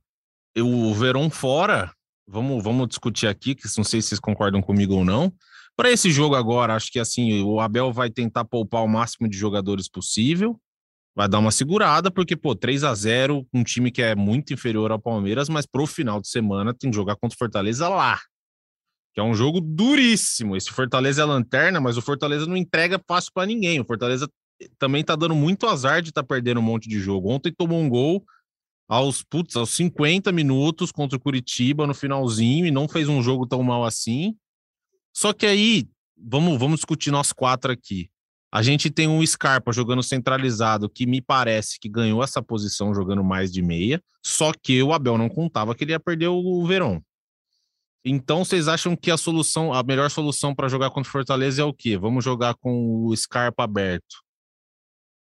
eu- 0.54 0.66
o 0.68 0.92
Verón 0.92 1.30
fora, 1.30 1.92
vamos, 2.26 2.64
vamos 2.64 2.88
discutir 2.88 3.28
aqui, 3.28 3.54
que 3.54 3.68
não 3.76 3.84
sei 3.84 4.02
se 4.02 4.08
vocês 4.08 4.20
concordam 4.20 4.60
comigo 4.60 4.94
ou 4.94 5.04
não. 5.04 5.32
Para 5.76 5.92
esse 5.92 6.10
jogo 6.10 6.34
agora, 6.34 6.74
acho 6.74 6.90
que 6.90 6.98
assim, 6.98 7.42
o 7.42 7.60
Abel 7.60 7.92
vai 7.92 8.10
tentar 8.10 8.44
poupar 8.44 8.82
o 8.82 8.88
máximo 8.88 9.28
de 9.28 9.36
jogadores 9.36 9.88
possível, 9.88 10.58
vai 11.16 11.26
dar 11.26 11.38
uma 11.38 11.50
segurada, 11.50 12.10
porque, 12.10 12.36
pô, 12.36 12.54
3 12.54 12.84
a 12.84 12.94
0 12.94 13.46
um 13.52 13.64
time 13.64 13.90
que 13.90 14.02
é 14.02 14.14
muito 14.14 14.52
inferior 14.52 14.92
ao 14.92 15.00
Palmeiras, 15.00 15.48
mas 15.48 15.64
pro 15.64 15.86
final 15.86 16.20
de 16.20 16.28
semana 16.28 16.74
tem 16.74 16.90
que 16.90 16.96
jogar 16.96 17.16
contra 17.16 17.34
o 17.34 17.38
Fortaleza 17.38 17.88
lá. 17.88 18.20
Que 19.14 19.20
é 19.20 19.22
um 19.22 19.34
jogo 19.34 19.58
duríssimo. 19.58 20.54
Esse 20.54 20.70
Fortaleza 20.70 21.22
é 21.22 21.24
lanterna, 21.24 21.80
mas 21.80 21.96
o 21.96 22.02
Fortaleza 22.02 22.44
não 22.44 22.54
entrega 22.54 23.00
fácil 23.08 23.32
para 23.32 23.46
ninguém. 23.46 23.80
O 23.80 23.84
Fortaleza 23.86 24.28
também 24.78 25.02
tá 25.02 25.16
dando 25.16 25.34
muito 25.34 25.66
azar 25.66 26.02
de 26.02 26.12
tá 26.12 26.22
perdendo 26.22 26.60
um 26.60 26.62
monte 26.62 26.86
de 26.86 27.00
jogo. 27.00 27.30
Ontem 27.30 27.50
tomou 27.50 27.80
um 27.80 27.88
gol 27.88 28.22
aos, 28.86 29.22
putz, 29.22 29.56
aos 29.56 29.70
50 29.70 30.30
minutos 30.32 30.92
contra 30.92 31.16
o 31.16 31.20
Curitiba 31.20 31.86
no 31.86 31.94
finalzinho 31.94 32.66
e 32.66 32.70
não 32.70 32.86
fez 32.86 33.08
um 33.08 33.22
jogo 33.22 33.46
tão 33.46 33.62
mal 33.62 33.86
assim. 33.86 34.36
Só 35.14 35.32
que 35.32 35.46
aí, 35.46 35.88
vamos, 36.14 36.58
vamos 36.58 36.76
discutir 36.80 37.10
nós 37.10 37.32
quatro 37.32 37.72
aqui. 37.72 38.10
A 38.56 38.62
gente 38.62 38.88
tem 38.88 39.06
um 39.06 39.24
Scarpa 39.26 39.70
jogando 39.70 40.02
centralizado, 40.02 40.88
que 40.88 41.04
me 41.04 41.20
parece 41.20 41.78
que 41.78 41.90
ganhou 41.90 42.24
essa 42.24 42.40
posição 42.40 42.94
jogando 42.94 43.22
mais 43.22 43.52
de 43.52 43.60
meia, 43.60 44.02
só 44.24 44.50
que 44.50 44.82
o 44.82 44.94
Abel 44.94 45.18
não 45.18 45.28
contava 45.28 45.74
que 45.74 45.84
ele 45.84 45.92
ia 45.92 46.00
perder 46.00 46.28
o 46.28 46.66
Verão. 46.66 47.02
Então, 48.02 48.46
vocês 48.46 48.66
acham 48.66 48.96
que 48.96 49.10
a 49.10 49.18
solução, 49.18 49.74
a 49.74 49.82
melhor 49.82 50.10
solução 50.10 50.54
para 50.54 50.68
jogar 50.68 50.88
contra 50.88 51.06
o 51.06 51.12
Fortaleza 51.12 51.60
é 51.60 51.64
o 51.66 51.74
quê? 51.74 51.98
Vamos 51.98 52.24
jogar 52.24 52.54
com 52.54 53.04
o 53.04 53.14
Scarpa 53.14 53.64
aberto 53.64 54.22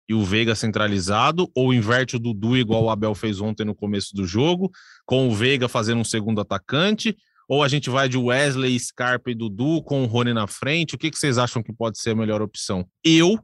e 0.07 0.13
o 0.13 0.23
Veiga 0.23 0.55
centralizado, 0.55 1.51
ou 1.53 1.73
inverte 1.73 2.15
o 2.15 2.19
Dudu 2.19 2.55
igual 2.55 2.85
o 2.85 2.89
Abel 2.89 3.13
fez 3.13 3.41
ontem 3.41 3.65
no 3.65 3.75
começo 3.75 4.15
do 4.15 4.25
jogo, 4.25 4.71
com 5.05 5.27
o 5.27 5.35
Veiga 5.35 5.67
fazendo 5.67 5.99
um 5.99 6.05
segundo 6.05 6.39
atacante, 6.39 7.13
ou 7.47 7.63
a 7.63 7.67
gente 7.67 7.89
vai 7.89 8.09
de 8.09 8.17
Wesley, 8.17 8.79
Scarpa 8.79 9.31
e 9.31 9.35
Dudu 9.35 9.81
com 9.83 10.03
o 10.03 10.05
Rony 10.05 10.33
na 10.33 10.47
frente? 10.47 10.95
O 10.95 10.97
que, 10.97 11.11
que 11.11 11.17
vocês 11.17 11.37
acham 11.37 11.61
que 11.61 11.73
pode 11.73 11.99
ser 11.99 12.11
a 12.11 12.15
melhor 12.15 12.41
opção? 12.41 12.87
Eu 13.03 13.39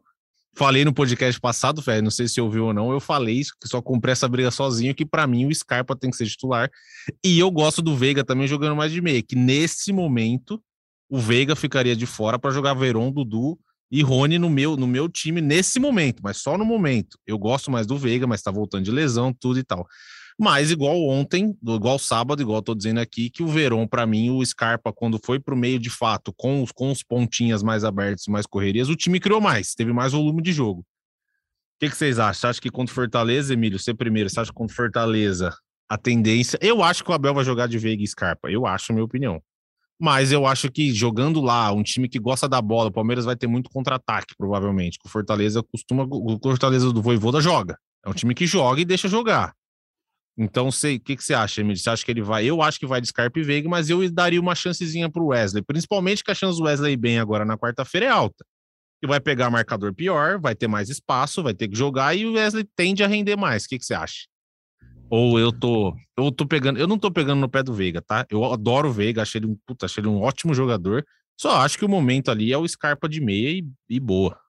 falei 0.56 0.84
no 0.84 0.94
podcast 0.94 1.40
passado, 1.40 1.82
velho, 1.82 2.04
não 2.04 2.12
sei 2.12 2.28
se 2.28 2.42
ouviu 2.42 2.66
ou 2.66 2.74
não, 2.74 2.92
eu 2.92 3.00
falei 3.00 3.36
isso, 3.36 3.54
que 3.60 3.68
só 3.68 3.82
comprei 3.82 4.12
essa 4.12 4.28
briga 4.28 4.52
sozinho, 4.52 4.94
que 4.94 5.06
para 5.06 5.26
mim 5.26 5.46
o 5.46 5.56
Scarpa 5.56 5.96
tem 5.96 6.10
que 6.10 6.18
ser 6.18 6.26
titular. 6.26 6.70
E 7.24 7.40
eu 7.40 7.50
gosto 7.50 7.82
do 7.82 7.96
Veiga 7.96 8.24
também 8.24 8.48
jogando 8.48 8.76
mais 8.76 8.92
de 8.92 9.02
meia, 9.02 9.22
que 9.22 9.36
nesse 9.36 9.94
momento 9.94 10.62
o 11.10 11.20
Veiga 11.20 11.56
ficaria 11.56 11.96
de 11.96 12.06
fora 12.06 12.38
para 12.40 12.52
jogar 12.52 12.74
Veron, 12.74 13.12
Dudu 13.12 13.58
e 13.92 14.02
Rony 14.02 14.40
no 14.40 14.50
meu, 14.50 14.78
no 14.78 14.88
meu 14.88 15.10
time 15.10 15.42
nesse 15.42 15.80
momento, 15.80 16.22
mas 16.24 16.38
só 16.38 16.58
no 16.58 16.64
momento. 16.64 17.18
Eu 17.28 17.38
gosto 17.38 17.70
mais 17.70 17.86
do 17.86 17.98
Veiga, 17.98 18.26
mas 18.26 18.42
tá 18.42 18.50
voltando 18.50 18.86
de 18.86 18.92
lesão, 18.92 19.34
tudo 19.34 19.60
e 19.60 19.64
tal. 19.64 19.86
Mas 20.42 20.72
igual 20.72 21.00
ontem, 21.08 21.56
igual 21.62 22.00
sábado, 22.00 22.42
igual 22.42 22.62
estou 22.62 22.74
dizendo 22.74 23.00
aqui, 23.00 23.30
que 23.30 23.44
o 23.44 23.48
Verón, 23.48 23.86
para 23.86 24.08
mim, 24.08 24.32
o 24.32 24.44
Scarpa, 24.44 24.92
quando 24.92 25.20
foi 25.24 25.40
para 25.40 25.54
o 25.54 25.58
meio 25.58 25.78
de 25.78 25.92
fato, 25.92 26.34
com 26.34 26.64
os, 26.64 26.72
com 26.72 26.90
os 26.90 27.04
pontinhas 27.04 27.62
mais 27.62 27.84
abertos 27.84 28.26
mais 28.26 28.48
correrias, 28.48 28.90
o 28.90 28.96
time 28.96 29.20
criou 29.20 29.40
mais, 29.40 29.76
teve 29.76 29.94
mais 29.94 30.14
volume 30.14 30.42
de 30.42 30.52
jogo. 30.52 30.80
O 30.82 30.86
que, 31.80 31.92
que 31.92 31.96
vocês 31.96 32.18
acham? 32.18 32.34
Você 32.34 32.48
acha 32.48 32.60
que 32.62 32.72
contra 32.72 32.92
Fortaleza, 32.92 33.54
Emílio, 33.54 33.78
você 33.78 33.94
primeiro, 33.94 34.32
você 34.32 34.40
acha 34.40 34.50
que 34.50 34.58
contra 34.58 34.76
Fortaleza 34.76 35.56
a 35.88 35.96
tendência. 35.96 36.58
Eu 36.60 36.82
acho 36.82 37.04
que 37.04 37.12
o 37.12 37.14
Abel 37.14 37.36
vai 37.36 37.46
jogar 37.46 37.68
de 37.68 37.78
Veiga 37.78 38.02
e 38.02 38.08
Scarpa, 38.08 38.50
eu 38.50 38.66
acho, 38.66 38.94
minha 38.94 39.06
opinião. 39.06 39.40
Mas 40.00 40.32
eu 40.32 40.48
acho 40.48 40.72
que 40.72 40.92
jogando 40.92 41.40
lá, 41.40 41.72
um 41.72 41.84
time 41.84 42.10
que 42.10 42.18
gosta 42.18 42.50
da 42.50 42.60
bola, 42.60 42.90
o 42.90 42.92
Palmeiras 42.92 43.26
vai 43.26 43.36
ter 43.36 43.46
muito 43.46 43.70
contra-ataque, 43.70 44.34
provavelmente. 44.36 44.98
O 45.06 45.08
Fortaleza 45.08 45.62
costuma. 45.62 46.04
O 46.10 46.40
Fortaleza 46.42 46.92
do 46.92 47.00
Voivoda 47.00 47.40
joga. 47.40 47.78
É 48.04 48.10
um 48.10 48.14
time 48.14 48.34
que 48.34 48.48
joga 48.48 48.82
e 48.82 48.86
deixa 48.86 49.08
jogar. 49.08 49.54
Então, 50.38 50.70
o 50.70 50.72
que, 50.72 51.16
que 51.16 51.24
você 51.24 51.34
acha, 51.34 51.62
Emílio? 51.62 51.78
Você 51.78 51.90
acha 51.90 52.06
que 52.06 52.12
ele 52.12 52.22
vai? 52.22 52.46
Eu 52.46 52.62
acho 52.62 52.80
que 52.80 52.88
vai 52.88 53.02
de 53.02 53.08
Scarpa 53.08 53.40
e 53.40 53.44
Veiga, 53.44 53.70
mas 53.70 53.90
eu 53.90 54.10
daria 54.12 54.40
uma 54.40 54.56
chancezinha 54.56 55.10
para 55.10 55.22
o 55.22 55.28
Wesley, 55.28 55.62
principalmente 55.62 56.24
que 56.24 56.32
a 56.32 56.36
chance 56.36 56.58
do 56.58 56.66
Wesley 56.66 56.96
bem 56.96 57.20
agora 57.20 57.44
na 57.46 57.58
quarta-feira 57.58 58.06
é 58.06 58.10
alta. 58.10 58.46
E 59.04 59.08
vai 59.08 59.20
pegar 59.20 59.50
marcador 59.50 59.94
pior, 59.94 60.40
vai 60.40 60.56
ter 60.56 60.68
mais 60.68 60.90
espaço, 60.90 61.44
vai 61.44 61.54
ter 61.54 61.68
que 61.68 61.76
jogar 61.76 62.16
e 62.16 62.26
o 62.26 62.34
Wesley 62.34 62.68
tende 62.76 63.04
a 63.04 63.08
render 63.08 63.36
mais. 63.36 63.66
O 63.66 63.70
que, 63.70 63.80
que 63.80 63.86
você 63.86 63.94
acha? 63.94 64.28
Ou 65.10 65.38
eu 65.38 65.52
tô, 65.52 65.94
eu 66.18 66.32
tô 66.32 66.46
pegando, 66.46 66.80
eu 66.80 66.88
não 66.88 66.98
tô 66.98 67.12
pegando 67.12 67.42
no 67.42 67.50
pé 67.50 67.62
do 67.62 67.74
Veiga, 67.74 68.02
tá? 68.02 68.26
Eu 68.30 68.46
adoro 68.46 68.88
o 68.88 68.94
Veiga, 68.94 69.22
achei 69.22 69.40
ele 69.40 69.48
um, 69.48 69.58
puta, 69.66 69.86
achei 69.86 70.02
ele 70.02 70.08
um 70.08 70.22
ótimo 70.22 70.54
jogador. 70.54 71.06
Só 71.38 71.58
acho 71.58 71.78
que 71.78 71.84
o 71.84 71.90
momento 71.90 72.32
ali 72.32 72.54
é 72.54 72.58
o 72.58 72.68
Scarpa 72.68 73.10
de 73.10 73.20
meia 73.20 73.50
e, 73.50 73.68
e 73.90 74.00
boa. 74.00 74.40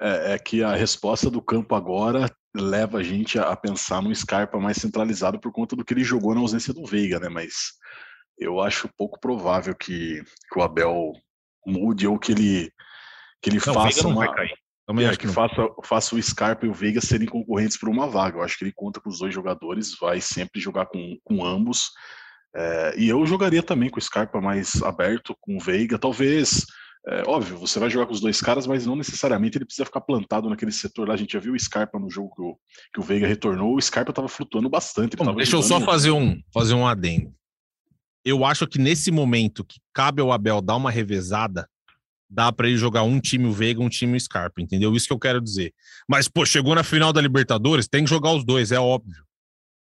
É, 0.00 0.34
é, 0.34 0.38
que 0.38 0.62
a 0.62 0.74
resposta 0.74 1.30
do 1.30 1.40
campo 1.40 1.74
agora 1.74 2.28
leva 2.58 2.98
a 2.98 3.02
gente 3.02 3.38
a, 3.38 3.54
pensar 3.54 4.02
no 4.02 4.14
Scarpa 4.14 4.58
mais 4.58 4.78
centralizado 4.78 5.38
por 5.38 5.52
conta 5.52 5.76
do 5.76 5.84
que 5.84 5.94
ele 5.94 6.04
jogou 6.04 6.34
na 6.34 6.40
ausência 6.40 6.72
do 6.72 6.84
Veiga, 6.84 7.20
né? 7.20 7.28
Mas 7.28 7.72
eu 8.38 8.60
acho 8.60 8.90
pouco 8.96 9.20
provável 9.20 9.74
que, 9.74 10.22
que 10.50 10.58
o 10.58 10.62
Abel 10.62 11.12
mude 11.66 12.06
ou 12.06 12.18
que 12.18 12.32
ele 12.32 12.70
que 13.42 13.50
ele 13.50 13.60
não, 13.64 13.74
faça 13.74 14.08
uma 14.08 14.24
é, 14.24 15.10
que, 15.10 15.18
que 15.18 15.28
faça, 15.28 15.68
faça 15.84 16.14
o 16.14 16.22
Scarpa 16.22 16.64
e 16.64 16.68
o 16.68 16.74
Veiga 16.74 17.00
serem 17.00 17.26
concorrentes 17.26 17.76
por 17.76 17.88
uma 17.88 18.06
vaga. 18.06 18.38
Eu 18.38 18.42
acho 18.42 18.56
que 18.56 18.64
ele 18.64 18.72
conta 18.72 19.00
com 19.00 19.08
os 19.08 19.18
dois 19.18 19.34
jogadores, 19.34 19.96
vai 20.00 20.20
sempre 20.20 20.60
jogar 20.60 20.86
com, 20.86 21.18
com 21.24 21.44
ambos. 21.44 21.90
É, 22.54 22.94
e 22.96 23.08
eu 23.08 23.26
jogaria 23.26 23.62
também 23.62 23.90
com 23.90 23.98
o 23.98 24.02
Scarpa 24.02 24.40
mais 24.40 24.82
aberto, 24.82 25.36
com 25.40 25.56
o 25.56 25.60
Veiga. 25.60 25.98
Talvez 25.98 26.64
é, 27.08 27.22
óbvio, 27.26 27.56
você 27.56 27.78
vai 27.78 27.88
jogar 27.88 28.06
com 28.06 28.12
os 28.12 28.20
dois 28.20 28.40
caras, 28.40 28.66
mas 28.66 28.84
não 28.84 28.96
necessariamente 28.96 29.56
ele 29.56 29.64
precisa 29.64 29.86
ficar 29.86 30.00
plantado 30.00 30.50
naquele 30.50 30.72
setor 30.72 31.06
lá. 31.06 31.14
A 31.14 31.16
gente 31.16 31.34
já 31.34 31.38
viu 31.38 31.52
o 31.54 31.58
Scarpa 31.58 32.00
no 32.00 32.10
jogo 32.10 32.34
que 32.34 32.42
o, 32.42 32.58
que 32.94 33.00
o 33.00 33.02
Veiga 33.02 33.28
retornou, 33.28 33.76
o 33.76 33.80
Scarpa 33.80 34.10
estava 34.10 34.28
flutuando 34.28 34.68
bastante. 34.68 35.16
Bom, 35.16 35.34
deixa 35.36 35.54
eu 35.54 35.62
só 35.62 35.80
fazer 35.80 36.10
um, 36.10 36.40
fazer 36.52 36.74
um 36.74 36.84
adendo. 36.84 37.32
Eu 38.24 38.44
acho 38.44 38.66
que 38.66 38.76
nesse 38.76 39.12
momento 39.12 39.64
que 39.64 39.78
cabe 39.94 40.20
ao 40.20 40.32
Abel 40.32 40.60
dar 40.60 40.74
uma 40.74 40.90
revezada, 40.90 41.68
dá 42.28 42.50
para 42.50 42.66
ele 42.66 42.76
jogar 42.76 43.04
um 43.04 43.20
time 43.20 43.46
o 43.46 43.52
Veiga, 43.52 43.80
um 43.80 43.88
time 43.88 44.16
o 44.16 44.20
Scarpa, 44.20 44.60
entendeu? 44.60 44.92
Isso 44.96 45.06
que 45.06 45.12
eu 45.12 45.18
quero 45.18 45.40
dizer. 45.40 45.72
Mas, 46.08 46.26
pô, 46.26 46.44
chegou 46.44 46.74
na 46.74 46.82
final 46.82 47.12
da 47.12 47.20
Libertadores, 47.20 47.86
tem 47.86 48.02
que 48.02 48.10
jogar 48.10 48.32
os 48.32 48.44
dois, 48.44 48.72
é 48.72 48.80
óbvio. 48.80 49.24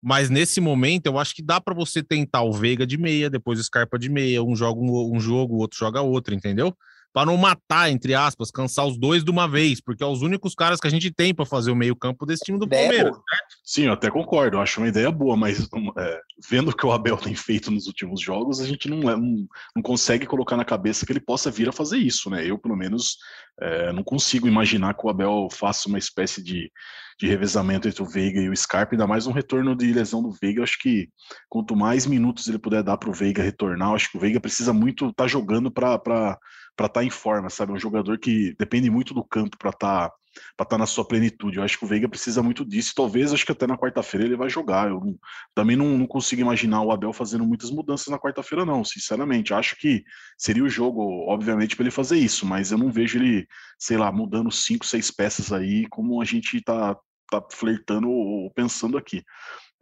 Mas 0.01 0.31
nesse 0.31 0.59
momento, 0.59 1.05
eu 1.05 1.19
acho 1.19 1.35
que 1.35 1.43
dá 1.43 1.61
para 1.61 1.75
você 1.75 2.01
tentar 2.01 2.41
o 2.41 2.51
Veiga 2.51 2.87
de 2.87 2.97
meia, 2.97 3.29
depois 3.29 3.59
o 3.59 3.63
Scarpa 3.63 3.99
de 3.99 4.09
meia, 4.09 4.41
um 4.41 4.55
joga 4.55 4.81
um, 4.81 5.15
um 5.15 5.19
jogo, 5.19 5.53
o 5.53 5.59
outro 5.59 5.77
joga 5.77 6.01
outro, 6.01 6.33
entendeu? 6.33 6.75
Para 7.13 7.25
não 7.25 7.37
matar, 7.37 7.89
entre 7.89 8.13
aspas, 8.13 8.51
cansar 8.51 8.85
os 8.85 8.97
dois 8.97 9.23
de 9.23 9.31
uma 9.31 9.47
vez, 9.47 9.81
porque 9.81 10.03
é 10.03 10.07
os 10.07 10.21
únicos 10.21 10.55
caras 10.55 10.79
que 10.79 10.87
a 10.87 10.91
gente 10.91 11.11
tem 11.11 11.33
para 11.33 11.45
fazer 11.45 11.71
o 11.71 11.75
meio-campo 11.75 12.25
desse 12.25 12.45
time 12.45 12.57
do 12.57 12.67
Palmeiras. 12.67 13.17
Sim, 13.63 13.83
eu 13.83 13.93
até 13.93 14.09
concordo, 14.09 14.57
eu 14.57 14.61
acho 14.61 14.79
uma 14.79 14.87
ideia 14.87 15.11
boa, 15.11 15.35
mas 15.35 15.67
é, 15.97 16.19
vendo 16.49 16.69
o 16.69 16.75
que 16.75 16.85
o 16.85 16.91
Abel 16.91 17.17
tem 17.17 17.35
feito 17.35 17.69
nos 17.69 17.87
últimos 17.87 18.21
jogos, 18.21 18.61
a 18.61 18.65
gente 18.65 18.89
não, 18.89 19.09
é, 19.09 19.15
não, 19.15 19.45
não, 19.75 19.83
consegue 19.83 20.25
colocar 20.25 20.55
na 20.55 20.65
cabeça 20.65 21.05
que 21.05 21.11
ele 21.11 21.19
possa 21.19 21.51
vir 21.51 21.67
a 21.67 21.73
fazer 21.73 21.97
isso, 21.97 22.29
né? 22.29 22.45
Eu, 22.45 22.57
pelo 22.57 22.77
menos, 22.77 23.17
é, 23.59 23.91
não 23.91 24.03
consigo 24.03 24.47
imaginar 24.47 24.93
que 24.93 25.05
o 25.05 25.09
Abel 25.09 25.49
faça 25.51 25.89
uma 25.89 25.97
espécie 25.97 26.41
de, 26.41 26.71
de 27.19 27.27
revezamento 27.27 27.87
entre 27.87 28.01
o 28.01 28.05
Veiga 28.05 28.39
e 28.39 28.49
o 28.49 28.55
Scarpa, 28.55 28.95
ainda 28.95 29.05
mais 29.05 29.27
um 29.27 29.31
retorno 29.31 29.75
de 29.75 29.91
lesão 29.91 30.23
do 30.23 30.31
Veiga. 30.31 30.59
Eu 30.59 30.63
acho 30.63 30.79
que 30.79 31.09
quanto 31.49 31.75
mais 31.75 32.05
minutos 32.05 32.47
ele 32.47 32.57
puder 32.57 32.83
dar 32.83 32.97
para 32.97 33.09
o 33.09 33.13
Veiga 33.13 33.43
retornar, 33.43 33.93
acho 33.93 34.09
que 34.09 34.17
o 34.17 34.19
Veiga 34.21 34.39
precisa 34.39 34.71
muito 34.71 35.09
estar 35.09 35.25
tá 35.25 35.27
jogando 35.27 35.69
para 35.69 36.37
para 36.75 36.87
estar 36.87 37.01
tá 37.01 37.05
em 37.05 37.09
forma, 37.09 37.49
sabe? 37.49 37.71
É 37.71 37.75
um 37.75 37.79
jogador 37.79 38.17
que 38.17 38.55
depende 38.57 38.89
muito 38.89 39.13
do 39.13 39.23
campo 39.23 39.57
para 39.57 39.69
estar 39.69 40.09
tá, 40.09 40.15
para 40.55 40.63
estar 40.63 40.65
tá 40.65 40.77
na 40.77 40.85
sua 40.85 41.05
plenitude. 41.05 41.57
Eu 41.57 41.63
acho 41.63 41.77
que 41.77 41.85
o 41.85 41.87
Veiga 41.87 42.07
precisa 42.07 42.41
muito 42.41 42.65
disso. 42.65 42.93
Talvez, 42.95 43.33
acho 43.33 43.45
que 43.45 43.51
até 43.51 43.67
na 43.67 43.77
quarta-feira 43.77 44.25
ele 44.25 44.35
vai 44.35 44.49
jogar. 44.49 44.89
Eu 44.89 44.99
não, 44.99 45.19
também 45.53 45.75
não, 45.75 45.97
não, 45.97 46.07
consigo 46.07 46.41
imaginar 46.41 46.81
o 46.81 46.91
Abel 46.91 47.13
fazendo 47.13 47.45
muitas 47.45 47.69
mudanças 47.71 48.07
na 48.07 48.19
quarta-feira, 48.19 48.65
não. 48.65 48.83
Sinceramente, 48.83 49.53
acho 49.53 49.75
que 49.77 50.03
seria 50.37 50.63
o 50.63 50.69
jogo, 50.69 51.01
obviamente, 51.27 51.75
para 51.75 51.83
ele 51.83 51.91
fazer 51.91 52.17
isso, 52.17 52.45
mas 52.45 52.71
eu 52.71 52.77
não 52.77 52.91
vejo 52.91 53.19
ele, 53.19 53.47
sei 53.77 53.97
lá, 53.97 54.11
mudando 54.11 54.51
cinco, 54.51 54.85
seis 54.85 55.11
peças 55.11 55.51
aí, 55.51 55.87
como 55.87 56.21
a 56.21 56.25
gente 56.25 56.57
está 56.57 56.97
tá 57.29 57.41
flertando 57.51 58.09
ou 58.09 58.51
pensando 58.51 58.97
aqui. 58.97 59.23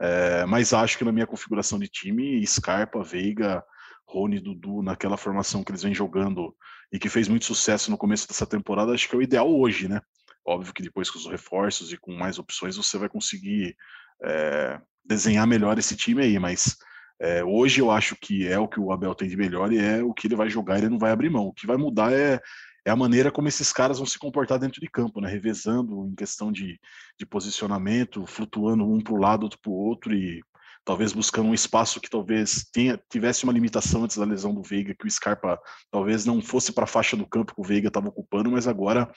É, 0.02 0.46
mas 0.46 0.74
acho 0.74 0.98
que 0.98 1.04
na 1.04 1.12
minha 1.12 1.28
configuração 1.28 1.78
de 1.78 1.88
time, 1.88 2.46
Scarpa, 2.46 3.04
Veiga, 3.04 3.64
Rony, 4.10 4.40
Dudu, 4.40 4.82
naquela 4.82 5.18
formação 5.18 5.64
que 5.64 5.72
eles 5.72 5.84
vêm 5.84 5.94
jogando 5.94 6.56
e 6.92 6.98
que 6.98 7.08
fez 7.08 7.28
muito 7.28 7.46
sucesso 7.46 7.92
no 7.92 7.98
começo 7.98 8.28
dessa 8.28 8.46
temporada, 8.46 8.92
acho 8.92 9.08
que 9.08 9.16
é 9.16 9.20
o 9.20 9.22
ideal 9.22 9.48
hoje, 9.48 9.88
né? 9.88 10.02
Óbvio 10.44 10.74
que 10.74 10.82
depois 10.82 11.12
com 11.12 11.20
os 11.20 11.28
reforços 11.28 11.94
e 11.94 11.98
com 11.98 12.12
mais 12.16 12.40
opções 12.40 12.76
você 12.76 12.98
vai 12.98 13.08
conseguir 13.08 13.76
é, 14.24 14.82
desenhar 15.06 15.46
melhor 15.46 15.78
esse 15.78 15.96
time 15.96 16.24
aí, 16.24 16.40
mas 16.40 16.76
é, 17.22 17.44
hoje 17.44 17.82
eu 17.82 17.92
acho 17.92 18.16
que 18.20 18.48
é 18.48 18.58
o 18.58 18.68
que 18.68 18.80
o 18.80 18.92
Abel 18.92 19.14
tem 19.14 19.30
de 19.30 19.38
melhor 19.38 19.72
e 19.72 19.78
é 19.78 20.02
o 20.02 20.12
que 20.12 20.26
ele 20.26 20.36
vai 20.36 20.50
jogar, 20.50 20.80
ele 20.80 20.90
não 20.90 20.98
vai 20.98 21.12
abrir 21.12 21.30
mão. 21.30 21.46
O 21.46 21.54
que 21.54 21.68
vai 21.68 21.78
mudar 21.78 22.12
é, 22.12 22.40
é 22.84 22.90
a 22.90 22.96
maneira 22.96 23.32
como 23.32 23.48
esses 23.48 23.72
caras 23.72 24.00
vão 24.00 24.08
se 24.08 24.18
comportar 24.18 24.58
dentro 24.58 24.82
de 24.82 24.90
campo, 24.90 25.22
né? 25.22 25.30
Revezando 25.30 26.08
em 26.08 26.16
questão 26.16 26.52
de, 26.52 26.80
de 27.18 27.26
posicionamento, 27.28 28.26
flutuando 28.26 28.84
um 28.84 29.02
para 29.02 29.14
o 29.14 29.18
lado, 29.18 29.44
outro 29.44 29.60
para 29.62 29.72
o 29.72 29.76
outro 29.76 30.16
e 30.16 30.42
talvez 30.90 31.14
buscando 31.14 31.50
um 31.50 31.54
espaço 31.54 32.02
que 32.02 32.10
talvez 32.10 32.68
tenha, 32.74 33.00
tivesse 33.12 33.44
uma 33.44 33.54
limitação 33.54 34.06
antes 34.06 34.18
da 34.18 34.26
lesão 34.26 34.52
do 34.52 34.64
Veiga, 34.64 34.96
que 34.96 35.06
o 35.06 35.12
Scarpa 35.12 35.62
talvez 35.92 36.26
não 36.26 36.42
fosse 36.42 36.74
para 36.74 36.86
a 36.86 36.88
faixa 36.88 37.16
do 37.16 37.28
campo 37.28 37.54
que 37.54 37.62
o 37.62 37.64
Veiga 37.64 37.90
estava 37.90 38.08
ocupando, 38.08 38.50
mas 38.50 38.68
agora 38.68 39.08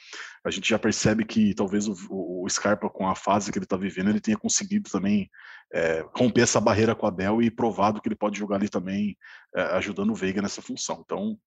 a 0.44 0.50
gente 0.50 0.68
já 0.68 0.78
percebe 0.78 1.24
que 1.24 1.54
talvez 1.54 1.88
o, 1.88 1.96
o 2.10 2.46
Scarpa, 2.46 2.90
com 2.90 3.08
a 3.08 3.14
fase 3.14 3.50
que 3.50 3.56
ele 3.56 3.64
está 3.64 3.78
vivendo, 3.78 4.10
ele 4.10 4.20
tenha 4.20 4.36
conseguido 4.36 4.90
também 4.90 5.30
é, 5.72 6.04
romper 6.14 6.42
essa 6.42 6.60
barreira 6.60 6.94
com 6.94 7.06
a 7.06 7.10
Bel 7.10 7.40
e 7.40 7.50
provado 7.50 8.02
que 8.02 8.08
ele 8.08 8.16
pode 8.16 8.38
jogar 8.38 8.56
ali 8.56 8.68
também, 8.68 9.16
é, 9.56 9.62
ajudando 9.78 10.10
o 10.10 10.14
Veiga 10.14 10.42
nessa 10.42 10.60
função. 10.60 11.02
Então, 11.02 11.38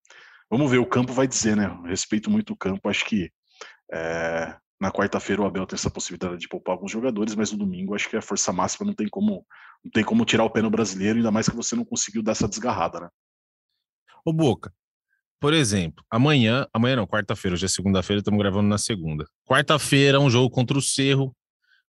vamos 0.50 0.72
ver, 0.72 0.80
o 0.80 0.88
campo 0.88 1.14
vai 1.14 1.28
dizer, 1.28 1.56
né? 1.56 1.68
respeito 1.86 2.32
muito 2.32 2.52
o 2.52 2.58
campo, 2.58 2.90
acho 2.90 3.06
que 3.06 3.30
é, 3.94 4.56
na 4.82 4.92
quarta-feira 4.92 5.44
o 5.44 5.46
Abel 5.46 5.68
tem 5.68 5.76
essa 5.76 5.92
possibilidade 5.92 6.40
de 6.40 6.48
poupar 6.48 6.74
alguns 6.74 6.92
jogadores, 6.92 7.36
mas 7.36 7.52
no 7.52 7.60
domingo 7.60 7.94
acho 7.94 8.10
que 8.10 8.18
a 8.18 8.24
força 8.24 8.52
máxima 8.52 8.88
não 8.88 8.94
tem 8.96 9.08
como 9.08 9.46
não 9.86 9.92
tem 9.92 10.04
como 10.04 10.26
tirar 10.26 10.44
o 10.44 10.50
pé 10.50 10.64
no 10.64 10.72
brasileiro, 10.72 11.18
ainda 11.18 11.32
mais 11.32 11.48
que 11.48 11.56
você 11.56 11.76
não 11.76 11.86
conseguiu 11.86 12.24
dar 12.24 12.32
essa 12.32 12.48
desgarrada, 12.48 13.02
né? 13.02 13.10
Ô 14.26 14.34
Boca, 14.34 14.74
por 15.40 15.54
exemplo, 15.54 16.04
amanhã, 16.10 16.66
amanhã 16.74 16.96
não, 16.96 17.06
quarta-feira, 17.06 17.54
hoje 17.54 17.66
é 17.66 17.68
segunda-feira, 17.68 18.20
estamos 18.20 18.40
gravando 18.40 18.68
na 18.68 18.80
segunda. 18.80 19.26
Quarta-feira, 19.48 20.20
um 20.20 20.30
jogo 20.30 20.50
contra 20.50 20.76
o 20.76 20.82
Cerro. 20.82 21.36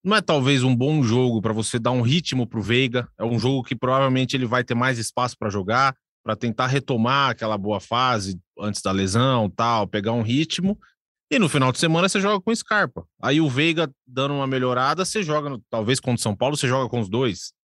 Não 0.05 0.15
é 0.15 0.21
talvez 0.21 0.63
um 0.63 0.77
bom 0.77 1.03
jogo 1.03 1.41
para 1.41 1.55
você 1.55 1.79
dar 1.79 1.91
um 1.91 2.03
ritmo 2.03 2.47
para 2.47 2.59
o 2.59 2.63
Veiga. 2.63 3.09
É 3.19 3.25
um 3.25 3.39
jogo 3.39 3.63
que 3.63 3.75
provavelmente 3.75 4.37
ele 4.37 4.45
vai 4.45 4.63
ter 4.63 4.75
mais 4.75 4.99
espaço 4.99 5.37
para 5.39 5.49
jogar, 5.49 5.97
para 6.23 6.37
tentar 6.37 6.67
retomar 6.67 7.31
aquela 7.31 7.57
boa 7.57 7.81
fase 7.81 8.39
antes 8.61 8.83
da 8.83 8.93
lesão, 8.93 9.49
tal, 9.49 9.89
pegar 9.89 10.13
um 10.13 10.23
ritmo. 10.23 10.79
E 11.31 11.39
no 11.39 11.49
final 11.49 11.73
de 11.73 11.79
semana 11.79 12.09
você 12.09 12.21
joga 12.21 12.41
com 12.41 12.51
o 12.51 12.57
Scarpa. 12.57 13.07
Aí 13.23 13.41
o 13.41 13.49
Veiga 13.49 13.91
dando 14.07 14.35
uma 14.35 14.47
melhorada, 14.47 15.05
você 15.05 15.23
joga, 15.23 15.59
talvez 15.71 15.99
contra 15.99 16.21
o 16.21 16.23
São 16.23 16.37
Paulo, 16.37 16.57
você 16.57 16.69
joga 16.69 16.91
com 16.91 17.01
os 17.01 17.09
dois. 17.09 17.56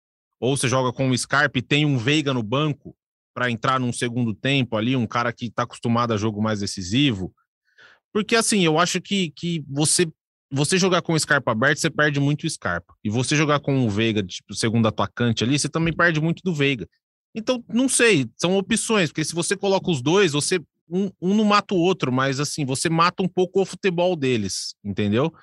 Ou 0.41 0.57
você 0.57 0.67
joga 0.67 0.91
com 0.91 1.09
o 1.09 1.17
Scarpa 1.17 1.59
e 1.59 1.61
tem 1.61 1.85
um 1.85 1.99
Veiga 1.99 2.33
no 2.33 2.41
banco 2.41 2.95
para 3.33 3.51
entrar 3.51 3.79
num 3.79 3.93
segundo 3.93 4.33
tempo 4.33 4.75
ali, 4.75 4.95
um 4.95 5.05
cara 5.05 5.31
que 5.31 5.45
está 5.45 5.63
acostumado 5.63 6.13
a 6.13 6.17
jogo 6.17 6.41
mais 6.41 6.59
decisivo. 6.59 7.31
Porque 8.11 8.35
assim, 8.35 8.65
eu 8.65 8.79
acho 8.79 8.99
que, 8.99 9.31
que 9.31 9.63
você 9.69 10.07
você 10.53 10.77
jogar 10.77 11.01
com 11.01 11.13
o 11.13 11.19
Scarpa 11.19 11.53
aberto, 11.53 11.79
você 11.79 11.89
perde 11.89 12.19
muito 12.19 12.45
o 12.45 12.49
Scarpa. 12.49 12.93
E 13.01 13.09
você 13.09 13.37
jogar 13.37 13.61
com 13.61 13.85
o 13.85 13.89
Veiga, 13.89 14.21
tipo, 14.21 14.53
segundo 14.53 14.85
atacante 14.85 15.45
ali, 15.45 15.57
você 15.57 15.69
também 15.69 15.93
perde 15.93 16.19
muito 16.19 16.41
do 16.43 16.53
Veiga. 16.53 16.85
Então, 17.33 17.63
não 17.69 17.87
sei, 17.87 18.29
são 18.35 18.57
opções, 18.57 19.09
porque 19.09 19.23
se 19.23 19.33
você 19.33 19.55
coloca 19.55 19.89
os 19.89 20.01
dois, 20.01 20.33
você 20.33 20.59
um, 20.89 21.09
um 21.21 21.33
não 21.33 21.45
mata 21.45 21.73
o 21.73 21.77
outro, 21.77 22.11
mas 22.11 22.41
assim, 22.41 22.65
você 22.65 22.89
mata 22.89 23.23
um 23.23 23.29
pouco 23.29 23.61
o 23.61 23.65
futebol 23.65 24.13
deles, 24.13 24.75
entendeu? 24.83 25.33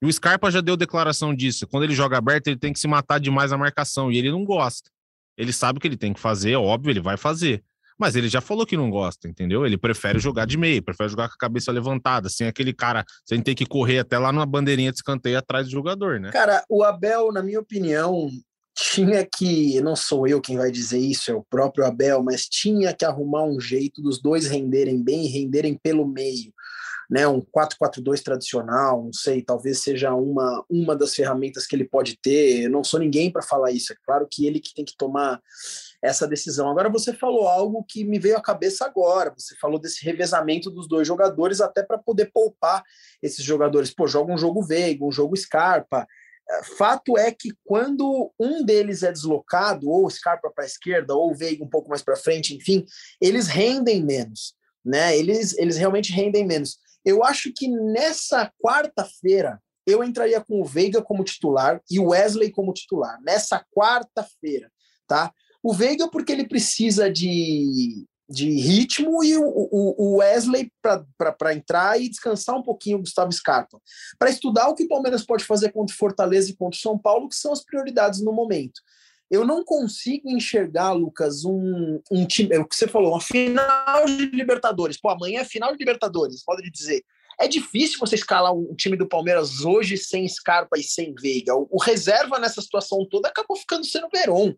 E 0.00 0.06
o 0.06 0.12
Scarpa 0.12 0.50
já 0.50 0.60
deu 0.60 0.76
declaração 0.76 1.34
disso. 1.34 1.66
Quando 1.66 1.84
ele 1.84 1.94
joga 1.94 2.18
aberto, 2.18 2.46
ele 2.46 2.58
tem 2.58 2.72
que 2.72 2.78
se 2.78 2.86
matar 2.86 3.18
demais 3.18 3.52
a 3.52 3.58
marcação, 3.58 4.12
e 4.12 4.18
ele 4.18 4.30
não 4.30 4.44
gosta. 4.44 4.90
Ele 5.36 5.52
sabe 5.52 5.80
que 5.80 5.86
ele 5.86 5.96
tem 5.96 6.12
que 6.12 6.20
fazer, 6.20 6.56
óbvio, 6.56 6.90
ele 6.90 7.00
vai 7.00 7.16
fazer. 7.16 7.62
Mas 7.98 8.14
ele 8.14 8.28
já 8.28 8.40
falou 8.40 8.64
que 8.64 8.76
não 8.76 8.90
gosta, 8.90 9.28
entendeu? 9.28 9.66
Ele 9.66 9.76
prefere 9.76 10.20
jogar 10.20 10.46
de 10.46 10.56
meio, 10.56 10.80
prefere 10.80 11.08
jogar 11.08 11.28
com 11.28 11.34
a 11.34 11.38
cabeça 11.38 11.72
levantada, 11.72 12.28
sem 12.28 12.46
aquele 12.46 12.72
cara, 12.72 13.04
sem 13.26 13.42
ter 13.42 13.56
que 13.56 13.66
correr 13.66 13.98
até 13.98 14.16
lá 14.18 14.32
numa 14.32 14.46
bandeirinha 14.46 14.92
de 14.92 14.98
escanteio 14.98 15.36
atrás 15.36 15.66
do 15.66 15.72
jogador, 15.72 16.20
né? 16.20 16.30
Cara, 16.30 16.64
o 16.68 16.84
Abel, 16.84 17.32
na 17.32 17.42
minha 17.42 17.58
opinião, 17.58 18.30
tinha 18.76 19.26
que, 19.26 19.80
não 19.80 19.96
sou 19.96 20.28
eu 20.28 20.40
quem 20.40 20.56
vai 20.56 20.70
dizer 20.70 20.98
isso, 20.98 21.32
é 21.32 21.34
o 21.34 21.44
próprio 21.50 21.84
Abel, 21.84 22.22
mas 22.22 22.48
tinha 22.48 22.94
que 22.94 23.04
arrumar 23.04 23.42
um 23.42 23.60
jeito 23.60 24.00
dos 24.00 24.22
dois 24.22 24.46
renderem 24.46 25.02
bem 25.02 25.26
e 25.26 25.28
renderem 25.28 25.76
pelo 25.82 26.06
meio 26.06 26.52
né, 27.08 27.26
um 27.26 27.40
4-4-2 27.40 28.22
tradicional, 28.22 29.04
não 29.04 29.12
sei, 29.12 29.42
talvez 29.42 29.80
seja 29.80 30.12
uma, 30.12 30.64
uma 30.68 30.94
das 30.94 31.14
ferramentas 31.14 31.66
que 31.66 31.74
ele 31.74 31.88
pode 31.88 32.18
ter. 32.20 32.64
Eu 32.64 32.70
não 32.70 32.84
sou 32.84 33.00
ninguém 33.00 33.30
para 33.30 33.42
falar 33.42 33.70
isso, 33.70 33.92
é 33.92 33.96
claro 34.04 34.26
que 34.30 34.46
ele 34.46 34.60
que 34.60 34.74
tem 34.74 34.84
que 34.84 34.96
tomar 34.96 35.40
essa 36.02 36.28
decisão. 36.28 36.68
Agora 36.68 36.88
você 36.88 37.12
falou 37.12 37.48
algo 37.48 37.82
que 37.82 38.04
me 38.04 38.18
veio 38.18 38.36
à 38.36 38.42
cabeça 38.42 38.84
agora. 38.84 39.32
Você 39.36 39.56
falou 39.56 39.78
desse 39.80 40.04
revezamento 40.04 40.70
dos 40.70 40.86
dois 40.86 41.06
jogadores 41.06 41.60
até 41.60 41.82
para 41.82 41.98
poder 41.98 42.30
poupar 42.32 42.82
esses 43.22 43.44
jogadores. 43.44 43.92
Pô, 43.92 44.06
joga 44.06 44.32
um 44.32 44.38
jogo 44.38 44.62
Veiga, 44.62 45.04
um 45.04 45.12
jogo 45.12 45.36
Scarpa. 45.36 46.06
É, 46.50 46.62
fato 46.62 47.18
é 47.18 47.30
que 47.32 47.50
quando 47.64 48.32
um 48.38 48.64
deles 48.64 49.02
é 49.02 49.10
deslocado, 49.10 49.90
ou 49.90 50.08
Scarpa 50.08 50.50
para 50.54 50.64
a 50.64 50.66
esquerda, 50.66 51.14
ou 51.14 51.34
Veiga 51.34 51.64
um 51.64 51.68
pouco 51.68 51.88
mais 51.88 52.02
para 52.02 52.16
frente, 52.16 52.54
enfim, 52.54 52.84
eles 53.20 53.48
rendem 53.48 54.04
menos, 54.04 54.54
né? 54.84 55.16
Eles, 55.16 55.56
eles 55.58 55.76
realmente 55.76 56.12
rendem 56.12 56.46
menos. 56.46 56.78
Eu 57.08 57.24
acho 57.24 57.50
que 57.54 57.66
nessa 57.66 58.52
quarta-feira 58.62 59.62
eu 59.86 60.04
entraria 60.04 60.42
com 60.42 60.60
o 60.60 60.64
Veiga 60.64 61.00
como 61.00 61.24
titular 61.24 61.80
e 61.90 61.98
o 61.98 62.08
Wesley 62.08 62.50
como 62.50 62.74
titular. 62.74 63.18
Nessa 63.22 63.64
quarta-feira, 63.74 64.70
tá? 65.06 65.32
O 65.62 65.72
Veiga 65.72 66.06
porque 66.10 66.30
ele 66.30 66.46
precisa 66.46 67.10
de, 67.10 68.06
de 68.28 68.50
ritmo 68.50 69.24
e 69.24 69.38
o, 69.38 69.42
o, 69.42 69.94
o 69.96 70.16
Wesley 70.18 70.70
para 70.82 71.54
entrar 71.54 71.98
e 71.98 72.10
descansar 72.10 72.54
um 72.54 72.62
pouquinho 72.62 72.98
o 72.98 73.00
Gustavo 73.00 73.32
Scarpa. 73.32 73.80
Para 74.18 74.28
estudar 74.28 74.68
o 74.68 74.74
que 74.74 74.84
o 74.84 74.88
Palmeiras 74.88 75.24
pode 75.24 75.44
fazer 75.44 75.72
contra 75.72 75.96
Fortaleza 75.96 76.50
e 76.50 76.56
contra 76.56 76.78
São 76.78 76.98
Paulo, 76.98 77.26
que 77.26 77.36
são 77.36 77.52
as 77.54 77.64
prioridades 77.64 78.20
no 78.20 78.34
momento. 78.34 78.82
Eu 79.30 79.44
não 79.44 79.62
consigo 79.62 80.30
enxergar, 80.30 80.92
Lucas, 80.92 81.44
um, 81.44 82.00
um 82.10 82.26
time. 82.26 82.54
É 82.54 82.58
o 82.58 82.66
que 82.66 82.74
você 82.74 82.88
falou, 82.88 83.12
uma 83.12 83.20
final 83.20 84.06
de 84.06 84.26
Libertadores. 84.26 84.98
Pô, 84.98 85.10
amanhã 85.10 85.40
é 85.40 85.44
final 85.44 85.72
de 85.72 85.78
Libertadores, 85.78 86.42
pode 86.42 86.70
dizer. 86.70 87.02
É 87.38 87.46
difícil 87.46 88.00
você 88.00 88.16
escalar 88.16 88.52
um 88.52 88.74
time 88.74 88.96
do 88.96 89.06
Palmeiras 89.06 89.60
hoje 89.60 89.96
sem 89.96 90.26
Scarpa 90.28 90.78
e 90.78 90.82
sem 90.82 91.14
Veiga. 91.14 91.54
O, 91.54 91.68
o 91.70 91.80
reserva 91.80 92.38
nessa 92.38 92.60
situação 92.60 93.06
toda 93.08 93.28
acabou 93.28 93.56
ficando 93.56 93.84
sendo 93.84 94.08
Verón. 94.08 94.54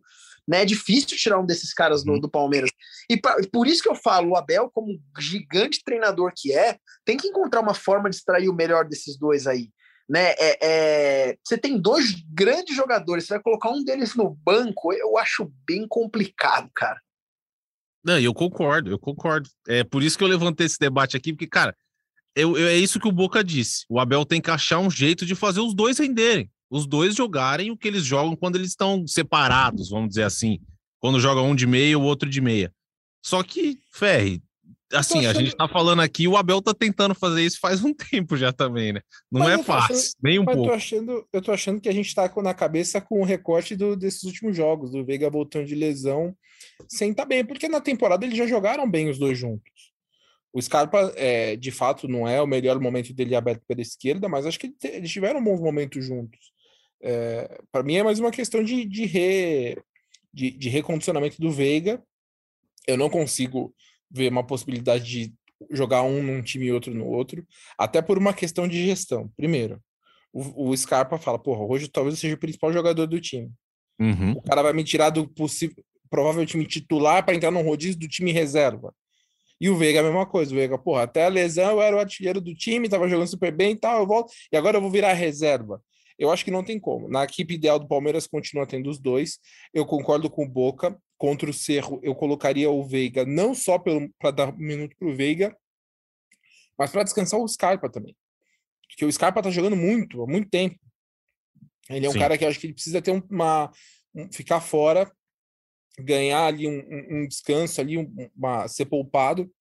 Né? 0.49 0.63
É 0.63 0.65
difícil 0.65 1.19
tirar 1.19 1.39
um 1.39 1.45
desses 1.45 1.75
caras 1.75 2.03
do, 2.03 2.13
uhum. 2.13 2.21
do 2.21 2.31
Palmeiras. 2.31 2.71
E 3.09 3.17
pra, 3.17 3.37
por 3.53 3.67
isso 3.67 3.83
que 3.83 3.89
eu 3.89 3.95
falo, 3.95 4.31
o 4.31 4.37
Abel, 4.37 4.71
como 4.73 4.99
gigante 5.19 5.83
treinador 5.85 6.33
que 6.35 6.53
é, 6.53 6.79
tem 7.05 7.17
que 7.17 7.29
encontrar 7.29 7.61
uma 7.61 7.75
forma 7.75 8.09
de 8.09 8.17
extrair 8.17 8.49
o 8.49 8.55
melhor 8.55 8.89
desses 8.89 9.19
dois 9.19 9.47
aí 9.47 9.69
né? 10.11 10.35
É, 10.37 10.59
é, 10.61 11.39
você 11.45 11.57
tem 11.57 11.79
dois 11.79 12.21
grandes 12.29 12.75
jogadores, 12.75 13.25
você 13.25 13.35
vai 13.35 13.43
colocar 13.43 13.71
um 13.71 13.85
deles 13.85 14.17
no 14.17 14.35
banco, 14.45 14.93
eu 14.93 15.17
acho 15.17 15.53
bem 15.65 15.87
complicado, 15.87 16.69
cara. 16.75 17.01
Não, 18.05 18.19
eu 18.19 18.35
concordo, 18.35 18.91
eu 18.91 18.99
concordo. 18.99 19.49
É 19.69 19.85
por 19.85 20.03
isso 20.03 20.19
que 20.19 20.25
eu 20.25 20.29
levantei 20.29 20.67
esse 20.67 20.81
debate 20.81 21.17
aqui, 21.17 21.33
porque, 21.33 21.47
cara, 21.47 21.77
eu, 22.35 22.59
eu, 22.59 22.67
é 22.67 22.77
isso 22.77 22.99
que 22.99 23.07
o 23.07 23.13
Boca 23.13 23.45
disse. 23.45 23.85
O 23.89 24.01
Abel 24.01 24.25
tem 24.25 24.41
que 24.41 24.51
achar 24.51 24.81
um 24.81 24.91
jeito 24.91 25.25
de 25.25 25.37
fazer 25.37 25.61
os 25.61 25.75
dois 25.75 25.97
renderem. 25.99 26.51
Os 26.69 26.89
dois 26.89 27.15
jogarem 27.15 27.71
o 27.71 27.77
que 27.77 27.87
eles 27.87 28.05
jogam 28.05 28.35
quando 28.35 28.57
eles 28.57 28.71
estão 28.71 29.07
separados, 29.07 29.91
vamos 29.91 30.09
dizer 30.09 30.25
assim. 30.25 30.59
Quando 30.99 31.21
joga 31.21 31.41
um 31.41 31.55
de 31.55 31.69
meia, 31.69 31.99
o 31.99 32.03
outro 32.03 32.29
de 32.29 32.41
meia. 32.41 32.75
Só 33.25 33.45
que, 33.45 33.79
Ferre, 33.93 34.43
assim, 34.93 35.21
achando... 35.21 35.37
a 35.37 35.43
gente 35.43 35.57
tá 35.57 35.69
falando 35.69 36.01
aqui, 36.01 36.27
o 36.27 36.37
Abel 36.37 36.61
tá 36.61 36.75
tentando 36.75 37.15
fazer 37.15 37.43
isso 37.43 37.59
faz 37.61 37.85
um 37.85 37.93
tempo 38.11 38.37
já 38.37 38.53
também, 38.53 38.93
né? 38.93 39.01
Não 39.31 39.41
mas 39.41 39.61
é 39.61 39.63
fácil, 39.63 39.95
achando... 39.95 40.15
nem 40.23 40.39
um 40.39 40.45
mas 40.45 40.55
pouco. 40.55 40.69
Eu 40.69 40.73
tô, 40.73 40.77
achando, 40.77 41.29
eu 41.33 41.43
tô 41.43 41.53
achando 41.53 41.81
que 41.81 41.89
a 41.89 41.93
gente 41.93 42.15
tá 42.15 42.31
na 42.43 42.55
cabeça 42.55 43.01
com 43.01 43.21
o 43.21 43.25
recorte 43.25 43.77
do, 43.77 43.97
desses 43.97 44.23
últimos 44.25 44.57
jogos, 44.57 44.91
do 44.91 45.05
Veiga 45.05 45.31
voltando 45.31 45.67
de 45.67 45.75
lesão, 45.75 46.35
sem 46.89 47.13
tá 47.13 47.25
bem, 47.25 47.45
porque 47.45 47.69
na 47.69 47.81
temporada 47.81 48.25
eles 48.25 48.37
já 48.37 48.47
jogaram 48.47 48.91
bem 48.91 49.09
os 49.09 49.19
dois 49.19 49.39
juntos. 49.39 49.91
O 50.53 50.61
Scarpa, 50.61 51.13
é, 51.17 51.55
de 51.55 51.71
fato, 51.71 52.09
não 52.09 52.27
é 52.27 52.43
o 52.43 52.47
melhor 52.47 52.79
momento 52.81 53.15
dele 53.15 53.37
aberto 53.37 53.63
pela 53.69 53.81
esquerda, 53.81 54.29
mas 54.29 54.47
acho 54.47 54.59
que 54.59 54.75
eles 54.83 55.11
tiveram 55.11 55.43
bons 55.43 55.61
momentos 55.61 56.05
juntos. 56.05 56.39
É, 57.03 57.61
para 57.71 57.83
mim 57.83 57.97
é 57.97 58.03
mais 58.03 58.19
uma 58.19 58.33
questão 58.33 58.63
de, 58.63 58.85
de, 58.85 59.07
re, 59.07 59.79
de, 60.35 60.51
de 60.51 60.69
recondicionamento 60.69 61.41
do 61.41 61.51
Veiga. 61.53 62.03
Eu 62.87 62.97
não 62.97 63.09
consigo 63.09 63.73
ver 64.11 64.31
uma 64.31 64.45
possibilidade 64.45 65.05
de 65.05 65.35
jogar 65.71 66.03
um 66.03 66.23
num 66.23 66.43
time 66.43 66.67
e 66.67 66.73
outro 66.73 66.95
no 66.95 67.07
outro, 67.07 67.47
até 67.79 68.01
por 68.01 68.19
uma 68.19 68.33
questão 68.33 68.67
de 68.67 68.85
gestão. 68.85 69.31
Primeiro, 69.37 69.81
o, 70.33 70.71
o 70.71 70.77
Scarpa 70.77 71.19
fala, 71.19 71.39
porra, 71.39 71.65
hoje 71.65 71.89
talvez 71.89 72.15
eu 72.15 72.21
seja 72.21 72.35
o 72.35 72.39
principal 72.39 72.73
jogador 72.73 73.07
do 73.07 73.21
time. 73.21 73.51
Uhum. 74.01 74.33
O 74.33 74.43
cara 74.43 74.63
vai 74.63 74.73
me 74.73 74.83
tirar 74.83 75.11
do 75.11 75.29
possível, 75.29 75.85
provável 76.09 76.45
time 76.47 76.67
titular 76.67 77.25
para 77.25 77.35
entrar 77.35 77.51
no 77.51 77.61
rodízio 77.63 77.99
do 77.99 78.09
time 78.09 78.33
reserva. 78.33 78.95
E 79.61 79.69
o 79.69 79.77
Veiga 79.77 79.99
é 79.99 80.01
a 80.01 80.05
mesma 80.05 80.25
coisa. 80.25 80.53
O 80.53 80.55
Veiga, 80.55 80.79
porra, 80.79 81.03
até 81.03 81.27
a 81.27 81.29
lesão 81.29 81.73
eu 81.73 81.83
era 81.83 81.95
o 81.95 82.01
artilheiro 82.01 82.41
do 82.41 82.55
time, 82.55 82.89
tava 82.89 83.09
jogando 83.09 83.29
super 83.29 83.55
bem 83.55 83.73
e 83.73 83.77
tal, 83.77 84.01
eu 84.01 84.07
volto, 84.07 84.33
e 84.51 84.57
agora 84.57 84.79
eu 84.79 84.81
vou 84.81 84.91
virar 84.91 85.13
reserva. 85.13 85.83
Eu 86.19 86.31
acho 86.31 86.45
que 86.45 86.51
não 86.51 86.63
tem 86.63 86.79
como. 86.79 87.09
Na 87.09 87.25
equipe 87.25 87.55
ideal 87.55 87.79
do 87.79 87.89
Palmeiras 87.89 88.27
continua 88.27 88.67
tendo 88.67 88.91
os 88.91 88.99
dois. 88.99 89.39
Eu 89.73 89.87
concordo 89.87 90.29
com 90.29 90.45
o 90.45 90.49
Boca. 90.49 90.99
Contra 91.21 91.51
o 91.51 91.53
Cerro, 91.53 92.01
eu 92.03 92.15
colocaria 92.15 92.71
o 92.71 92.83
Veiga 92.83 93.27
não 93.27 93.55
só 93.55 93.79
para 93.79 94.31
dar 94.31 94.55
um 94.55 94.57
minuto 94.57 94.97
para 94.97 95.07
o 95.07 95.15
Veiga, 95.15 95.55
mas 96.79 96.91
para 96.91 97.03
descansar 97.03 97.39
o 97.39 97.47
Scarpa 97.47 97.91
também. 97.91 98.17
Porque 98.89 99.05
o 99.05 99.13
Scarpa 99.13 99.43
tá 99.43 99.51
jogando 99.51 99.77
muito, 99.77 100.23
há 100.23 100.27
muito 100.27 100.49
tempo. 100.49 100.81
Ele 101.91 102.07
é 102.07 102.09
um 102.09 102.13
Sim. 102.13 102.21
cara 102.21 102.39
que 102.39 102.45
eu 102.45 102.49
acho 102.49 102.59
que 102.59 102.69
ele 102.69 102.73
precisa 102.73 103.03
ter 103.03 103.11
uma. 103.31 103.71
Um, 104.15 104.33
ficar 104.33 104.63
fora, 104.63 105.13
ganhar 105.99 106.47
ali 106.47 106.67
um, 106.67 106.79
um, 106.89 107.19
um 107.19 107.29
descanso 107.29 107.83
ali, 107.83 107.99
uma, 108.35 108.67
ser 108.67 108.87
poupado, 108.87 109.53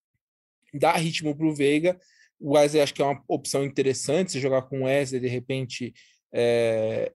dar 0.73 0.95
ritmo 0.95 1.35
para 1.35 1.45
o 1.45 1.53
Veiga. 1.53 1.99
O 2.39 2.53
Wesley 2.53 2.81
acho 2.81 2.93
que 2.93 3.01
é 3.01 3.05
uma 3.05 3.21
opção 3.27 3.65
interessante, 3.65 4.31
se 4.31 4.39
jogar 4.39 4.61
com 4.61 4.83
o 4.83 4.83
Wesley, 4.85 5.19
de 5.19 5.27
repente, 5.27 5.93
é, 6.31 7.11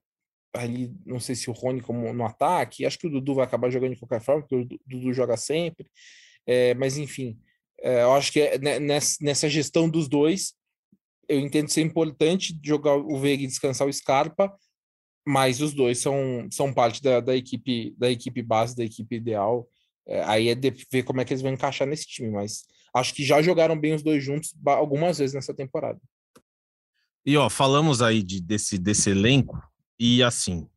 ali, 0.55 0.93
não 1.05 1.19
sei 1.19 1.35
se 1.35 1.49
o 1.49 1.53
Rony 1.53 1.81
como 1.81 2.11
no 2.13 2.25
ataque, 2.25 2.85
acho 2.85 2.97
que 2.97 3.07
o 3.07 3.09
Dudu 3.09 3.35
vai 3.35 3.45
acabar 3.45 3.69
jogando 3.69 3.93
de 3.93 3.99
qualquer 3.99 4.21
forma, 4.21 4.41
porque 4.41 4.55
o 4.55 4.79
Dudu 4.85 5.13
joga 5.13 5.37
sempre, 5.37 5.87
é, 6.45 6.73
mas 6.73 6.97
enfim, 6.97 7.39
é, 7.81 8.03
eu 8.03 8.13
acho 8.13 8.31
que 8.31 8.39
é, 8.39 8.57
né, 8.57 8.79
nessa, 8.79 9.17
nessa 9.21 9.49
gestão 9.49 9.89
dos 9.89 10.07
dois, 10.07 10.53
eu 11.27 11.39
entendo 11.39 11.69
ser 11.69 11.81
importante 11.81 12.57
jogar 12.63 12.95
o 12.95 13.19
Veiga 13.19 13.43
e 13.43 13.47
descansar 13.47 13.87
o 13.87 13.93
Scarpa, 13.93 14.53
mas 15.27 15.59
os 15.59 15.73
dois 15.73 15.99
são, 15.99 16.47
são 16.51 16.73
parte 16.73 17.01
da, 17.01 17.19
da 17.19 17.35
equipe 17.35 17.95
da 17.97 18.09
equipe 18.11 18.43
base, 18.43 18.75
da 18.75 18.83
equipe 18.83 19.15
ideal. 19.15 19.67
É, 20.07 20.23
aí 20.23 20.49
é 20.49 20.55
ver 20.55 21.03
como 21.03 21.19
é 21.19 21.25
que 21.25 21.33
eles 21.33 21.41
vão 21.41 21.51
encaixar 21.51 21.87
nesse 21.87 22.05
time, 22.05 22.29
mas 22.29 22.63
acho 22.95 23.13
que 23.13 23.23
já 23.23 23.41
jogaram 23.41 23.79
bem 23.79 23.95
os 23.95 24.03
dois 24.03 24.23
juntos 24.23 24.53
algumas 24.65 25.17
vezes 25.17 25.33
nessa 25.33 25.53
temporada. 25.53 25.99
E 27.25 27.35
ó, 27.37 27.49
falamos 27.49 28.03
aí 28.03 28.21
de, 28.21 28.39
desse, 28.39 28.77
desse 28.77 29.09
elenco, 29.09 29.59
e 29.99 30.23
assim, 30.23 30.67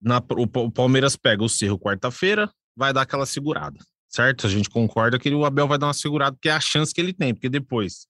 na, 0.00 0.18
o, 0.18 0.42
o 0.42 0.70
Palmeiras 0.70 1.16
pega 1.16 1.42
o 1.42 1.48
Cerro 1.48 1.78
quarta-feira, 1.78 2.52
vai 2.76 2.92
dar 2.92 3.02
aquela 3.02 3.26
segurada. 3.26 3.78
certo? 4.08 4.46
A 4.46 4.50
gente 4.50 4.68
concorda 4.68 5.18
que 5.18 5.32
o 5.34 5.44
Abel 5.44 5.68
vai 5.68 5.78
dar 5.78 5.86
uma 5.86 5.94
segurada, 5.94 6.36
porque 6.36 6.48
é 6.48 6.52
a 6.52 6.60
chance 6.60 6.92
que 6.92 7.00
ele 7.00 7.12
tem, 7.12 7.34
porque 7.34 7.48
depois 7.48 8.06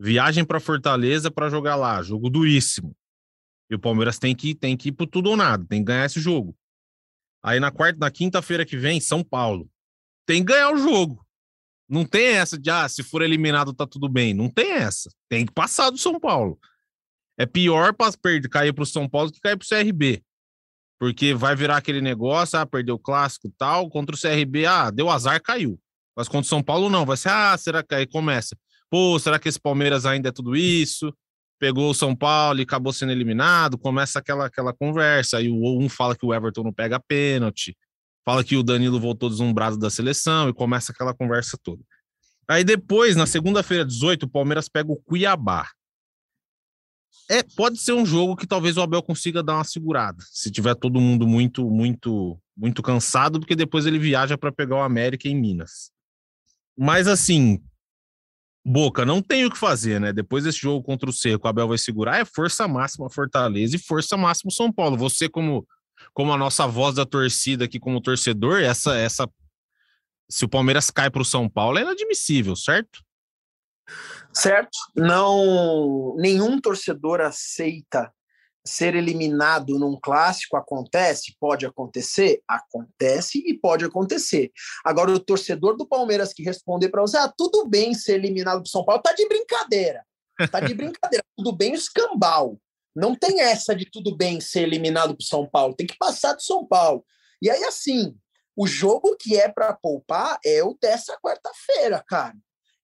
viagem 0.00 0.44
para 0.44 0.58
Fortaleza 0.58 1.30
para 1.30 1.48
jogar 1.48 1.76
lá, 1.76 2.02
jogo 2.02 2.28
duríssimo. 2.28 2.96
E 3.70 3.74
o 3.74 3.78
Palmeiras 3.78 4.18
tem 4.18 4.34
que 4.34 4.54
tem 4.54 4.76
que 4.76 4.88
ir 4.88 4.92
por 4.92 5.06
tudo 5.06 5.30
ou 5.30 5.36
nada, 5.36 5.64
tem 5.66 5.80
que 5.80 5.86
ganhar 5.86 6.04
esse 6.04 6.20
jogo. 6.20 6.56
Aí 7.42 7.60
na 7.60 7.70
quarta, 7.70 7.98
na 7.98 8.10
quinta-feira 8.10 8.66
que 8.66 8.76
vem, 8.76 9.00
São 9.00 9.22
Paulo. 9.22 9.70
Tem 10.26 10.44
que 10.44 10.52
ganhar 10.52 10.72
o 10.72 10.76
jogo. 10.76 11.24
Não 11.88 12.04
tem 12.04 12.26
essa 12.28 12.58
de 12.58 12.70
ah, 12.70 12.88
se 12.88 13.02
for 13.02 13.22
eliminado 13.22 13.72
tá 13.72 13.86
tudo 13.86 14.08
bem. 14.08 14.34
Não 14.34 14.48
tem 14.48 14.72
essa. 14.72 15.10
Tem 15.28 15.46
que 15.46 15.52
passar 15.52 15.90
do 15.90 15.98
São 15.98 16.18
Paulo. 16.18 16.58
É 17.38 17.46
pior 17.46 17.94
para 17.94 18.12
cair 18.50 18.72
para 18.72 18.82
o 18.82 18.86
São 18.86 19.08
Paulo 19.08 19.32
que 19.32 19.40
cair 19.40 19.56
para 19.56 19.64
o 19.64 19.68
CRB. 19.68 20.22
Porque 20.98 21.34
vai 21.34 21.56
virar 21.56 21.78
aquele 21.78 22.00
negócio, 22.00 22.58
ah, 22.58 22.66
perdeu 22.66 22.94
o 22.94 22.98
clássico 22.98 23.52
tal, 23.58 23.90
contra 23.90 24.14
o 24.14 24.18
CRB, 24.18 24.66
ah, 24.66 24.90
deu 24.90 25.10
azar, 25.10 25.40
caiu. 25.42 25.78
Mas 26.16 26.28
contra 26.28 26.46
o 26.46 26.48
São 26.48 26.62
Paulo 26.62 26.88
não, 26.88 27.04
vai 27.04 27.16
ser, 27.16 27.30
ah, 27.30 27.56
será 27.56 27.82
que 27.82 27.94
aí 27.94 28.06
começa? 28.06 28.56
Pô, 28.90 29.18
será 29.18 29.38
que 29.38 29.48
esse 29.48 29.58
Palmeiras 29.58 30.04
ainda 30.06 30.28
é 30.28 30.32
tudo 30.32 30.54
isso? 30.54 31.12
Pegou 31.58 31.90
o 31.90 31.94
São 31.94 32.14
Paulo 32.14 32.60
e 32.60 32.62
acabou 32.62 32.92
sendo 32.92 33.10
eliminado, 33.10 33.78
começa 33.78 34.18
aquela, 34.18 34.46
aquela 34.46 34.72
conversa, 34.72 35.38
aí 35.38 35.50
um 35.50 35.88
fala 35.88 36.14
que 36.14 36.26
o 36.26 36.34
Everton 36.34 36.64
não 36.64 36.72
pega 36.72 37.00
pênalti, 37.00 37.76
fala 38.24 38.44
que 38.44 38.56
o 38.56 38.62
Danilo 38.62 39.00
voltou 39.00 39.30
deslumbrado 39.30 39.78
da 39.78 39.88
seleção 39.88 40.48
e 40.48 40.52
começa 40.52 40.92
aquela 40.92 41.14
conversa 41.14 41.58
toda. 41.62 41.82
Aí 42.46 42.64
depois, 42.64 43.16
na 43.16 43.26
segunda-feira, 43.26 43.84
18, 43.84 44.24
o 44.24 44.28
Palmeiras 44.28 44.68
pega 44.68 44.92
o 44.92 44.96
Cuiabá. 44.96 45.68
É, 47.30 47.42
pode 47.42 47.78
ser 47.78 47.92
um 47.92 48.04
jogo 48.04 48.36
que 48.36 48.46
talvez 48.46 48.76
o 48.76 48.82
Abel 48.82 49.02
consiga 49.02 49.42
dar 49.42 49.54
uma 49.54 49.64
segurada, 49.64 50.22
se 50.30 50.50
tiver 50.50 50.74
todo 50.74 51.00
mundo 51.00 51.26
muito, 51.26 51.70
muito, 51.70 52.38
muito 52.56 52.82
cansado, 52.82 53.38
porque 53.38 53.56
depois 53.56 53.86
ele 53.86 53.98
viaja 53.98 54.36
para 54.36 54.52
pegar 54.52 54.76
o 54.76 54.82
América 54.82 55.28
em 55.28 55.34
Minas. 55.34 55.90
Mas 56.76 57.06
assim, 57.06 57.62
Boca, 58.64 59.04
não 59.04 59.20
tem 59.20 59.44
o 59.44 59.50
que 59.50 59.58
fazer, 59.58 60.00
né? 60.00 60.12
Depois 60.12 60.44
desse 60.44 60.58
jogo 60.58 60.84
contra 60.84 61.10
o 61.10 61.12
Cerco, 61.12 61.46
o 61.46 61.50
Abel 61.50 61.66
vai 61.66 61.78
segurar, 61.78 62.20
é 62.20 62.24
força 62.24 62.68
máxima 62.68 63.10
Fortaleza 63.10 63.74
e 63.74 63.78
força 63.78 64.16
máxima 64.16 64.52
São 64.52 64.72
Paulo. 64.72 64.96
Você, 64.96 65.28
como, 65.28 65.66
como 66.14 66.32
a 66.32 66.38
nossa 66.38 66.66
voz 66.66 66.94
da 66.94 67.04
torcida 67.04 67.64
aqui, 67.64 67.80
como 67.80 68.00
torcedor, 68.00 68.62
essa, 68.62 68.96
essa. 68.96 69.28
Se 70.30 70.44
o 70.44 70.48
Palmeiras 70.48 70.90
cai 70.90 71.10
para 71.10 71.22
o 71.22 71.24
São 71.24 71.48
Paulo, 71.48 71.76
é 71.76 71.82
inadmissível, 71.82 72.54
certo? 72.54 73.02
Certo? 74.32 74.78
Não, 74.96 76.14
nenhum 76.16 76.60
torcedor 76.60 77.20
aceita 77.20 78.12
ser 78.64 78.94
eliminado 78.94 79.78
num 79.78 79.98
clássico 80.00 80.56
acontece, 80.56 81.36
pode 81.38 81.66
acontecer, 81.66 82.42
acontece 82.46 83.38
e 83.44 83.58
pode 83.58 83.84
acontecer. 83.84 84.52
Agora 84.84 85.10
o 85.10 85.18
torcedor 85.18 85.76
do 85.76 85.86
Palmeiras 85.86 86.32
que 86.32 86.42
responder 86.42 86.88
para 86.88 87.00
você, 87.00 87.16
ah, 87.16 87.32
tudo 87.36 87.68
bem 87.68 87.92
ser 87.92 88.14
eliminado 88.14 88.62
do 88.62 88.68
São 88.68 88.84
Paulo, 88.84 89.02
tá 89.02 89.12
de 89.12 89.26
brincadeira. 89.26 90.04
Tá 90.50 90.60
de 90.60 90.74
brincadeira, 90.74 91.24
tudo 91.36 91.52
bem 91.52 91.74
escambau. 91.74 92.58
Não 92.94 93.14
tem 93.16 93.40
essa 93.40 93.74
de 93.74 93.90
tudo 93.90 94.16
bem 94.16 94.40
ser 94.40 94.62
eliminado 94.62 95.16
pro 95.16 95.26
São 95.26 95.48
Paulo, 95.48 95.74
tem 95.74 95.86
que 95.86 95.98
passar 95.98 96.34
do 96.34 96.42
São 96.42 96.64
Paulo. 96.64 97.04
E 97.40 97.50
aí 97.50 97.64
assim, 97.64 98.14
o 98.56 98.66
jogo 98.66 99.16
que 99.18 99.36
é 99.36 99.48
para 99.48 99.72
poupar 99.72 100.38
é 100.44 100.62
o 100.62 100.76
dessa 100.80 101.18
quarta-feira, 101.20 102.04
cara 102.06 102.36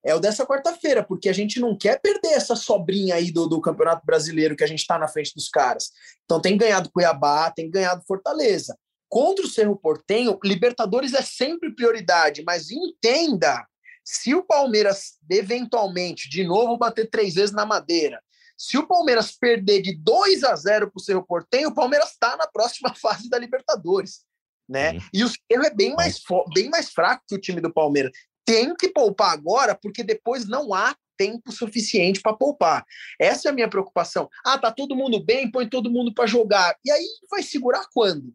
é 0.05 0.15
o 0.15 0.19
dessa 0.19 0.45
quarta-feira, 0.45 1.03
porque 1.03 1.27
a 1.27 1.33
gente 1.33 1.59
não 1.59 1.77
quer 1.77 1.99
perder 1.99 2.29
essa 2.29 2.55
sobrinha 2.55 3.15
aí 3.15 3.31
do, 3.31 3.47
do 3.47 3.61
Campeonato 3.61 4.05
Brasileiro 4.05 4.55
que 4.55 4.63
a 4.63 4.67
gente 4.67 4.79
está 4.79 4.97
na 4.97 5.07
frente 5.07 5.33
dos 5.35 5.49
caras. 5.49 5.91
Então 6.23 6.41
tem 6.41 6.57
ganhado 6.57 6.91
Cuiabá, 6.91 7.51
tem 7.51 7.69
ganhado 7.69 8.03
Fortaleza. 8.07 8.77
Contra 9.09 9.45
o 9.45 9.49
Cerro 9.49 9.75
Portenho, 9.75 10.39
Libertadores 10.43 11.13
é 11.13 11.21
sempre 11.21 11.73
prioridade, 11.73 12.43
mas 12.45 12.69
entenda, 12.69 13.65
se 14.05 14.35
o 14.35 14.43
Palmeiras 14.43 15.17
eventualmente, 15.29 16.29
de 16.29 16.43
novo, 16.43 16.77
bater 16.77 17.09
três 17.09 17.33
vezes 17.33 17.53
na 17.53 17.65
madeira, 17.65 18.21
se 18.57 18.77
o 18.77 18.85
Palmeiras 18.85 19.31
perder 19.31 19.81
de 19.81 19.95
2 19.95 20.43
a 20.43 20.53
0 20.53 20.91
para 20.91 20.97
o 20.97 21.01
Cerro 21.01 21.25
Portenho, 21.25 21.69
o 21.69 21.73
Palmeiras 21.73 22.11
está 22.11 22.35
na 22.37 22.45
próxima 22.45 22.93
fase 23.01 23.29
da 23.29 23.37
Libertadores. 23.37 24.25
Né? 24.67 24.99
E 25.11 25.23
o 25.23 25.29
Cerro 25.29 25.65
é 25.65 25.73
bem 25.73 25.95
mais, 25.95 26.21
bem 26.53 26.69
mais 26.69 26.91
fraco 26.91 27.23
que 27.27 27.33
o 27.33 27.41
time 27.41 27.59
do 27.59 27.73
Palmeiras 27.73 28.11
tem 28.49 28.73
que 28.73 28.89
poupar 28.89 29.31
agora, 29.31 29.75
porque 29.75 30.03
depois 30.03 30.47
não 30.47 30.73
há 30.73 30.95
tempo 31.15 31.51
suficiente 31.51 32.19
para 32.19 32.33
poupar. 32.33 32.83
Essa 33.19 33.47
é 33.47 33.51
a 33.51 33.53
minha 33.53 33.69
preocupação. 33.69 34.27
Ah, 34.43 34.57
tá 34.57 34.71
todo 34.71 34.95
mundo 34.95 35.23
bem, 35.23 35.51
põe 35.51 35.69
todo 35.69 35.91
mundo 35.91 36.11
para 36.11 36.25
jogar. 36.25 36.75
E 36.83 36.89
aí 36.89 37.05
vai 37.29 37.43
segurar 37.43 37.85
quando? 37.93 38.33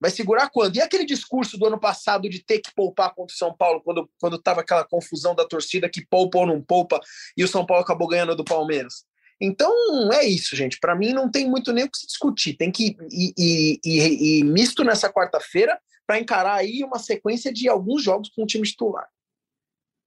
Vai 0.00 0.10
segurar 0.10 0.48
quando? 0.48 0.76
E 0.76 0.80
aquele 0.80 1.04
discurso 1.04 1.58
do 1.58 1.66
ano 1.66 1.78
passado 1.78 2.26
de 2.26 2.42
ter 2.42 2.60
que 2.60 2.74
poupar 2.74 3.14
contra 3.14 3.34
o 3.34 3.36
São 3.36 3.54
Paulo, 3.54 3.82
quando 3.82 4.08
quando 4.18 4.36
estava 4.36 4.62
aquela 4.62 4.82
confusão 4.82 5.34
da 5.34 5.44
torcida 5.44 5.90
que 5.90 6.06
poupa 6.06 6.38
ou 6.38 6.46
não 6.46 6.62
poupa, 6.62 6.98
e 7.36 7.44
o 7.44 7.48
São 7.48 7.66
Paulo 7.66 7.82
acabou 7.82 8.08
ganhando 8.08 8.34
do 8.34 8.44
Palmeiras? 8.44 9.04
Então 9.38 10.10
é 10.10 10.24
isso, 10.24 10.56
gente. 10.56 10.78
Para 10.80 10.96
mim 10.96 11.12
não 11.12 11.30
tem 11.30 11.46
muito 11.46 11.70
nem 11.70 11.84
o 11.84 11.90
que 11.90 11.98
se 11.98 12.06
discutir. 12.06 12.54
Tem 12.54 12.72
que 12.72 12.96
ir, 13.12 13.34
ir, 13.36 13.80
ir, 13.84 14.38
ir 14.38 14.44
misto 14.44 14.82
nessa 14.82 15.12
quarta-feira 15.12 15.78
para 16.06 16.18
encarar 16.18 16.54
aí 16.54 16.82
uma 16.82 16.98
sequência 16.98 17.52
de 17.52 17.68
alguns 17.68 18.02
jogos 18.02 18.30
com 18.30 18.44
o 18.44 18.46
time 18.46 18.66
titular 18.66 19.06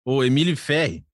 o 0.05 0.23
Emílio 0.23 0.55
Ferri, 0.55 1.05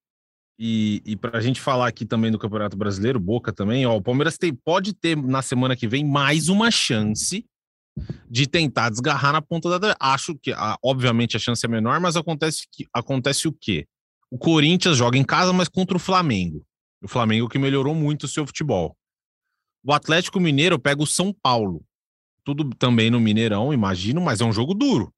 e, 0.62 1.02
e 1.06 1.16
para 1.16 1.38
a 1.38 1.42
gente 1.42 1.62
falar 1.62 1.88
aqui 1.88 2.06
também 2.06 2.30
do 2.30 2.38
Campeonato 2.38 2.76
Brasileiro, 2.76 3.18
Boca 3.18 3.54
também, 3.54 3.86
ó, 3.86 3.96
o 3.96 4.02
Palmeiras 4.02 4.38
tem, 4.38 4.54
pode 4.54 4.94
ter 4.94 5.16
na 5.16 5.42
semana 5.42 5.76
que 5.76 5.88
vem 5.88 6.04
mais 6.04 6.50
uma 6.50 6.70
chance 6.70 7.46
de 8.30 8.46
tentar 8.46 8.90
desgarrar 8.90 9.32
na 9.32 9.42
ponta 9.42 9.80
da. 9.80 9.96
Acho 10.00 10.36
que, 10.36 10.54
obviamente, 10.84 11.38
a 11.38 11.40
chance 11.40 11.66
é 11.66 11.70
menor, 11.70 12.00
mas 12.00 12.18
acontece, 12.18 12.68
que, 12.72 12.86
acontece 12.94 13.48
o 13.48 13.54
quê? 13.54 13.86
O 14.30 14.38
Corinthians 14.38 14.98
joga 14.98 15.18
em 15.18 15.24
casa, 15.24 15.54
mas 15.54 15.70
contra 15.70 15.96
o 15.96 16.00
Flamengo. 16.00 16.66
O 17.02 17.08
Flamengo 17.08 17.48
que 17.48 17.58
melhorou 17.58 17.96
muito 17.96 18.24
o 18.24 18.28
seu 18.28 18.46
futebol. 18.46 18.96
O 19.84 19.94
Atlético 19.94 20.40
Mineiro 20.40 20.78
pega 20.78 21.02
o 21.02 21.08
São 21.08 21.34
Paulo. 21.34 21.84
Tudo 22.44 22.70
também 22.76 23.10
no 23.10 23.20
Mineirão, 23.20 23.74
imagino, 23.74 24.20
mas 24.20 24.42
é 24.42 24.46
um 24.46 24.52
jogo 24.52 24.74
duro. 24.74 25.14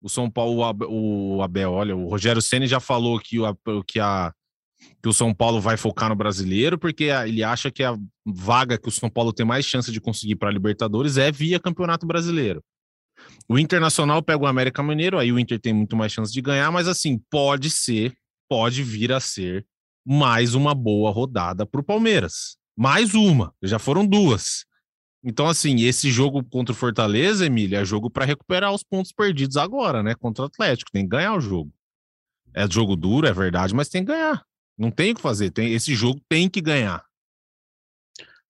O 0.00 0.08
São 0.08 0.30
Paulo, 0.30 0.62
o 0.88 1.42
Abel, 1.42 1.72
olha, 1.72 1.96
o 1.96 2.08
Rogério 2.08 2.40
Ceni 2.40 2.66
já 2.66 2.78
falou 2.78 3.18
que, 3.18 3.38
o, 3.40 3.54
que, 3.84 3.98
a, 3.98 4.32
que 5.02 5.08
o 5.08 5.12
São 5.12 5.34
Paulo 5.34 5.60
vai 5.60 5.76
focar 5.76 6.08
no 6.08 6.14
brasileiro, 6.14 6.78
porque 6.78 7.04
ele 7.04 7.42
acha 7.42 7.70
que 7.70 7.82
a 7.82 7.96
vaga 8.24 8.78
que 8.78 8.88
o 8.88 8.92
São 8.92 9.10
Paulo 9.10 9.32
tem 9.32 9.44
mais 9.44 9.64
chance 9.66 9.90
de 9.90 10.00
conseguir 10.00 10.36
para 10.36 10.48
a 10.48 10.52
Libertadores 10.52 11.16
é 11.16 11.32
via 11.32 11.58
Campeonato 11.58 12.06
Brasileiro. 12.06 12.62
O 13.48 13.58
Internacional 13.58 14.22
pega 14.22 14.42
o 14.42 14.46
América 14.46 14.82
Mineiro, 14.82 15.18
aí 15.18 15.32
o 15.32 15.38
Inter 15.38 15.58
tem 15.58 15.72
muito 15.72 15.96
mais 15.96 16.12
chance 16.12 16.32
de 16.32 16.40
ganhar, 16.40 16.70
mas 16.70 16.86
assim, 16.86 17.20
pode 17.30 17.70
ser, 17.70 18.14
pode 18.48 18.82
vir 18.82 19.12
a 19.12 19.20
ser 19.20 19.66
mais 20.06 20.54
uma 20.54 20.74
boa 20.74 21.10
rodada 21.10 21.66
para 21.66 21.80
o 21.80 21.84
Palmeiras. 21.84 22.56
Mais 22.76 23.14
uma, 23.14 23.52
já 23.62 23.78
foram 23.78 24.06
duas. 24.06 24.64
Então, 25.22 25.48
assim, 25.48 25.82
esse 25.82 26.10
jogo 26.10 26.44
contra 26.44 26.72
o 26.72 26.76
Fortaleza, 26.76 27.44
Emília, 27.44 27.80
é 27.80 27.84
jogo 27.84 28.08
para 28.08 28.24
recuperar 28.24 28.72
os 28.72 28.84
pontos 28.84 29.12
perdidos 29.12 29.56
agora, 29.56 30.02
né? 30.02 30.14
Contra 30.14 30.44
o 30.44 30.46
Atlético. 30.46 30.92
Tem 30.92 31.02
que 31.02 31.08
ganhar 31.08 31.34
o 31.34 31.40
jogo. 31.40 31.72
É 32.54 32.68
jogo 32.70 32.96
duro, 32.96 33.26
é 33.26 33.32
verdade, 33.32 33.74
mas 33.74 33.88
tem 33.88 34.04
que 34.04 34.12
ganhar. 34.12 34.44
Não 34.76 34.90
tem 34.90 35.12
o 35.12 35.14
que 35.14 35.20
fazer. 35.20 35.50
Tem, 35.50 35.72
esse 35.72 35.94
jogo 35.94 36.20
tem 36.28 36.48
que 36.48 36.60
ganhar. 36.60 37.04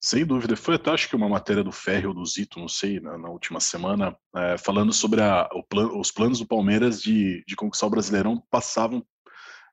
Sem 0.00 0.24
dúvida. 0.24 0.56
Foi 0.56 0.76
até 0.76 0.90
acho 0.90 1.08
que 1.08 1.16
uma 1.16 1.28
matéria 1.28 1.64
do 1.64 1.72
Ferri 1.72 2.06
ou 2.06 2.14
do 2.14 2.24
Zito, 2.24 2.60
não 2.60 2.68
sei, 2.68 3.00
na, 3.00 3.18
na 3.18 3.28
última 3.28 3.58
semana, 3.58 4.16
é, 4.36 4.56
falando 4.56 4.92
sobre 4.92 5.20
a, 5.20 5.48
plan, 5.68 5.88
os 5.88 6.12
planos 6.12 6.38
do 6.38 6.46
Palmeiras 6.46 7.02
de, 7.02 7.42
de 7.46 7.56
conquistar 7.56 7.86
o 7.86 7.90
Brasileirão 7.90 8.40
passavam 8.50 9.04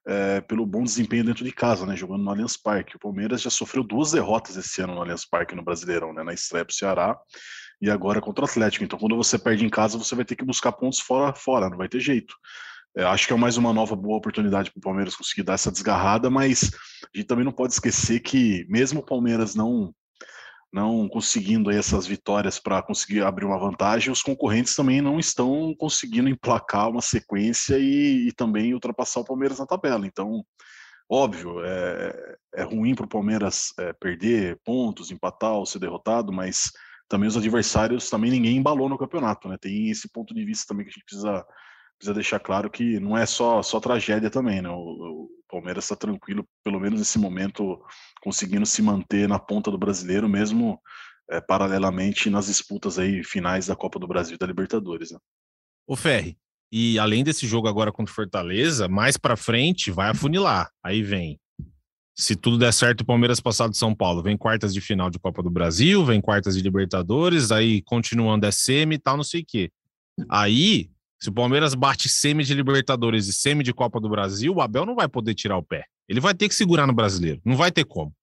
é, 0.08 0.42
pelo 0.42 0.66
bom 0.66 0.84
desempenho 0.84 1.24
dentro 1.24 1.44
de 1.44 1.52
casa, 1.52 1.86
né, 1.86 1.96
jogando 1.96 2.24
no 2.24 2.30
Allianz 2.30 2.58
Parque. 2.58 2.96
O 2.96 3.00
Palmeiras 3.00 3.42
já 3.42 3.50
sofreu 3.50 3.84
duas 3.84 4.12
derrotas 4.12 4.56
esse 4.56 4.82
ano 4.82 4.94
no 4.94 5.02
Allianz 5.02 5.26
Parque 5.26 5.56
no 5.56 5.64
Brasileirão, 5.64 6.14
né, 6.14 6.24
na 6.24 6.34
estreia 6.34 6.64
para 6.64 6.76
Ceará 6.76 7.18
e 7.82 7.90
agora 7.90 8.22
contra 8.22 8.46
o 8.46 8.48
Atlético. 8.48 8.84
Então, 8.84 9.00
quando 9.00 9.16
você 9.16 9.38
perde 9.38 9.66
em 9.66 9.70
casa, 9.70 9.98
você 9.98 10.16
vai 10.16 10.24
ter 10.24 10.36
que 10.36 10.46
buscar 10.46 10.72
pontos 10.72 11.00
fora, 11.00 11.34
fora, 11.34 11.70
não 11.70 11.78
vai 11.78 11.90
ter 11.90 12.00
jeito. 12.00 12.36
É, 12.96 13.04
acho 13.04 13.28
que 13.28 13.34
é 13.34 13.36
mais 13.36 13.58
uma 13.58 13.74
nova 13.74 13.96
boa 13.96 14.18
oportunidade 14.18 14.72
para 14.72 14.80
o 14.80 14.82
Palmeiras 14.82 15.16
conseguir 15.16 15.44
dar 15.44 15.56
essa 15.56 15.72
desgarrada, 15.72 16.30
mas 16.30 16.72
a 17.14 17.18
gente 17.18 17.28
também 17.28 17.44
não 17.44 17.52
pode 17.52 17.74
esquecer 17.74 18.22
que 18.22 18.66
mesmo 18.70 19.02
o 19.02 19.06
Palmeiras 19.06 19.54
não 19.54 19.94
não 20.76 21.08
conseguindo 21.08 21.72
essas 21.72 22.06
vitórias 22.06 22.60
para 22.60 22.84
conseguir 22.84 23.24
abrir 23.24 23.46
uma 23.46 23.58
vantagem, 23.58 24.12
os 24.12 24.22
concorrentes 24.22 24.76
também 24.76 25.02
não 25.02 25.18
estão 25.18 25.74
conseguindo 25.80 26.28
emplacar 26.28 26.90
uma 26.90 27.02
sequência 27.02 27.78
e, 27.80 28.28
e 28.28 28.34
também 28.34 28.74
ultrapassar 28.74 29.22
o 29.22 29.26
Palmeiras 29.26 29.58
na 29.58 29.66
tabela. 29.66 30.06
Então, 30.06 30.46
óbvio, 31.10 31.64
é, 31.64 32.36
é 32.56 32.64
ruim 32.64 32.94
para 32.94 33.06
o 33.06 33.10
Palmeiras 33.10 33.70
é, 33.80 33.94
perder 33.94 34.60
pontos, 34.66 35.12
empatar 35.12 35.54
ou 35.54 35.66
ser 35.66 35.80
derrotado, 35.80 36.34
mas 36.34 36.74
também 37.08 37.30
os 37.30 37.38
adversários, 37.38 38.10
também 38.10 38.30
ninguém 38.30 38.58
embalou 38.58 38.90
no 38.90 38.98
campeonato, 38.98 39.48
né? 39.48 39.58
Tem 39.58 39.90
esse 39.90 40.12
ponto 40.12 40.34
de 40.34 40.44
vista 40.44 40.66
também 40.68 40.86
que 40.86 40.90
a 40.90 40.94
gente 40.94 41.06
precisa, 41.06 41.46
precisa 41.98 42.14
deixar 42.14 42.40
claro 42.42 42.70
que 42.70 43.00
não 43.00 43.18
é 43.18 43.26
só, 43.26 43.64
só 43.64 43.80
tragédia 43.80 44.30
também, 44.30 44.62
né? 44.62 44.70
O, 44.70 44.74
o 44.74 45.30
Palmeiras 45.56 45.86
está 45.86 45.96
tranquilo, 45.96 46.46
pelo 46.64 46.82
menos 46.82 47.00
nesse 47.00 47.18
momento, 47.18 47.82
conseguindo 48.22 48.66
se 48.66 48.82
manter 48.82 49.28
na 49.28 49.40
ponta 49.40 49.72
do 49.72 49.78
brasileiro, 49.78 50.28
mesmo 50.28 50.82
é, 51.30 51.40
paralelamente 51.40 52.30
nas 52.30 52.48
disputas 52.48 53.00
aí 53.00 53.24
finais 53.24 53.68
da 53.68 53.76
Copa 53.76 53.98
do 53.98 54.08
Brasil 54.08 54.36
e 54.36 54.38
da 54.38 54.46
Libertadores. 54.46 55.12
Né? 55.12 55.18
O 55.88 55.96
Ferri, 55.96 56.38
E 56.70 57.00
além 57.00 57.24
desse 57.24 57.48
jogo 57.48 57.70
agora 57.70 57.90
contra 57.90 58.12
o 58.12 58.16
Fortaleza, 58.16 58.90
mais 58.90 59.16
para 59.16 59.38
frente 59.38 59.92
vai 59.92 60.10
afunilar. 60.10 60.70
Aí 60.84 61.02
vem. 61.02 61.40
Se 62.18 62.36
tudo 62.36 62.58
der 62.58 62.74
certo, 62.74 63.02
o 63.02 63.06
Palmeiras 63.06 63.40
passado 63.40 63.72
de 63.72 63.78
São 63.78 63.96
Paulo, 63.96 64.22
vem 64.22 64.38
quartas 64.38 64.74
de 64.74 64.82
final 64.82 65.10
de 65.10 65.20
Copa 65.20 65.42
do 65.42 65.50
Brasil, 65.50 66.04
vem 66.04 66.20
quartas 66.20 66.56
de 66.56 66.62
Libertadores, 66.62 67.50
aí 67.50 67.82
continuando 67.82 68.46
é 68.46 68.52
semi 68.52 68.96
e 68.96 69.00
tal, 69.00 69.16
não 69.16 69.24
sei 69.24 69.42
o 69.42 69.46
quê. 69.46 69.72
Aí, 70.30 70.90
se 71.26 71.30
o 71.30 71.34
Palmeiras 71.34 71.74
bate 71.74 72.08
semi 72.08 72.44
de 72.44 72.54
Libertadores 72.54 73.28
e 73.28 73.34
semi 73.34 73.64
de 73.64 73.74
Copa 73.74 74.00
do 74.00 74.08
Brasil, 74.08 74.54
o 74.54 74.62
Abel 74.62 74.86
não 74.86 74.94
vai 74.94 75.08
poder 75.08 75.34
tirar 75.34 75.58
o 75.58 75.64
pé. 75.64 75.86
Ele 76.08 76.20
vai 76.20 76.36
ter 76.36 76.48
que 76.48 76.54
segurar 76.54 76.86
no 76.86 76.94
brasileiro, 76.94 77.42
não 77.44 77.56
vai 77.56 77.72
ter 77.72 77.84
como. 77.84 78.14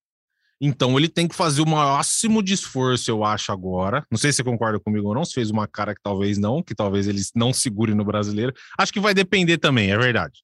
Então 0.61 0.97
ele 0.97 1.09
tem 1.09 1.27
que 1.27 1.35
fazer 1.35 1.63
o 1.63 1.67
máximo 1.67 2.41
de 2.41 2.55
esforço, 2.55 3.11
eu 3.11 3.25
acho, 3.25 3.51
agora. 3.51 4.07
Não 4.09 4.17
sei 4.17 4.31
se 4.31 4.37
você 4.37 4.45
concorda 4.45 4.79
comigo 4.79 5.09
ou 5.09 5.15
não, 5.17 5.25
se 5.25 5.35
fez 5.35 5.51
uma 5.51 5.67
cara 5.67 5.97
que 5.97 6.01
talvez 6.01 6.39
não, 6.39 6.63
que 6.63 6.77
talvez 6.77 7.09
ele 7.09 7.21
não 7.35 7.53
segure 7.53 7.93
no 7.93 8.05
brasileiro. 8.05 8.55
Acho 8.79 8.93
que 8.93 9.01
vai 9.01 9.13
depender 9.13 9.59
também, 9.59 9.91
é 9.91 9.99
verdade. 9.99 10.39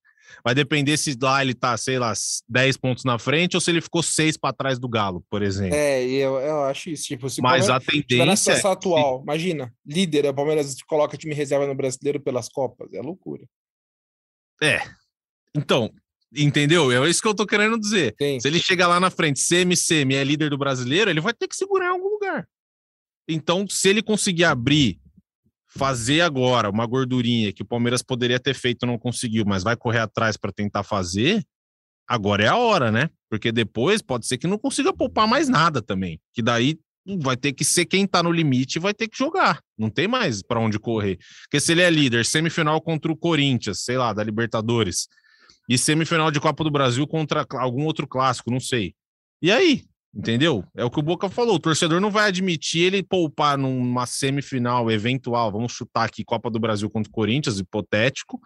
Vai 0.45 0.55
depender 0.55 0.97
se 0.97 1.17
lá 1.21 1.43
ele 1.43 1.55
tá, 1.55 1.77
sei 1.77 1.99
lá, 1.99 2.13
10 2.49 2.77
pontos 2.77 3.05
na 3.05 3.19
frente 3.19 3.57
ou 3.57 3.61
se 3.61 3.71
ele 3.71 3.81
ficou 3.81 4.03
6 4.03 4.37
para 4.37 4.53
trás 4.55 4.79
do 4.79 4.89
Galo, 4.89 5.25
por 5.31 5.43
exemplo. 5.43 5.75
É, 5.75 6.03
eu, 6.05 6.39
eu 6.39 6.65
acho 6.65 6.91
isso. 6.91 7.05
Tipo, 7.05 7.29
se 7.29 7.41
Mas 7.41 7.69
a 7.69 7.81
tiver 7.81 7.97
na 7.97 8.09
tendência. 8.09 8.37
situação 8.37 8.71
é- 8.71 8.75
atual, 8.75 9.23
imagina, 9.23 9.73
líder, 9.87 10.27
o 10.27 10.35
Palmeiras 10.35 10.75
coloca 10.87 11.17
time 11.17 11.35
reserva 11.35 11.67
no 11.67 11.75
brasileiro 11.75 12.21
pelas 12.21 12.49
Copas. 12.49 12.93
É 12.93 13.01
loucura. 13.01 13.45
É. 14.63 14.81
Então, 15.55 15.91
entendeu? 16.35 16.91
É 16.93 17.09
isso 17.09 17.23
que 17.23 17.29
eu 17.29 17.35
tô 17.35 17.47
querendo 17.47 17.79
dizer. 17.79 18.15
Sim. 18.21 18.41
Se 18.41 18.49
ele 18.49 18.61
chegar 18.61 18.87
lá 18.89 19.01
na 19.01 19.11
frente, 19.11 19.41
semi-semi, 19.41 20.15
é 20.15 20.25
líder 20.25 20.51
do 20.51 20.59
brasileiro, 20.59 21.11
ele 21.11 21.21
vai 21.21 21.33
ter 21.33 21.49
que 21.49 21.57
segurar 21.57 21.87
em 21.87 21.93
algum 21.93 22.09
lugar. 22.09 22.49
Então, 23.29 23.67
se 23.69 23.89
ele 23.89 24.03
conseguir 24.03 24.45
abrir, 24.45 25.01
fazer 25.79 26.23
agora 26.23 26.69
uma 26.69 26.85
gordurinha 26.85 27.53
que 27.53 27.63
o 27.63 27.67
Palmeiras 27.67 28.03
poderia 28.03 28.41
ter 28.41 28.55
feito 28.55 28.85
não 28.85 28.99
conseguiu, 28.99 29.45
mas 29.47 29.63
vai 29.63 29.77
correr 29.77 30.01
atrás 30.01 30.37
para 30.37 30.51
tentar 30.51 30.83
fazer, 30.83 31.45
agora 32.07 32.45
é 32.45 32.49
a 32.49 32.57
hora, 32.57 32.91
né? 32.91 33.09
Porque 33.31 33.53
depois 33.53 34.03
pode 34.03 34.27
ser 34.27 34.39
que 34.39 34.49
não 34.49 34.59
consiga 34.59 34.93
poupar 34.93 35.29
mais 35.29 35.49
nada 35.49 35.81
também. 35.81 36.21
Que 36.35 36.43
daí 36.43 36.79
vai 37.21 37.37
ter 37.37 37.53
que 37.53 37.65
ser 37.65 37.87
quem 37.87 38.07
tá 38.07 38.23
no 38.23 38.33
limite 38.33 38.79
vai 38.79 38.93
ter 38.93 39.09
que 39.09 39.17
jogar. 39.17 39.61
Não 39.79 39.89
tem 39.89 40.09
mais 40.09 40.43
para 40.43 40.59
onde 40.59 40.79
correr. 40.81 41.19
Porque 41.43 41.61
se 41.61 41.73
ele 41.73 41.83
é 41.83 41.91
líder, 41.91 42.27
semifinal 42.27 42.81
contra 42.81 43.13
o 43.13 43.17
Corinthians, 43.17 43.85
sei 43.85 43.97
lá, 43.97 44.13
da 44.13 44.25
Libertadores, 44.25 45.07
e 45.69 45.79
semifinal 45.79 46.31
de 46.31 46.41
Copa 46.41 46.65
do 46.65 46.71
Brasil 46.71 47.07
contra 47.07 47.47
algum 47.53 47.85
outro 47.85 48.07
clássico, 48.07 48.51
não 48.51 48.61
sei. 48.61 48.95
E 49.41 49.53
aí? 49.53 49.85
Entendeu? 50.15 50.65
É 50.75 50.85
o 50.85 50.91
que 50.91 50.99
o 50.99 51.03
Boca 51.03 51.29
falou. 51.29 51.57
O 51.57 51.61
torcedor 51.61 52.01
não 52.01 52.11
vai 52.11 52.29
admitir 52.29 52.83
ele 52.83 53.03
poupar 53.03 53.59
numa 53.59 54.07
semifinal 54.07 54.91
eventual. 54.91 55.53
Vamos 55.53 55.73
chutar 55.73 56.05
aqui 56.05 56.25
Copa 56.25 56.51
do 56.51 56.59
Brasil 56.59 56.89
contra 56.91 57.11
o 57.11 57.13
Corinthians, 57.13 57.59
hipotético, 57.59 58.41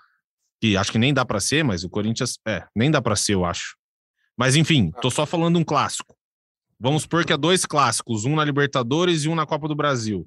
que 0.60 0.76
acho 0.76 0.92
que 0.92 0.98
nem 0.98 1.14
dá 1.14 1.24
para 1.24 1.40
ser, 1.40 1.64
mas 1.64 1.84
o 1.84 1.90
Corinthians, 1.90 2.38
é, 2.46 2.66
nem 2.74 2.90
dá 2.90 3.00
para 3.00 3.16
ser, 3.16 3.34
eu 3.34 3.44
acho. 3.44 3.76
Mas 4.36 4.56
enfim, 4.56 4.90
tô 5.00 5.10
só 5.10 5.24
falando 5.24 5.58
um 5.58 5.64
clássico. 5.64 6.16
Vamos 6.78 7.02
supor 7.02 7.24
que 7.24 7.32
é 7.32 7.36
dois 7.36 7.64
clássicos, 7.64 8.24
um 8.24 8.34
na 8.34 8.44
Libertadores 8.44 9.24
e 9.24 9.28
um 9.28 9.34
na 9.34 9.46
Copa 9.46 9.68
do 9.68 9.74
Brasil. 9.74 10.26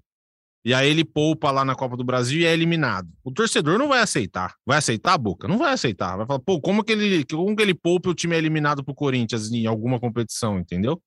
E 0.63 0.73
aí 0.73 0.89
ele 0.89 1.05
poupa 1.05 1.51
lá 1.51 1.63
na 1.63 1.75
Copa 1.75 1.95
do 1.95 2.03
Brasil 2.03 2.39
e 2.39 2.45
é 2.45 2.53
eliminado. 2.53 3.07
O 3.23 3.31
torcedor 3.31 3.77
não 3.77 3.87
vai 3.87 3.99
aceitar. 3.99 4.55
Vai 4.65 4.79
aceitar, 4.79 5.15
Boca? 5.17 5.47
Não 5.47 5.59
vai 5.59 5.73
aceitar. 5.73 6.17
Vai 6.17 6.25
falar, 6.25 6.39
pô, 6.39 6.59
como 6.59 6.83
que 6.83 6.91
ele, 6.91 7.23
como 7.25 7.55
que 7.55 7.61
ele 7.61 7.75
poupa 7.75 8.09
e 8.09 8.11
o 8.11 8.15
time 8.15 8.35
é 8.35 8.39
eliminado 8.39 8.83
pro 8.83 8.95
Corinthians 8.95 9.51
em 9.51 9.67
alguma 9.67 9.99
competição, 9.99 10.57
entendeu? 10.57 10.99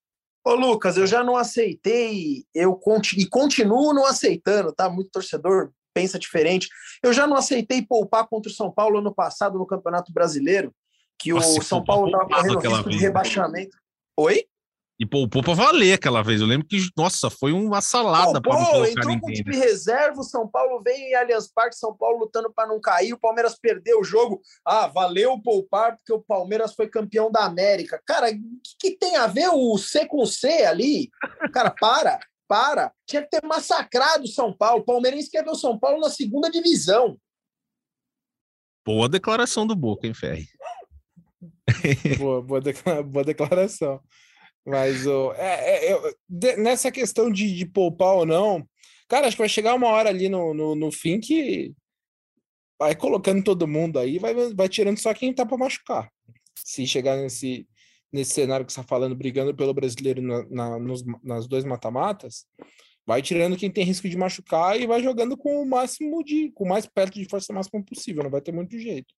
Ô, 0.44 0.54
Lucas, 0.54 0.96
eu 0.96 1.06
já 1.06 1.22
não 1.22 1.36
aceitei, 1.36 2.44
eu 2.54 2.74
conti- 2.74 3.20
e 3.20 3.26
continuo 3.26 3.92
não 3.92 4.06
aceitando, 4.06 4.72
tá? 4.72 4.88
Muito 4.88 5.10
torcedor 5.10 5.72
pensa 5.92 6.18
diferente. 6.18 6.68
Eu 7.02 7.12
já 7.12 7.26
não 7.26 7.36
aceitei 7.36 7.82
poupar 7.82 8.26
contra 8.28 8.50
o 8.50 8.54
São 8.54 8.70
Paulo 8.70 8.98
ano 8.98 9.12
passado 9.12 9.58
no 9.58 9.66
Campeonato 9.66 10.12
Brasileiro, 10.12 10.72
que 11.18 11.32
Nossa, 11.32 11.58
o 11.58 11.62
São 11.62 11.84
Paulo 11.84 12.06
estava 12.06 12.28
correndo 12.28 12.60
risco 12.60 12.88
de 12.90 12.96
né? 12.96 13.02
rebaixamento. 13.02 13.76
Oi? 14.16 14.44
E 15.00 15.06
poupou 15.06 15.44
pra 15.44 15.54
valer 15.54 15.92
aquela 15.92 16.22
vez. 16.22 16.40
Eu 16.40 16.46
lembro 16.48 16.66
que, 16.66 16.88
nossa, 16.96 17.30
foi 17.30 17.52
uma 17.52 17.80
salada 17.80 18.40
pra 18.40 18.52
não 18.52 18.64
Pô, 18.64 18.70
colocar 18.72 18.90
entrou 18.90 19.20
com 19.20 19.28
ninguém. 19.28 19.44
time 19.44 19.56
né? 19.56 19.64
reserva, 19.64 20.20
o 20.20 20.24
São 20.24 20.48
Paulo 20.48 20.82
vem 20.82 21.10
em 21.10 21.14
Allianz 21.14 21.48
Parque, 21.54 21.76
São 21.76 21.96
Paulo 21.96 22.18
lutando 22.18 22.52
para 22.52 22.66
não 22.66 22.80
cair, 22.80 23.12
o 23.12 23.18
Palmeiras 23.18 23.56
perdeu 23.56 24.00
o 24.00 24.04
jogo. 24.04 24.40
Ah, 24.64 24.88
valeu 24.88 25.40
poupar 25.40 25.94
porque 25.96 26.12
o 26.12 26.20
Palmeiras 26.20 26.74
foi 26.74 26.88
campeão 26.88 27.30
da 27.30 27.44
América. 27.44 28.02
Cara, 28.04 28.28
o 28.28 28.32
que, 28.32 28.90
que 28.90 28.98
tem 28.98 29.16
a 29.16 29.28
ver 29.28 29.50
o 29.50 29.78
C 29.78 30.04
com 30.04 30.26
C 30.26 30.64
ali? 30.64 31.08
Cara, 31.52 31.70
para, 31.70 32.18
para. 32.48 32.92
Tinha 33.06 33.22
que 33.22 33.30
ter 33.30 33.46
massacrado 33.46 34.24
o 34.24 34.28
São 34.28 34.52
Paulo. 34.52 34.80
O 34.80 34.84
palmeirense 34.84 35.30
quer 35.30 35.44
ver 35.44 35.50
o 35.50 35.54
São 35.54 35.78
Paulo 35.78 36.00
na 36.00 36.10
segunda 36.10 36.50
divisão. 36.50 37.16
Boa 38.84 39.08
declaração 39.08 39.64
do 39.64 39.76
Boca, 39.76 40.08
hein, 40.08 40.14
Ferri? 40.14 40.48
boa, 42.18 42.42
boa, 42.42 42.60
boa 43.04 43.24
declaração. 43.24 44.00
Mas 44.68 45.06
ô, 45.06 45.32
é, 45.32 45.92
é, 45.92 46.56
nessa 46.58 46.92
questão 46.92 47.30
de, 47.32 47.56
de 47.56 47.64
poupar 47.64 48.14
ou 48.16 48.26
não, 48.26 48.68
cara, 49.08 49.26
acho 49.26 49.34
que 49.34 49.42
vai 49.42 49.48
chegar 49.48 49.74
uma 49.74 49.88
hora 49.88 50.10
ali 50.10 50.28
no, 50.28 50.52
no, 50.52 50.74
no 50.74 50.92
fim 50.92 51.18
que 51.18 51.72
vai 52.78 52.94
colocando 52.94 53.42
todo 53.42 53.66
mundo 53.66 53.98
aí, 53.98 54.18
vai, 54.18 54.34
vai 54.54 54.68
tirando 54.68 54.98
só 54.98 55.14
quem 55.14 55.32
tá 55.32 55.46
para 55.46 55.56
machucar. 55.56 56.10
Se 56.58 56.86
chegar 56.86 57.16
nesse, 57.16 57.66
nesse 58.12 58.34
cenário 58.34 58.66
que 58.66 58.72
você 58.72 58.80
está 58.80 58.88
falando, 58.88 59.16
brigando 59.16 59.56
pelo 59.56 59.72
brasileiro 59.72 60.20
na, 60.20 60.46
na- 60.50 60.78
nos, 60.78 61.02
nas 61.24 61.46
dois 61.48 61.64
mata-matas, 61.64 62.44
vai 63.06 63.22
tirando 63.22 63.56
quem 63.56 63.70
tem 63.70 63.84
risco 63.84 64.06
de 64.06 64.18
machucar 64.18 64.78
e 64.78 64.86
vai 64.86 65.02
jogando 65.02 65.34
com 65.34 65.62
o 65.62 65.66
máximo 65.66 66.22
de, 66.22 66.52
com 66.52 66.64
o 66.64 66.68
mais 66.68 66.84
perto 66.84 67.14
de 67.14 67.24
força 67.26 67.54
máxima 67.54 67.82
possível, 67.82 68.22
não 68.22 68.30
vai 68.30 68.42
ter 68.42 68.52
muito 68.52 68.78
jeito. 68.78 69.14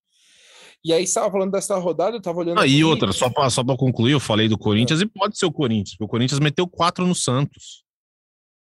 E 0.83 0.91
aí, 0.91 1.05
você 1.05 1.09
estava 1.11 1.31
falando 1.31 1.51
dessa 1.51 1.77
rodada, 1.77 2.15
eu 2.15 2.19
estava 2.19 2.39
olhando. 2.39 2.59
Ah, 2.59 2.65
e 2.65 2.83
outra, 2.83 3.11
só 3.11 3.29
pra, 3.29 3.49
só 3.49 3.63
pra 3.63 3.77
concluir, 3.77 4.13
eu 4.13 4.19
falei 4.19 4.47
do 4.47 4.57
Corinthians 4.57 4.99
e 5.01 5.05
pode 5.05 5.37
ser 5.37 5.45
o 5.45 5.51
Corinthians, 5.51 5.91
porque 5.91 6.05
o 6.05 6.07
Corinthians 6.07 6.39
meteu 6.39 6.67
quatro 6.67 7.05
no 7.05 7.13
Santos. 7.13 7.83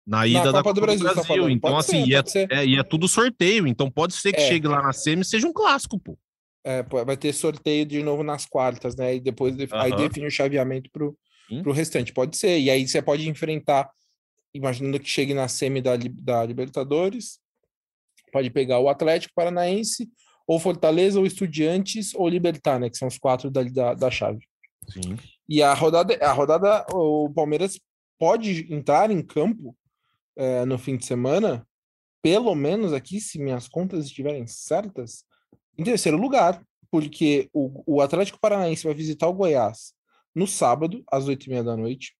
Na 0.05 0.27
ida 0.27 0.51
da 0.51 0.65
Copa 0.65 0.75
do 0.75 0.81
Brasil, 0.81 1.15
tá 1.15 1.23
falando. 1.23 1.49
Então, 1.51 1.71
Pode 1.71 1.81
assim, 1.87 2.03
ser, 2.03 2.09
e, 2.11 2.15
é, 2.15 2.25
ser. 2.25 2.53
é, 2.53 2.67
e 2.67 2.77
é 2.77 2.83
tudo 2.83 3.07
sorteio. 3.07 3.69
Então, 3.69 3.89
pode 3.89 4.15
ser 4.15 4.33
que 4.33 4.41
É. 4.41 4.49
chegue 4.49 4.67
lá 4.67 4.83
na 4.83 4.93
semi 4.93 5.23
e 5.23 5.25
seja 5.25 5.47
um 5.47 5.53
clássico, 5.53 5.97
pô. 5.97 6.19
É, 6.65 6.83
vai 6.83 7.17
ter 7.17 7.33
sorteio 7.33 7.87
de 7.87 8.03
novo 8.03 8.25
nas 8.25 8.45
quartas, 8.45 8.97
né? 8.97 9.15
E 9.15 9.21
depois 9.21 9.55
aí 9.73 9.97
define 9.97 10.27
o 10.27 10.31
chaveamento 10.31 10.91
pro, 10.93 11.17
Sim. 11.49 11.63
pro 11.63 11.73
restante. 11.73 12.13
Pode 12.13 12.37
ser. 12.37 12.59
E 12.59 12.69
aí 12.69 12.87
você 12.87 13.01
pode 13.01 13.29
enfrentar, 13.29 13.89
imaginando 14.53 14.99
que 14.99 15.09
chegue 15.09 15.35
na 15.35 15.47
semi 15.47 15.81
da, 15.81 15.97
da 15.97 16.45
Libertadores, 16.45 17.39
pode 18.33 18.51
pegar 18.51 18.81
o 18.81 18.89
Atlético 18.89 19.35
Paranaense, 19.37 20.09
ou 20.47 20.59
Fortaleza, 20.59 21.19
ou 21.19 21.27
Estudiantes, 21.27 22.15
ou 22.15 22.29
Libertar, 22.29 22.79
né? 22.79 22.91
Que 22.91 22.97
são 22.99 23.09
os 23.09 23.19
quatro 23.19 23.51
da, 23.51 23.63
da, 23.63 23.95
da 23.95 24.11
chave. 24.11 24.47
Sim. 24.89 25.17
E 25.49 25.63
a 25.63 25.75
rodada, 25.75 26.15
a 26.25 26.33
rodada, 26.33 26.87
o 26.93 27.31
Palmeiras 27.31 27.79
pode 28.19 28.73
entrar 28.73 29.11
em 29.11 29.23
campo 29.23 29.77
eh, 30.37 30.65
no 30.65 30.79
fim 30.79 30.97
de 30.97 31.05
semana, 31.05 31.67
pelo 32.23 32.55
menos 32.55 32.93
aqui, 32.93 33.21
se 33.21 33.39
minhas 33.39 33.69
contas 33.69 34.07
estiverem 34.07 34.47
certas, 34.47 35.25
em 35.77 35.85
terceiro 35.85 36.17
lugar, 36.17 36.63
porque 36.91 37.49
o, 37.53 37.97
o 37.97 38.01
Atlético 38.01 38.39
Paranaense 38.41 38.85
vai 38.85 38.95
visitar 38.95 39.27
o 39.29 39.33
Goiás 39.33 39.93
no 40.35 40.47
sábado, 40.47 41.03
às 41.11 41.27
oito 41.27 41.47
e 41.47 41.51
meia 41.51 41.65
da 41.65 41.77
noite. 41.77 42.15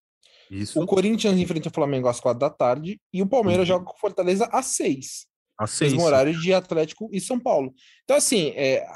Isso. 0.51 0.81
O 0.83 0.87
Corinthians 0.87 1.39
enfrenta 1.39 1.69
o 1.69 1.73
Flamengo 1.73 2.09
às 2.09 2.21
quatro 2.21 2.41
da 2.41 2.51
tarde 2.51 3.01
e 3.13 3.23
o 3.23 3.27
Palmeiras 3.27 3.69
Uhum. 3.69 3.75
joga 3.75 3.85
com 3.87 3.95
o 3.97 4.01
Fortaleza 4.01 4.47
às 4.53 4.67
seis. 4.67 5.27
Mesmo 5.81 6.03
horário 6.03 6.39
de 6.41 6.53
Atlético 6.53 7.09
e 7.13 7.21
São 7.21 7.39
Paulo. 7.39 7.75
Então, 8.05 8.17
assim, 8.17 8.53
é, 8.57 8.87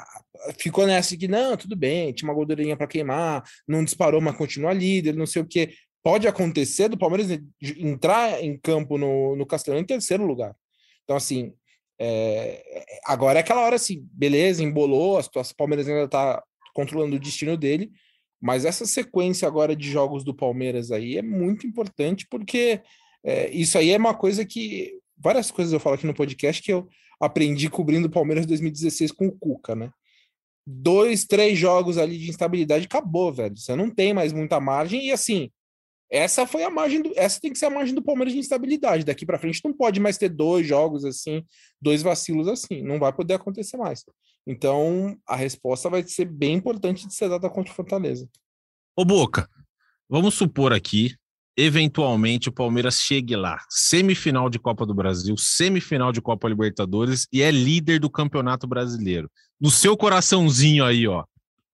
ficou 0.59 0.85
nessa 0.85 1.17
que, 1.17 1.27
não, 1.27 1.57
tudo 1.57 1.75
bem, 1.75 2.13
tinha 2.13 2.29
uma 2.29 2.35
gordurinha 2.35 2.77
para 2.77 2.87
queimar, 2.87 3.43
não 3.67 3.83
disparou, 3.83 4.21
mas 4.21 4.35
continua 4.35 4.73
líder, 4.73 5.15
não 5.15 5.25
sei 5.25 5.41
o 5.41 5.47
quê. 5.47 5.73
Pode 6.03 6.27
acontecer 6.27 6.87
do 6.87 6.97
Palmeiras 6.97 7.39
entrar 7.77 8.41
em 8.43 8.57
campo 8.57 8.97
no, 8.97 9.35
no 9.35 9.45
Castelão 9.45 9.79
em 9.79 9.85
terceiro 9.85 10.25
lugar. 10.25 10.55
Então, 11.03 11.15
assim, 11.15 11.53
é, 11.99 12.85
agora 13.05 13.39
é 13.39 13.41
aquela 13.41 13.61
hora 13.61 13.75
assim, 13.75 14.07
beleza, 14.11 14.63
embolou, 14.63 15.17
a 15.17 15.23
situação, 15.23 15.53
o 15.53 15.57
Palmeiras 15.57 15.87
ainda 15.87 16.03
está 16.03 16.41
controlando 16.73 17.15
o 17.15 17.19
destino 17.19 17.57
dele, 17.57 17.91
mas 18.39 18.65
essa 18.65 18.85
sequência 18.85 19.47
agora 19.47 19.75
de 19.75 19.89
jogos 19.89 20.23
do 20.23 20.33
Palmeiras 20.33 20.91
aí 20.91 21.17
é 21.17 21.23
muito 21.23 21.65
importante, 21.65 22.27
porque 22.29 22.81
é, 23.23 23.49
isso 23.49 23.77
aí 23.77 23.89
é 23.89 23.97
uma 23.97 24.13
coisa 24.13 24.45
que 24.45 24.93
várias 25.17 25.51
coisas 25.51 25.73
eu 25.73 25.79
falo 25.79 25.95
aqui 25.95 26.05
no 26.05 26.13
podcast 26.13 26.61
que 26.61 26.71
eu 26.71 26.87
aprendi 27.19 27.69
cobrindo 27.69 28.07
o 28.07 28.11
Palmeiras 28.11 28.45
2016 28.45 29.11
com 29.11 29.27
o 29.27 29.37
Cuca, 29.37 29.75
né? 29.75 29.91
Dois, 30.65 31.25
três 31.25 31.57
jogos 31.57 31.97
ali 31.97 32.17
de 32.17 32.29
instabilidade, 32.29 32.85
acabou, 32.85 33.33
velho. 33.33 33.57
Você 33.57 33.75
não 33.75 33.89
tem 33.89 34.13
mais 34.13 34.33
muita 34.33 34.59
margem 34.59 35.07
e 35.07 35.11
assim, 35.11 35.49
essa 36.09 36.45
foi 36.45 36.63
a 36.63 36.69
margem 36.69 37.01
do, 37.01 37.11
essa 37.15 37.39
tem 37.39 37.51
que 37.51 37.57
ser 37.57 37.65
a 37.65 37.69
margem 37.69 37.95
do 37.95 38.01
Palmeiras 38.01 38.33
de 38.33 38.39
instabilidade. 38.39 39.05
Daqui 39.05 39.25
para 39.25 39.39
frente 39.39 39.61
não 39.63 39.73
pode 39.73 39.99
mais 39.99 40.17
ter 40.17 40.29
dois 40.29 40.65
jogos 40.67 41.03
assim, 41.03 41.43
dois 41.81 42.01
vacilos 42.01 42.47
assim, 42.47 42.81
não 42.81 42.99
vai 42.99 43.13
poder 43.13 43.35
acontecer 43.35 43.77
mais. 43.77 44.03
Então, 44.45 45.17
a 45.27 45.35
resposta 45.35 45.89
vai 45.89 46.03
ser 46.03 46.25
bem 46.25 46.55
importante 46.55 47.07
de 47.07 47.13
ser 47.13 47.29
dada 47.29 47.49
contra 47.49 47.71
o 47.71 47.75
Fortaleza. 47.75 48.29
Ô, 48.95 49.03
Boca, 49.03 49.49
vamos 50.09 50.35
supor 50.35 50.71
aqui 50.71 51.15
eventualmente 51.57 52.49
o 52.49 52.51
Palmeiras 52.51 53.01
chegue 53.01 53.35
lá, 53.35 53.59
semifinal 53.67 54.47
de 54.47 54.59
Copa 54.59 54.85
do 54.85 54.93
Brasil, 54.93 55.35
semifinal 55.35 56.11
de 56.11 56.21
Copa 56.21 56.47
Libertadores 56.47 57.27
e 57.33 57.41
é 57.41 57.49
líder 57.49 57.99
do 57.99 58.09
Campeonato 58.09 58.67
Brasileiro. 58.67 59.29
No 59.59 59.71
seu 59.71 59.97
coraçãozinho 59.97 60.85
aí, 60.85 61.07
ó, 61.07 61.23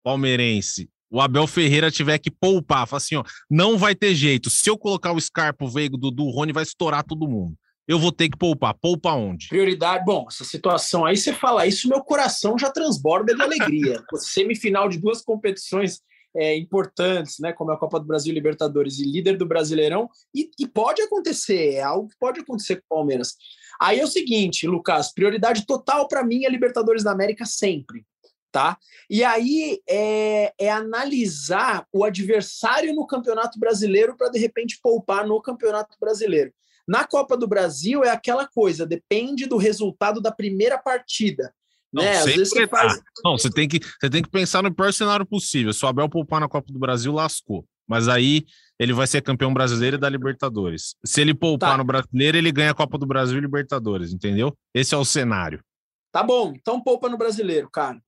palmeirense, 0.01 0.89
o 1.11 1.19
Abel 1.19 1.45
Ferreira 1.45 1.91
tiver 1.91 2.17
que 2.17 2.31
poupar, 2.31 2.87
fala 2.87 2.97
assim, 2.97 3.17
ó, 3.17 3.23
não 3.49 3.77
vai 3.77 3.93
ter 3.93 4.15
jeito. 4.15 4.49
Se 4.49 4.69
eu 4.69 4.77
colocar 4.77 5.11
o 5.11 5.19
Scarpa, 5.19 5.65
o 5.65 5.69
Veigo, 5.69 5.97
do 5.97 6.09
Dudu, 6.09 6.23
o 6.23 6.31
Rony 6.31 6.53
vai 6.53 6.63
estourar 6.63 7.03
todo 7.03 7.27
mundo. 7.27 7.55
Eu 7.85 7.99
vou 7.99 8.11
ter 8.11 8.29
que 8.29 8.37
poupar. 8.37 8.73
Poupa 8.73 9.11
onde? 9.11 9.49
Prioridade. 9.49 10.05
Bom, 10.05 10.25
essa 10.29 10.45
situação 10.45 11.05
aí, 11.05 11.17
você 11.17 11.33
fala 11.33 11.67
isso, 11.67 11.89
meu 11.89 12.01
coração 12.01 12.57
já 12.57 12.71
transborda 12.71 13.35
de 13.35 13.41
alegria. 13.41 14.01
Semifinal 14.15 14.87
de 14.87 14.97
duas 14.97 15.21
competições 15.21 15.99
é, 16.35 16.55
importantes, 16.57 17.39
né, 17.39 17.53
como 17.53 17.71
é 17.71 17.75
a 17.75 17.77
Copa 17.77 17.99
do 17.99 18.05
Brasil 18.05 18.33
Libertadores 18.33 18.99
e 18.99 19.03
líder 19.03 19.37
do 19.37 19.45
Brasileirão, 19.45 20.09
e, 20.33 20.49
e, 20.59 20.67
pode 20.67 21.01
acontecer, 21.01 21.75
é 21.75 21.81
algo 21.81 22.07
que 22.07 22.17
pode 22.17 22.39
acontecer 22.39 22.77
com 22.77 22.95
o 22.95 22.97
Palmeiras. 22.97 23.35
Aí 23.79 23.99
é 23.99 24.03
o 24.03 24.07
seguinte, 24.07 24.67
Lucas, 24.67 25.13
prioridade 25.13 25.65
total 25.65 26.07
para 26.07 26.23
mim 26.23 26.45
é 26.45 26.49
Libertadores 26.49 27.03
da 27.03 27.11
América 27.11 27.45
sempre, 27.45 28.05
tá? 28.51 28.77
E 29.09 29.23
aí 29.23 29.79
é, 29.89 30.53
é 30.59 30.71
analisar 30.71 31.85
o 31.91 32.03
adversário 32.03 32.93
no 32.93 33.05
Campeonato 33.05 33.59
Brasileiro 33.59 34.15
para 34.15 34.29
de 34.29 34.39
repente 34.39 34.79
poupar 34.81 35.27
no 35.27 35.41
Campeonato 35.41 35.97
Brasileiro. 35.99 36.53
Na 36.87 37.05
Copa 37.05 37.37
do 37.37 37.47
Brasil 37.47 38.03
é 38.03 38.09
aquela 38.09 38.45
coisa, 38.45 38.85
depende 38.85 39.45
do 39.45 39.57
resultado 39.57 40.21
da 40.21 40.31
primeira 40.31 40.77
partida. 40.77 41.53
Não, 41.93 42.03
né? 42.03 42.17
Às 42.17 42.25
vezes 42.25 42.49
você 42.49 42.67
faz... 42.67 42.99
Não, 43.23 43.37
você 43.37 43.49
tem, 43.49 43.67
que, 43.67 43.79
você 43.79 44.09
tem 44.09 44.23
que 44.23 44.29
pensar 44.29 44.63
no 44.63 44.73
pior 44.73 44.91
cenário 44.91 45.25
possível. 45.25 45.71
Se 45.71 45.85
o 45.85 45.87
Abel 45.87 46.09
poupar 46.09 46.41
na 46.41 46.49
Copa 46.49 46.73
do 46.73 46.79
Brasil, 46.79 47.13
lascou. 47.13 47.65
Mas 47.87 48.07
aí 48.07 48.45
ele 48.79 48.93
vai 48.93 49.05
ser 49.05 49.21
campeão 49.21 49.53
brasileiro 49.53 49.97
e 49.97 49.99
da 49.99 50.09
Libertadores. 50.09 50.95
Se 51.05 51.21
ele 51.21 51.33
poupar 51.33 51.71
tá. 51.71 51.77
no 51.77 51.83
brasileiro, 51.83 52.37
ele 52.37 52.51
ganha 52.51 52.71
a 52.71 52.75
Copa 52.75 52.97
do 52.97 53.05
Brasil 53.05 53.37
e 53.37 53.41
Libertadores, 53.41 54.11
entendeu? 54.11 54.57
Esse 54.73 54.95
é 54.95 54.97
o 54.97 55.05
cenário. 55.05 55.63
Tá 56.11 56.23
bom, 56.23 56.53
então 56.55 56.81
poupa 56.81 57.09
no 57.09 57.17
brasileiro, 57.17 57.69
cara. 57.69 57.99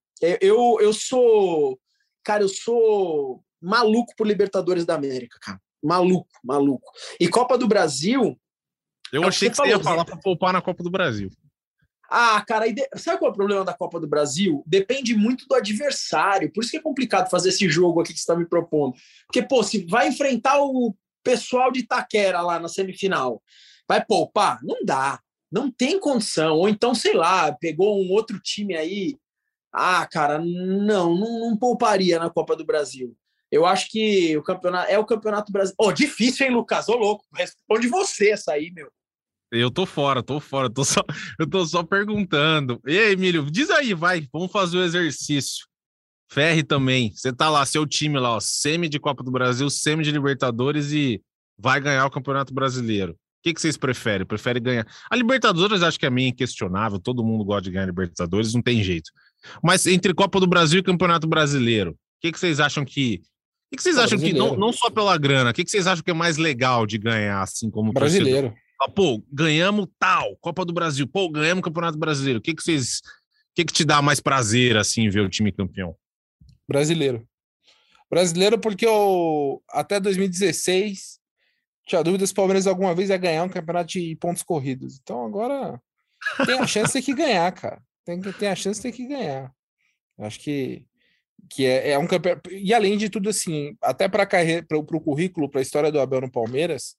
Eu, 0.41 0.77
eu 0.79 0.93
sou. 0.93 1.79
Cara, 2.23 2.43
eu 2.43 2.49
sou 2.49 3.43
maluco 3.61 4.13
por 4.15 4.25
Libertadores 4.25 4.85
da 4.85 4.95
América, 4.95 5.37
cara. 5.41 5.59
Maluco, 5.83 6.29
maluco. 6.43 6.91
E 7.19 7.27
Copa 7.27 7.57
do 7.57 7.67
Brasil. 7.67 8.39
Eu 9.11 9.23
é 9.23 9.27
achei 9.27 9.49
que 9.49 9.55
você, 9.55 9.67
ia 9.67 9.79
falar 9.79 10.03
para 10.03 10.17
poupar 10.17 10.51
na 10.51 10.61
Copa 10.61 10.83
do 10.83 10.89
Brasil. 10.89 11.29
Ah, 12.09 12.43
cara, 12.45 12.65
sabe 12.95 13.19
qual 13.19 13.29
é 13.29 13.31
o 13.31 13.35
problema 13.35 13.65
da 13.65 13.73
Copa 13.73 13.99
do 13.99 14.07
Brasil? 14.07 14.63
Depende 14.65 15.15
muito 15.15 15.47
do 15.47 15.55
adversário. 15.55 16.51
Por 16.51 16.61
isso 16.61 16.71
que 16.71 16.77
é 16.77 16.81
complicado 16.81 17.29
fazer 17.29 17.49
esse 17.49 17.67
jogo 17.67 18.01
aqui 18.01 18.13
que 18.13 18.19
você 18.19 18.23
está 18.23 18.35
me 18.35 18.45
propondo. 18.45 18.95
Porque, 19.25 19.41
pô, 19.41 19.63
se 19.63 19.85
vai 19.85 20.07
enfrentar 20.07 20.59
o 20.61 20.95
pessoal 21.23 21.71
de 21.71 21.79
Itaquera 21.79 22.41
lá 22.41 22.59
na 22.59 22.67
semifinal, 22.67 23.41
vai 23.87 24.03
poupar? 24.03 24.59
Não 24.63 24.83
dá. 24.83 25.19
Não 25.51 25.71
tem 25.71 25.99
condição. 25.99 26.55
Ou 26.57 26.69
então, 26.69 26.93
sei 26.93 27.13
lá, 27.13 27.51
pegou 27.51 28.01
um 28.01 28.11
outro 28.11 28.39
time 28.39 28.75
aí. 28.75 29.17
Ah, 29.71 30.05
cara, 30.05 30.37
não, 30.39 31.15
não, 31.15 31.39
não 31.39 31.57
pouparia 31.57 32.19
na 32.19 32.29
Copa 32.29 32.55
do 32.55 32.65
Brasil. 32.65 33.15
Eu 33.51 33.65
acho 33.65 33.89
que 33.89 34.35
o 34.37 34.43
campeonato 34.43 34.91
é 34.91 34.97
o 34.97 35.05
campeonato 35.05 35.51
brasileiro. 35.51 35.77
Oh, 35.79 35.91
difícil, 35.91 36.45
hein, 36.45 36.53
Lucas? 36.53 36.89
Ô, 36.89 36.95
louco. 36.95 37.25
Responde 37.33 37.87
você 37.87 38.31
essa 38.31 38.53
aí, 38.53 38.71
meu. 38.71 38.91
Eu 39.51 39.71
tô 39.71 39.85
fora, 39.85 40.23
tô 40.23 40.39
fora, 40.39 40.69
tô 40.69 40.83
só, 40.83 41.01
eu 41.39 41.47
tô 41.47 41.65
só 41.65 41.83
perguntando. 41.83 42.79
E 42.85 42.97
aí, 42.97 43.13
Emílio, 43.13 43.49
diz 43.49 43.69
aí, 43.69 43.93
vai, 43.93 44.27
vamos 44.31 44.51
fazer 44.51 44.77
o 44.77 44.83
exercício. 44.83 45.65
Ferre 46.27 46.63
também, 46.63 47.11
você 47.13 47.31
tá 47.31 47.49
lá, 47.49 47.65
seu 47.65 47.85
time 47.85 48.19
lá, 48.19 48.35
ó, 48.35 48.39
semi 48.39 48.89
de 48.89 48.99
Copa 48.99 49.23
do 49.23 49.31
Brasil, 49.31 49.69
semi 49.69 50.03
de 50.03 50.11
Libertadores 50.11 50.91
e 50.91 51.21
vai 51.57 51.79
ganhar 51.79 52.05
o 52.05 52.11
Campeonato 52.11 52.53
Brasileiro. 52.53 53.13
O 53.13 53.17
que, 53.43 53.53
que 53.53 53.61
vocês 53.61 53.77
preferem? 53.77 54.25
Prefere 54.25 54.59
ganhar? 54.59 54.87
A 55.09 55.15
Libertadores 55.15 55.83
acho 55.83 55.99
que 55.99 56.05
é 56.05 56.09
meio 56.09 56.29
inquestionável, 56.29 56.99
todo 56.99 57.23
mundo 57.23 57.45
gosta 57.45 57.61
de 57.61 57.71
ganhar 57.71 57.85
Libertadores, 57.85 58.55
não 58.55 58.61
tem 58.61 58.83
jeito. 58.83 59.11
Mas 59.63 59.85
entre 59.85 60.15
Copa 60.15 60.39
do 60.39 60.47
Brasil 60.47 60.79
e 60.79 60.83
Campeonato 60.83 61.27
Brasileiro, 61.27 61.91
o 61.91 61.95
que, 62.21 62.31
que 62.31 62.39
vocês 62.39 62.59
acham 62.59 62.83
que. 62.83 63.21
O 63.67 63.69
que, 63.71 63.77
que 63.77 63.83
vocês 63.83 63.97
acham 63.97 64.17
que, 64.17 64.33
não, 64.33 64.55
não 64.55 64.71
só 64.73 64.89
pela 64.89 65.17
grana, 65.17 65.51
o 65.51 65.53
que, 65.53 65.63
que 65.63 65.69
vocês 65.69 65.85
acham 65.85 66.03
que 66.03 66.11
é 66.11 66.13
mais 66.13 66.37
legal 66.37 66.85
de 66.87 66.97
ganhar, 66.97 67.41
assim 67.41 67.69
como 67.69 67.93
brasileiro? 67.93 68.49
Torcedor? 68.49 68.64
Pô, 68.93 69.23
ganhamos 69.31 69.87
tal, 69.97 70.35
Copa 70.37 70.65
do 70.65 70.73
Brasil, 70.73 71.07
pô, 71.07 71.29
ganhamos 71.29 71.63
Campeonato 71.63 71.97
Brasileiro. 71.97 72.39
O 72.39 72.41
que 72.41 72.53
que 72.53 72.61
vocês, 72.61 72.97
o 72.97 73.55
que 73.55 73.65
que 73.65 73.73
te 73.73 73.85
dá 73.85 74.01
mais 74.01 74.19
prazer 74.19 74.77
assim 74.77 75.09
ver 75.09 75.21
o 75.21 75.29
time 75.29 75.51
campeão? 75.51 75.95
Brasileiro. 76.67 77.27
Brasileiro 78.09 78.59
porque 78.59 78.85
eu 78.85 79.63
até 79.69 79.99
2016 79.99 81.19
tinha 81.87 82.03
dúvidas 82.03 82.29
se 82.29 82.33
o 82.33 82.35
Palmeiras 82.35 82.67
alguma 82.67 82.93
vez 82.95 83.09
ia 83.09 83.17
ganhar 83.17 83.43
um 83.43 83.49
campeonato 83.49 83.93
de 83.93 84.15
pontos 84.15 84.43
corridos. 84.43 84.99
Então 85.01 85.25
agora 85.25 85.81
tem 86.45 86.59
a 86.59 86.67
chance 86.67 86.99
de 86.99 87.05
que 87.05 87.13
ganhar, 87.13 87.51
cara. 87.51 87.81
Tem 88.03 88.19
tem 88.21 88.49
a 88.49 88.55
chance 88.55 88.79
de 88.79 88.83
ter 88.83 88.95
que 88.95 89.07
ganhar. 89.07 89.51
Acho 90.19 90.39
que 90.39 90.85
que 91.49 91.65
é, 91.65 91.91
é 91.91 91.99
um 91.99 92.07
campeonato 92.07 92.51
e 92.51 92.73
além 92.73 92.97
de 92.97 93.09
tudo 93.09 93.29
assim, 93.29 93.77
até 93.81 94.07
para 94.07 94.25
para 94.25 94.77
o 94.77 95.01
currículo, 95.01 95.49
para 95.49 95.59
a 95.59 95.63
história 95.63 95.91
do 95.91 95.99
Abel 95.99 96.21
no 96.21 96.31
Palmeiras, 96.31 96.95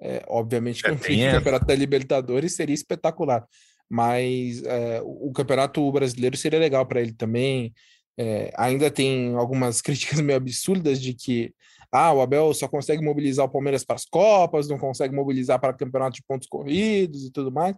é, 0.00 0.24
obviamente 0.28 0.82
que 0.82 0.90
é, 0.90 0.92
um 0.92 1.32
campeonato 1.32 1.66
da 1.66 1.74
Libertadores 1.74 2.54
seria 2.54 2.74
espetacular, 2.74 3.46
mas 3.88 4.62
é, 4.64 5.00
o 5.04 5.32
campeonato 5.32 5.90
brasileiro 5.90 6.36
seria 6.36 6.58
legal 6.58 6.86
para 6.86 7.00
ele 7.00 7.12
também. 7.12 7.72
É, 8.18 8.50
ainda 8.56 8.90
tem 8.90 9.34
algumas 9.34 9.80
críticas 9.82 10.20
meio 10.20 10.36
absurdas 10.36 11.00
de 11.00 11.14
que 11.14 11.54
ah, 11.92 12.12
o 12.12 12.20
Abel 12.20 12.52
só 12.52 12.68
consegue 12.68 13.02
mobilizar 13.02 13.46
o 13.46 13.48
Palmeiras 13.48 13.84
para 13.84 13.96
as 13.96 14.04
Copas, 14.04 14.68
não 14.68 14.78
consegue 14.78 15.14
mobilizar 15.14 15.60
para 15.60 15.72
campeonato 15.72 16.16
de 16.16 16.22
pontos 16.26 16.48
corridos 16.48 17.24
e 17.24 17.32
tudo 17.32 17.50
mais. 17.50 17.74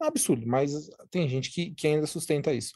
É 0.00 0.04
um 0.04 0.08
absurdo, 0.08 0.46
mas 0.46 0.72
tem 1.10 1.28
gente 1.28 1.50
que, 1.50 1.72
que 1.74 1.86
ainda 1.86 2.06
sustenta 2.06 2.52
isso. 2.52 2.72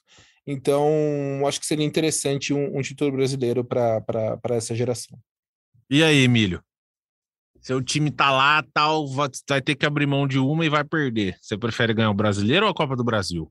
Então, 0.47 1.47
acho 1.47 1.61
que 1.61 1.67
seria 1.67 1.87
interessante 1.87 2.53
um, 2.53 2.79
um 2.79 2.83
título 2.83 3.13
brasileiro 3.13 3.65
para 3.65 4.41
essa 4.51 4.75
geração. 4.75 5.17
E 5.89 6.03
aí, 6.03 6.25
Emílio? 6.25 6.63
Seu 7.63 7.81
time 7.81 8.11
tá 8.11 8.29
lá, 8.33 8.65
tal, 8.75 9.07
vai, 9.07 9.29
ter 9.63 9.77
que 9.77 9.87
abrir 9.87 10.05
mão 10.05 10.27
de 10.27 10.37
uma 10.37 10.67
e 10.67 10.69
vai 10.69 10.83
perder. 10.83 11.37
Você 11.41 11.57
prefere 11.57 11.95
ganhar 11.95 12.11
o 12.11 12.15
brasileiro 12.15 12.67
ou 12.67 12.73
a 12.73 12.75
Copa 12.75 12.97
do 12.97 13.05
Brasil? 13.05 13.51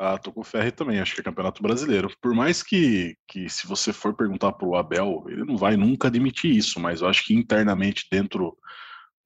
Ah, 0.00 0.16
tô 0.16 0.32
com 0.32 0.40
o 0.40 0.44
Ferri 0.44 0.72
também, 0.72 0.98
acho 0.98 1.14
que 1.14 1.20
é 1.20 1.24
campeonato 1.24 1.62
brasileiro. 1.62 2.10
Por 2.22 2.34
mais 2.34 2.62
que, 2.62 3.14
que 3.28 3.48
se 3.50 3.66
você 3.66 3.92
for 3.92 4.14
perguntar 4.14 4.52
pro 4.52 4.74
Abel, 4.74 5.24
ele 5.28 5.44
não 5.44 5.58
vai 5.58 5.76
nunca 5.76 6.08
admitir 6.08 6.56
isso, 6.56 6.80
mas 6.80 7.02
eu 7.02 7.06
acho 7.06 7.22
que 7.22 7.34
internamente, 7.34 8.06
dentro, 8.10 8.56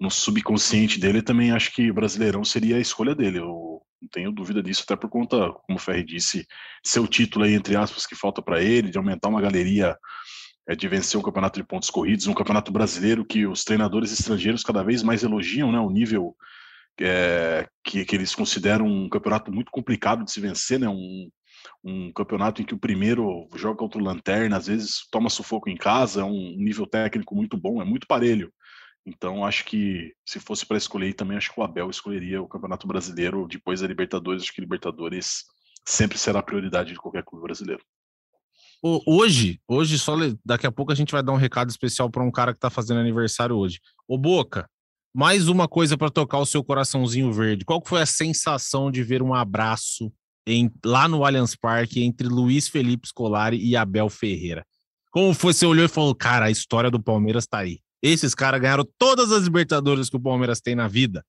no 0.00 0.10
subconsciente 0.10 0.98
dele, 0.98 1.22
também 1.22 1.52
acho 1.52 1.72
que 1.72 1.92
Brasileirão 1.92 2.44
seria 2.44 2.76
a 2.76 2.80
escolha 2.80 3.14
dele. 3.14 3.38
Eu 3.38 3.80
não 4.02 4.08
tenho 4.10 4.32
dúvida 4.32 4.60
disso, 4.60 4.82
até 4.82 4.96
por 4.96 5.08
conta, 5.08 5.52
como 5.64 5.78
o 5.78 5.80
Ferri 5.80 6.04
disse, 6.04 6.44
seu 6.84 7.06
título 7.06 7.44
aí, 7.44 7.54
entre 7.54 7.76
aspas, 7.76 8.04
que 8.04 8.16
falta 8.16 8.42
para 8.42 8.60
ele, 8.60 8.90
de 8.90 8.98
aumentar 8.98 9.28
uma 9.28 9.40
galeria 9.40 9.96
é, 10.68 10.76
de 10.76 10.86
vencer 10.86 11.18
um 11.18 11.22
campeonato 11.22 11.58
de 11.58 11.66
pontos 11.66 11.88
corridos, 11.88 12.26
um 12.26 12.34
campeonato 12.34 12.70
brasileiro 12.70 13.24
que 13.24 13.46
os 13.46 13.64
treinadores 13.64 14.12
estrangeiros 14.12 14.62
cada 14.62 14.84
vez 14.84 15.02
mais 15.02 15.22
elogiam, 15.22 15.72
né, 15.72 15.80
o 15.80 15.90
nível 15.90 16.36
é, 17.00 17.66
que, 17.82 18.04
que, 18.04 18.14
eles 18.14 18.34
consideram 18.34 18.86
um 18.86 19.08
campeonato 19.08 19.50
muito 19.50 19.72
complicado 19.72 20.24
de 20.24 20.30
se 20.30 20.40
vencer, 20.40 20.78
né, 20.78 20.88
um, 20.88 21.30
um 21.82 22.12
campeonato 22.12 22.60
em 22.60 22.66
que 22.66 22.74
o 22.74 22.78
primeiro 22.78 23.48
joga 23.56 23.78
contra 23.78 23.98
o 23.98 24.04
Lanterna, 24.04 24.58
às 24.58 24.66
vezes 24.66 25.08
toma 25.10 25.30
sufoco 25.30 25.70
em 25.70 25.76
casa, 25.76 26.20
é 26.20 26.24
um 26.24 26.54
nível 26.56 26.86
técnico 26.86 27.34
muito 27.34 27.56
bom, 27.56 27.80
é 27.80 27.84
muito 27.84 28.06
parelho. 28.06 28.52
Então, 29.06 29.46
acho 29.46 29.64
que 29.64 30.12
se 30.22 30.38
fosse 30.38 30.66
para 30.66 30.76
escolher 30.76 31.14
também, 31.14 31.38
acho 31.38 31.50
que 31.52 31.58
o 31.58 31.62
Abel 31.62 31.88
escolheria 31.88 32.42
o 32.42 32.48
Campeonato 32.48 32.86
Brasileiro 32.86 33.48
depois 33.48 33.80
da 33.80 33.86
Libertadores. 33.86 34.42
Acho 34.42 34.52
que 34.52 34.60
Libertadores 34.60 35.44
sempre 35.82 36.18
será 36.18 36.40
a 36.40 36.42
prioridade 36.42 36.92
de 36.92 36.98
qualquer 36.98 37.24
clube 37.24 37.44
brasileiro. 37.44 37.82
Hoje, 38.82 39.60
hoje 39.66 39.98
só 39.98 40.14
daqui 40.44 40.66
a 40.66 40.70
pouco 40.70 40.92
a 40.92 40.94
gente 40.94 41.10
vai 41.10 41.22
dar 41.22 41.32
um 41.32 41.36
recado 41.36 41.68
especial 41.68 42.08
para 42.08 42.22
um 42.22 42.30
cara 42.30 42.52
que 42.52 42.58
está 42.58 42.70
fazendo 42.70 43.00
aniversário 43.00 43.56
hoje. 43.56 43.80
Ô 44.06 44.16
Boca, 44.16 44.68
mais 45.12 45.48
uma 45.48 45.66
coisa 45.66 45.98
para 45.98 46.10
tocar 46.10 46.38
o 46.38 46.46
seu 46.46 46.62
coraçãozinho 46.62 47.32
verde. 47.32 47.64
Qual 47.64 47.82
foi 47.84 48.00
a 48.00 48.06
sensação 48.06 48.90
de 48.90 49.02
ver 49.02 49.20
um 49.20 49.34
abraço 49.34 50.12
em, 50.46 50.70
lá 50.84 51.08
no 51.08 51.24
Allianz 51.24 51.56
Parque 51.56 52.04
entre 52.04 52.28
Luiz 52.28 52.68
Felipe 52.68 53.08
Scolari 53.08 53.58
e 53.58 53.74
Abel 53.74 54.08
Ferreira? 54.08 54.64
Como 55.10 55.34
foi? 55.34 55.52
Você 55.52 55.66
olhou 55.66 55.84
e 55.84 55.88
falou, 55.88 56.14
cara, 56.14 56.46
a 56.46 56.50
história 56.50 56.90
do 56.90 57.02
Palmeiras 57.02 57.44
está 57.44 57.58
aí. 57.58 57.80
Esses 58.00 58.32
caras 58.32 58.60
ganharam 58.60 58.86
todas 58.96 59.32
as 59.32 59.42
Libertadores 59.42 60.08
que 60.08 60.16
o 60.16 60.22
Palmeiras 60.22 60.60
tem 60.60 60.76
na 60.76 60.86
vida. 60.86 61.24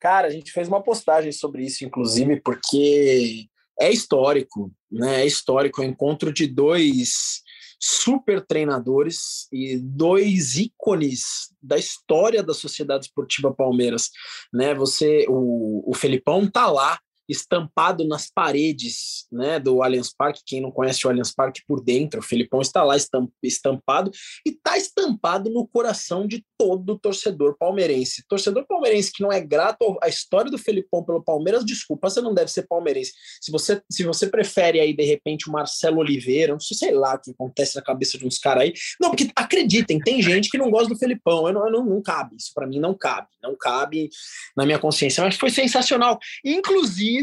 Cara, 0.00 0.26
a 0.26 0.30
gente 0.30 0.50
fez 0.50 0.66
uma 0.66 0.82
postagem 0.82 1.30
sobre 1.30 1.64
isso, 1.64 1.84
inclusive, 1.84 2.40
porque 2.40 3.48
é 3.78 3.90
histórico, 3.90 4.72
né? 4.90 5.22
É 5.22 5.26
histórico 5.26 5.80
o 5.80 5.84
encontro 5.84 6.32
de 6.32 6.46
dois 6.46 7.42
super 7.80 8.44
treinadores 8.44 9.46
e 9.52 9.76
dois 9.76 10.56
ícones 10.56 11.52
da 11.62 11.76
história 11.76 12.42
da 12.42 12.54
Sociedade 12.54 13.06
Esportiva 13.06 13.52
Palmeiras, 13.52 14.10
né? 14.52 14.74
Você, 14.74 15.26
o, 15.28 15.90
o 15.90 15.94
Felipão 15.94 16.50
tá 16.50 16.70
lá 16.70 16.98
estampado 17.28 18.06
nas 18.06 18.30
paredes 18.30 19.26
né, 19.32 19.58
do 19.58 19.82
Allianz 19.82 20.12
Parque. 20.16 20.42
Quem 20.46 20.60
não 20.60 20.70
conhece 20.70 21.06
o 21.06 21.10
Allianz 21.10 21.32
Parque 21.34 21.62
por 21.66 21.82
dentro, 21.82 22.20
o 22.20 22.22
Felipão 22.22 22.60
está 22.60 22.82
lá 22.82 22.94
estampado 23.42 24.10
e 24.46 24.50
está 24.50 24.76
estampado 24.76 25.50
no 25.50 25.66
coração 25.66 26.26
de 26.26 26.44
todo 26.58 26.98
torcedor 26.98 27.56
palmeirense. 27.58 28.24
Torcedor 28.28 28.66
palmeirense 28.66 29.12
que 29.12 29.22
não 29.22 29.32
é 29.32 29.40
grato 29.40 29.98
à 30.02 30.08
história 30.08 30.50
do 30.50 30.58
Felipão 30.58 31.04
pelo 31.04 31.22
Palmeiras, 31.22 31.64
desculpa, 31.64 32.08
você 32.08 32.20
não 32.20 32.34
deve 32.34 32.50
ser 32.50 32.66
palmeirense. 32.66 33.12
Se 33.40 33.50
você, 33.50 33.80
se 33.90 34.04
você 34.04 34.26
prefere 34.26 34.80
aí, 34.80 34.94
de 34.94 35.04
repente, 35.04 35.48
o 35.48 35.52
Marcelo 35.52 35.98
Oliveira, 35.98 36.52
não 36.52 36.60
sei, 36.60 36.76
sei 36.76 36.92
lá 36.92 37.14
o 37.14 37.20
que 37.20 37.30
acontece 37.30 37.76
na 37.76 37.82
cabeça 37.82 38.18
de 38.18 38.26
uns 38.26 38.38
caras 38.38 38.64
aí. 38.64 38.72
Não, 39.00 39.10
porque 39.10 39.30
acreditem, 39.36 39.98
tem 39.98 40.20
gente 40.20 40.50
que 40.50 40.58
não 40.58 40.70
gosta 40.70 40.88
do 40.88 40.98
Felipão. 40.98 41.46
Eu 41.46 41.54
não, 41.54 41.66
eu 41.66 41.72
não, 41.72 41.84
não 41.84 42.02
cabe, 42.02 42.36
isso 42.36 42.52
para 42.54 42.66
mim 42.66 42.78
não 42.78 42.94
cabe, 42.94 43.28
não 43.42 43.56
cabe 43.56 44.10
na 44.56 44.64
minha 44.64 44.78
consciência. 44.78 45.24
Mas 45.24 45.36
foi 45.36 45.50
sensacional. 45.50 46.18
Inclusive, 46.44 47.13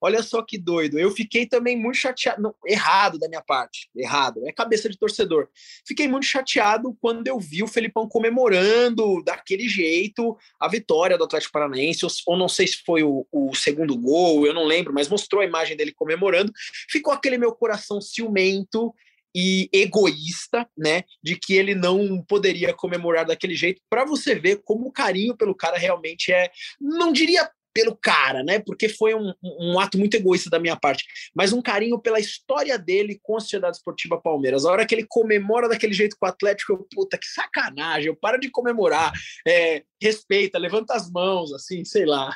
olha 0.00 0.22
só 0.22 0.42
que 0.42 0.58
doido, 0.58 0.98
eu 0.98 1.10
fiquei 1.10 1.46
também 1.46 1.76
muito 1.76 1.96
chateado, 1.96 2.40
não, 2.40 2.54
errado 2.64 3.18
da 3.18 3.28
minha 3.28 3.42
parte, 3.42 3.88
errado, 3.94 4.46
é 4.46 4.52
cabeça 4.52 4.88
de 4.88 4.98
torcedor. 4.98 5.48
Fiquei 5.86 6.06
muito 6.06 6.26
chateado 6.26 6.96
quando 7.00 7.26
eu 7.26 7.38
vi 7.38 7.62
o 7.62 7.68
Felipão 7.68 8.08
comemorando 8.08 9.22
daquele 9.24 9.68
jeito 9.68 10.36
a 10.60 10.68
vitória 10.68 11.18
do 11.18 11.24
Atlético 11.24 11.52
Paranaense, 11.52 12.04
ou, 12.04 12.10
ou 12.26 12.36
não 12.36 12.48
sei 12.48 12.66
se 12.66 12.82
foi 12.84 13.02
o, 13.02 13.26
o, 13.32 13.54
segundo 13.54 13.96
gol, 13.96 14.46
eu 14.46 14.54
não 14.54 14.64
lembro, 14.64 14.92
mas 14.92 15.08
mostrou 15.08 15.42
a 15.42 15.46
imagem 15.46 15.76
dele 15.76 15.92
comemorando. 15.92 16.52
Ficou 16.88 17.12
aquele 17.12 17.38
meu 17.38 17.52
coração 17.52 18.00
ciumento 18.00 18.94
e 19.38 19.68
egoísta, 19.70 20.66
né, 20.74 21.02
de 21.22 21.36
que 21.36 21.52
ele 21.52 21.74
não 21.74 22.22
poderia 22.22 22.72
comemorar 22.72 23.26
daquele 23.26 23.54
jeito, 23.54 23.82
para 23.90 24.02
você 24.02 24.34
ver 24.34 24.62
como 24.64 24.86
o 24.86 24.92
carinho 24.92 25.36
pelo 25.36 25.54
cara 25.54 25.76
realmente 25.76 26.32
é, 26.32 26.50
não 26.80 27.12
diria 27.12 27.46
pelo 27.76 27.94
cara, 27.94 28.42
né? 28.42 28.58
Porque 28.58 28.88
foi 28.88 29.14
um, 29.14 29.34
um, 29.42 29.78
ato 29.78 29.98
muito 29.98 30.14
egoísta 30.14 30.48
da 30.48 30.58
minha 30.58 30.76
parte, 30.76 31.04
mas 31.34 31.52
um 31.52 31.60
carinho 31.60 31.98
pela 31.98 32.18
história 32.18 32.78
dele 32.78 33.20
com 33.22 33.36
a 33.36 33.40
Sociedade 33.40 33.76
Esportiva 33.76 34.18
Palmeiras. 34.18 34.64
A 34.64 34.70
hora 34.72 34.86
que 34.86 34.94
ele 34.94 35.04
comemora 35.06 35.68
daquele 35.68 35.92
jeito 35.92 36.16
com 36.18 36.24
o 36.24 36.28
Atlético, 36.30 36.72
eu, 36.72 36.86
puta, 36.90 37.18
que 37.18 37.26
sacanagem, 37.26 38.06
eu 38.06 38.16
para 38.16 38.38
de 38.38 38.48
comemorar, 38.48 39.12
é, 39.46 39.82
respeita, 40.00 40.58
levanta 40.58 40.94
as 40.94 41.10
mãos, 41.10 41.52
assim, 41.52 41.84
sei 41.84 42.06
lá. 42.06 42.34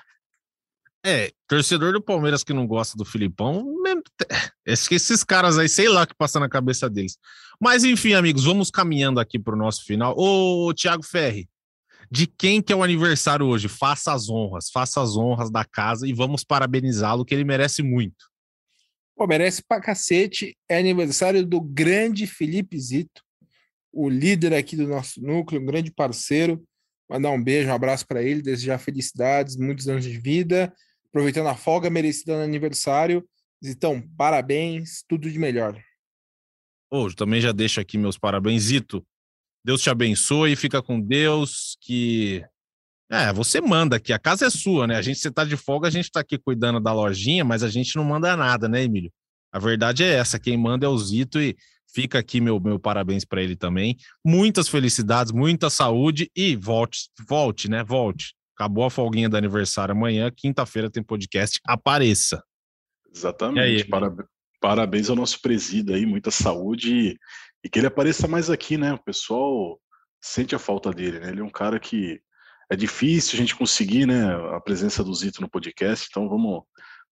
É, 1.03 1.32
torcedor 1.49 1.95
do 1.95 2.03
Palmeiras 2.03 2.45
que 2.45 2.53
não 2.53 2.66
gosta 2.66 2.99
do 2.99 3.07
Filipão, 3.07 3.64
esses 4.66 5.24
caras 5.24 5.57
aí, 5.57 5.70
sei 5.70 5.88
lá 5.88 6.03
o 6.03 6.07
que 6.07 6.14
passa 6.14 6.38
na 6.38 6.51
cabeça 6.51 6.91
deles. 6.91 7.16
Mas 7.59 7.82
enfim, 7.82 8.12
amigos, 8.12 8.45
vamos 8.45 8.70
caminhando 8.70 9.18
aqui 9.18 9.38
para 9.38 9.55
o 9.55 9.59
nosso 9.59 9.86
final. 9.86 10.14
Ô, 10.18 10.74
Thiago 10.74 11.03
Ferri, 11.03 11.49
de 12.11 12.27
quem 12.27 12.61
que 12.61 12.73
é 12.73 12.77
o 12.77 12.83
aniversário 12.83 13.47
hoje. 13.47 13.69
Faça 13.69 14.13
as 14.13 14.29
honras, 14.29 14.69
faça 14.71 15.01
as 15.01 15.17
honras 15.17 15.51
da 15.51 15.65
casa 15.65 16.09
e 16.09 16.13
vamos 16.13 16.43
parabenizá-lo, 16.43 17.25
que 17.25 17.35
ele 17.35 17.45
merece 17.45 17.83
muito. 17.83 18.29
Pô, 19.17 19.27
merece 19.27 19.63
pra 19.63 19.81
cacete. 19.81 20.57
É 20.69 20.79
aniversário 20.79 21.47
do 21.47 21.61
grande 21.61 22.27
Felipe 22.27 22.79
Zito, 22.79 23.23
o 23.93 24.09
líder 24.09 24.55
aqui 24.55 24.75
do 24.77 24.89
nosso 24.89 25.23
núcleo, 25.23 25.61
um 25.61 25.67
grande 25.67 25.93
parceiro. 25.93 26.65
Mandar 27.09 27.31
um 27.31 27.43
beijo, 27.43 27.69
um 27.69 27.75
abraço 27.75 28.07
para 28.07 28.23
ele, 28.23 28.41
desejar 28.41 28.79
felicidades, 28.79 29.57
muitos 29.57 29.89
anos 29.89 30.05
de 30.05 30.19
vida, 30.19 30.73
aproveitando 31.09 31.49
a 31.49 31.57
folga 31.57 31.91
merecida 31.91 32.37
no 32.37 32.43
aniversário. 32.43 33.29
Zitão, 33.65 34.01
parabéns, 34.17 35.05
tudo 35.07 35.31
de 35.31 35.39
melhor. 35.39 35.81
Hoje 36.91 37.15
também 37.15 37.41
já 37.41 37.53
deixo 37.53 37.81
aqui 37.81 37.99
meus 37.99 38.17
parabéns, 38.17 38.63
Zito. 38.63 39.07
Deus 39.65 39.83
te 39.83 39.91
abençoe, 39.91 40.57
fica 40.57 40.83
com 40.83 41.01
Deus, 41.01 41.77
que 41.81 42.43
é, 43.11 43.33
você 43.33 43.61
manda 43.61 43.97
aqui, 43.97 44.13
a 44.13 44.19
casa 44.19 44.47
é 44.47 44.51
sua, 44.51 44.87
né? 44.87 44.97
A 44.97 45.03
gente, 45.03 45.19
você 45.19 45.31
tá 45.31 45.45
de 45.45 45.57
folga, 45.57 45.89
a 45.89 45.91
gente 45.91 46.11
tá 46.11 46.21
aqui 46.21 46.39
cuidando 46.39 46.79
da 46.79 46.93
lojinha, 46.93 47.45
mas 47.45 47.63
a 47.63 47.69
gente 47.69 47.97
não 47.97 48.05
manda 48.05 48.37
nada, 48.37 48.69
né, 48.69 48.85
Emílio? 48.85 49.13
A 49.53 49.59
verdade 49.59 50.05
é 50.05 50.15
essa, 50.15 50.39
quem 50.39 50.57
manda 50.57 50.87
é 50.87 50.89
o 50.89 50.97
Zito 50.97 51.41
e 51.41 51.57
fica 51.93 52.21
aqui 52.21 52.41
meu, 52.41 52.61
meu 52.61 52.79
parabéns 52.79 53.25
para 53.25 53.43
ele 53.43 53.57
também. 53.57 53.97
Muitas 54.25 54.69
felicidades, 54.69 55.33
muita 55.33 55.69
saúde 55.69 56.31
e 56.37 56.55
volte, 56.55 57.11
volte, 57.29 57.69
né? 57.69 57.83
Volte. 57.83 58.33
Acabou 58.55 58.85
a 58.85 58.91
folguinha 58.91 59.29
do 59.29 59.37
aniversário 59.37 59.93
amanhã, 59.93 60.31
quinta-feira 60.31 60.89
tem 60.89 61.03
podcast, 61.03 61.59
apareça. 61.65 62.43
Exatamente. 63.13 63.61
Aí, 63.61 63.85
parabéns, 64.61 65.11
ao 65.11 65.17
nosso 65.17 65.41
presídio 65.41 65.97
aí, 65.97 66.07
muita 66.07 66.31
saúde 66.31 67.19
e 67.63 67.69
que 67.69 67.79
ele 67.79 67.87
apareça 67.87 68.27
mais 68.27 68.51
aqui, 68.51 68.77
né? 68.77 68.93
O 68.93 69.03
pessoal 69.03 69.81
sente 70.21 70.55
a 70.55 70.59
falta 70.59 70.91
dele, 70.91 71.21
né? 71.21 71.31
Ele 71.31 71.41
é 71.41 71.45
um 71.45 71.51
cara 71.51 71.79
que 71.79 72.21
é 72.71 72.77
difícil 72.77 73.35
a 73.35 73.37
gente 73.37 73.57
conseguir, 73.57 74.07
né? 74.07 74.35
A 74.55 74.61
presença 74.61 75.03
do 75.03 75.15
Zito 75.15 75.41
no 75.41 75.51
podcast, 75.51 76.07
então 76.09 76.29
vamos, 76.29 76.63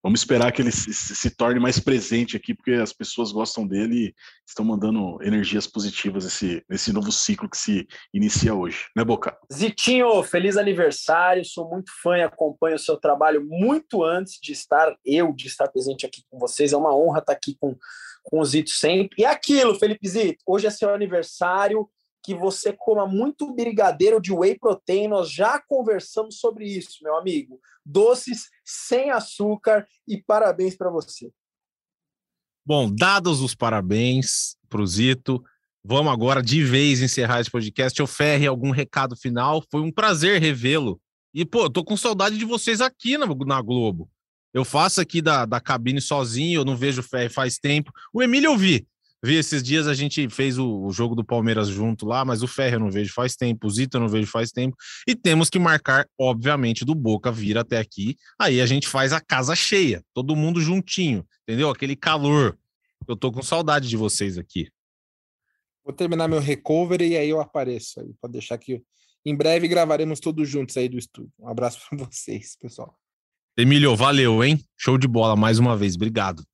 vamos 0.03 0.20
esperar 0.20 0.53
que 0.53 0.62
ele 0.62 0.70
se, 0.70 0.92
se 0.92 1.30
torne 1.30 1.61
mais 1.61 1.78
presente 1.78 2.36
aqui, 2.36 2.55
porque 2.55 2.72
as 2.72 2.92
pessoas 2.92 3.32
gostam 3.32 3.66
dele 3.66 3.94
e 3.96 4.14
estão 4.46 4.64
mandando 4.64 5.22
energias 5.22 5.66
positivas 5.66 6.24
nesse, 6.24 6.64
nesse 6.68 6.92
novo 6.92 7.12
ciclo 7.12 7.49
que 7.49 7.57
se 7.57 7.86
inicia 8.12 8.55
hoje, 8.55 8.86
né, 8.96 9.05
Boca? 9.05 9.36
Zitinho, 9.53 10.22
feliz 10.22 10.57
aniversário, 10.57 11.44
sou 11.44 11.68
muito 11.68 11.90
fã 12.03 12.18
e 12.18 12.22
acompanho 12.22 12.76
o 12.76 12.80
seu 12.80 12.96
trabalho 12.96 13.44
muito 13.44 14.05
antes 14.05 14.38
de 14.40 14.53
estar, 14.53 14.94
eu, 15.05 15.32
de 15.32 15.46
estar 15.46 15.68
presente 15.68 16.07
aqui 16.07 16.22
com 16.30 16.38
vocês, 16.38 16.72
é 16.72 16.76
uma 16.76 16.96
honra 16.96 17.18
estar 17.20 17.32
aqui 17.32 17.57
com 17.61 17.76
com 18.30 18.40
o 18.40 18.44
Zito 18.44 18.70
sempre. 18.70 19.22
E 19.22 19.24
aquilo, 19.24 19.74
Felipe 19.78 20.07
Zito, 20.07 20.42
hoje 20.46 20.66
é 20.66 20.70
seu 20.70 20.92
aniversário, 20.92 21.88
que 22.22 22.34
você 22.34 22.72
coma 22.72 23.06
muito 23.06 23.54
brigadeiro 23.54 24.20
de 24.20 24.32
whey 24.32 24.58
protein. 24.58 25.08
Nós 25.08 25.30
já 25.30 25.60
conversamos 25.60 26.38
sobre 26.38 26.66
isso, 26.66 26.98
meu 27.02 27.16
amigo. 27.16 27.60
Doces 27.84 28.48
sem 28.64 29.10
açúcar 29.10 29.86
e 30.06 30.22
parabéns 30.22 30.76
para 30.76 30.90
você. 30.90 31.30
Bom, 32.66 32.94
dados 32.94 33.40
os 33.40 33.54
parabéns 33.54 34.56
para 34.68 34.82
o 34.82 34.86
Zito, 34.86 35.42
vamos 35.82 36.12
agora 36.12 36.42
de 36.42 36.62
vez 36.62 37.00
encerrar 37.00 37.40
esse 37.40 37.50
podcast. 37.50 37.98
Eu 37.98 38.06
ferre 38.06 38.46
algum 38.46 38.70
recado 38.70 39.16
final. 39.16 39.64
Foi 39.70 39.80
um 39.80 39.90
prazer 39.90 40.40
revê-lo. 40.40 41.00
E, 41.32 41.44
pô, 41.46 41.70
tô 41.70 41.82
com 41.82 41.96
saudade 41.96 42.36
de 42.36 42.44
vocês 42.44 42.80
aqui 42.80 43.16
na, 43.16 43.26
na 43.26 43.62
Globo. 43.62 44.10
Eu 44.52 44.64
faço 44.64 45.00
aqui 45.00 45.22
da, 45.22 45.46
da 45.46 45.60
cabine 45.60 46.00
sozinho, 46.00 46.60
eu 46.60 46.64
não 46.64 46.76
vejo 46.76 47.00
o 47.00 47.04
Ferre 47.04 47.28
faz 47.28 47.58
tempo. 47.58 47.92
O 48.12 48.22
Emílio 48.22 48.50
eu 48.50 48.56
vi. 48.56 48.86
Vi 49.22 49.34
esses 49.34 49.62
dias, 49.62 49.88
a 49.88 49.94
gente 49.94 50.28
fez 50.28 50.58
o, 50.58 50.84
o, 50.84 50.92
jogo 50.92 51.16
do 51.16 51.24
Palmeiras 51.24 51.68
junto 51.68 52.06
lá, 52.06 52.24
mas 52.24 52.42
o 52.42 52.46
Ferre 52.46 52.76
eu 52.76 52.80
não 52.80 52.90
vejo 52.90 53.12
faz 53.12 53.34
tempo, 53.34 53.66
o 53.66 53.70
Zito 53.70 53.96
eu 53.96 54.00
não 54.00 54.08
vejo 54.08 54.30
faz 54.30 54.52
tempo. 54.52 54.76
E 55.08 55.14
temos 55.14 55.50
que 55.50 55.58
marcar, 55.58 56.06
obviamente, 56.16 56.84
do 56.84 56.94
Boca 56.94 57.32
vir 57.32 57.58
até 57.58 57.78
aqui. 57.78 58.16
Aí 58.40 58.60
a 58.60 58.66
gente 58.66 58.86
faz 58.86 59.12
a 59.12 59.20
casa 59.20 59.56
cheia, 59.56 60.04
todo 60.14 60.36
mundo 60.36 60.60
juntinho, 60.60 61.26
entendeu? 61.42 61.68
Aquele 61.68 61.96
calor. 61.96 62.56
Eu 63.08 63.16
tô 63.16 63.32
com 63.32 63.42
saudade 63.42 63.88
de 63.88 63.96
vocês 63.96 64.38
aqui. 64.38 64.68
Vou 65.84 65.92
terminar 65.92 66.28
meu 66.28 66.40
recovery 66.40 67.08
e 67.08 67.16
aí 67.16 67.28
eu 67.28 67.40
apareço 67.40 68.00
aí. 68.00 68.14
Pode 68.20 68.32
deixar 68.32 68.56
que 68.58 68.82
em 69.24 69.34
breve 69.34 69.66
gravaremos 69.66 70.20
todos 70.20 70.48
juntos 70.48 70.76
aí 70.76 70.88
do 70.88 70.98
estúdio. 70.98 71.32
Um 71.40 71.48
abraço 71.48 71.80
para 71.88 71.98
vocês, 72.06 72.56
pessoal. 72.56 72.96
Emílio, 73.56 73.96
valeu, 73.96 74.44
hein? 74.44 74.62
Show 74.76 74.96
de 74.96 75.08
bola 75.08 75.34
mais 75.34 75.58
uma 75.58 75.76
vez. 75.76 75.96
Obrigado. 75.96 76.44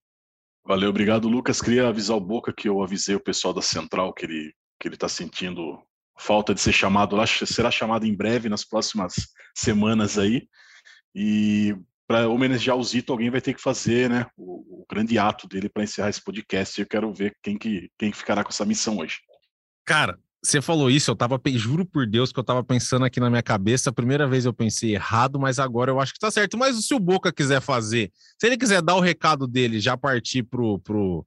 Valeu, 0.67 0.89
obrigado, 0.89 1.29
Lucas. 1.29 1.61
Queria 1.61 1.89
avisar 1.89 2.17
o 2.17 2.21
Boca 2.21 2.53
que 2.53 2.69
eu 2.69 2.83
avisei 2.83 3.15
o 3.15 3.21
pessoal 3.21 3.53
da 3.53 3.61
Central 3.61 4.13
que 4.15 4.25
ele 4.25 4.55
que 4.81 4.89
ele 4.89 4.97
está 4.97 5.09
sentindo 5.09 5.79
falta 6.19 6.55
de 6.55 6.61
ser 6.61 6.73
chamado 6.73 7.17
lá. 7.17 7.27
Será 7.27 7.71
chamado 7.71 8.07
em 8.07 8.15
breve, 8.15 8.49
nas 8.49 8.65
próximas 8.65 9.15
semanas 9.55 10.19
aí. 10.19 10.49
E 11.15 11.75
para 12.07 12.29
homenagear 12.29 12.77
o 12.77 12.85
Zito, 12.85 13.13
alguém 13.13 13.31
vai 13.31 13.41
ter 13.41 13.55
que 13.55 13.63
fazer 13.63 14.11
né, 14.11 14.27
o, 14.37 14.83
o 14.83 14.87
grande 14.91 15.19
ato 15.19 15.49
dele 15.49 15.69
para 15.69 15.85
encerrar 15.85 16.11
esse 16.11 16.23
podcast. 16.23 16.79
Eu 16.79 16.87
quero 16.87 17.13
ver 17.13 17.37
quem 17.43 17.57
que, 17.57 17.91
quem 17.99 18.13
ficará 18.13 18.43
com 18.43 18.51
essa 18.51 18.65
missão 18.65 18.99
hoje. 18.99 19.21
Cara, 19.87 20.19
você 20.45 20.61
falou 20.61 20.91
isso, 20.91 21.11
eu 21.11 21.17
tava, 21.17 21.41
juro 21.55 21.87
por 21.87 22.07
Deus 22.07 22.31
que 22.31 22.39
eu 22.39 22.45
tava 22.45 22.63
pensando 22.63 23.05
aqui 23.05 23.19
na 23.19 23.31
minha 23.31 23.43
cabeça. 23.43 23.89
A 23.89 23.93
primeira 23.93 24.29
vez 24.29 24.45
eu 24.45 24.53
pensei 24.53 24.95
errado, 24.95 25.41
mas 25.41 25.59
agora 25.59 25.91
eu 25.91 25.99
acho 25.99 26.13
que 26.13 26.19
tá 26.19 26.31
certo. 26.31 26.59
Mas 26.59 26.85
se 26.85 26.95
o 26.95 27.01
Boca 27.01 27.33
quiser 27.33 27.63
fazer, 27.63 28.13
se 28.39 28.47
ele 28.47 28.59
quiser 28.59 28.83
dar 28.83 28.95
o 28.95 29.01
recado 29.01 29.47
dele, 29.47 29.81
já 29.81 29.97
partir 29.97 30.43
pro, 30.43 30.79
pro, 30.81 31.27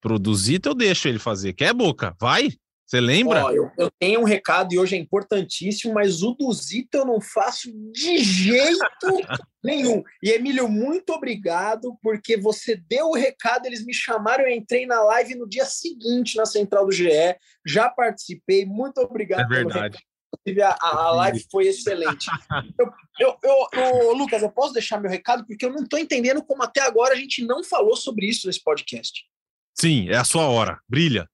pro 0.00 0.18
Duzito, 0.18 0.70
eu 0.70 0.74
deixo 0.74 1.06
ele 1.06 1.20
fazer. 1.20 1.52
Quer, 1.52 1.72
Boca? 1.72 2.16
Vai? 2.20 2.50
Você 2.86 3.00
lembra? 3.00 3.46
Ó, 3.46 3.50
eu, 3.50 3.70
eu, 3.76 3.90
tenho 3.98 4.20
um 4.20 4.24
recado 4.24 4.72
e 4.72 4.78
hoje 4.78 4.94
é 4.94 4.98
importantíssimo, 4.98 5.92
mas 5.92 6.22
o 6.22 6.32
do 6.32 6.52
Zito 6.52 6.96
eu 6.96 7.04
não 7.04 7.20
faço 7.20 7.68
de 7.90 8.18
jeito 8.18 8.78
nenhum. 9.62 10.04
E 10.22 10.30
Emílio, 10.30 10.68
muito 10.68 11.12
obrigado, 11.12 11.98
porque 12.00 12.36
você 12.36 12.76
deu 12.76 13.08
o 13.08 13.16
recado, 13.16 13.66
eles 13.66 13.84
me 13.84 13.92
chamaram, 13.92 14.44
eu 14.44 14.54
entrei 14.54 14.86
na 14.86 15.02
live 15.02 15.34
no 15.34 15.48
dia 15.48 15.64
seguinte 15.64 16.36
na 16.36 16.46
Central 16.46 16.86
do 16.86 16.92
GE, 16.92 17.08
já 17.66 17.90
participei, 17.90 18.64
muito 18.64 18.98
obrigado. 18.98 19.52
É 19.52 19.56
verdade. 19.56 19.98
A, 20.62 20.86
a, 20.86 21.10
live 21.10 21.44
foi 21.50 21.66
excelente. 21.66 22.26
Eu, 22.78 22.86
eu, 23.18 23.36
eu, 23.42 23.68
eu, 23.72 24.12
Lucas, 24.12 24.42
eu 24.42 24.50
posso 24.50 24.72
deixar 24.72 25.00
meu 25.00 25.10
recado, 25.10 25.44
porque 25.44 25.64
eu 25.64 25.70
não 25.70 25.82
estou 25.82 25.98
entendendo 25.98 26.44
como 26.44 26.62
até 26.62 26.82
agora 26.82 27.14
a 27.14 27.16
gente 27.16 27.44
não 27.44 27.64
falou 27.64 27.96
sobre 27.96 28.26
isso 28.26 28.46
nesse 28.46 28.62
podcast. 28.62 29.24
Sim, 29.74 30.08
é 30.08 30.16
a 30.16 30.24
sua 30.24 30.48
hora. 30.48 30.78
Brilha. 30.88 31.28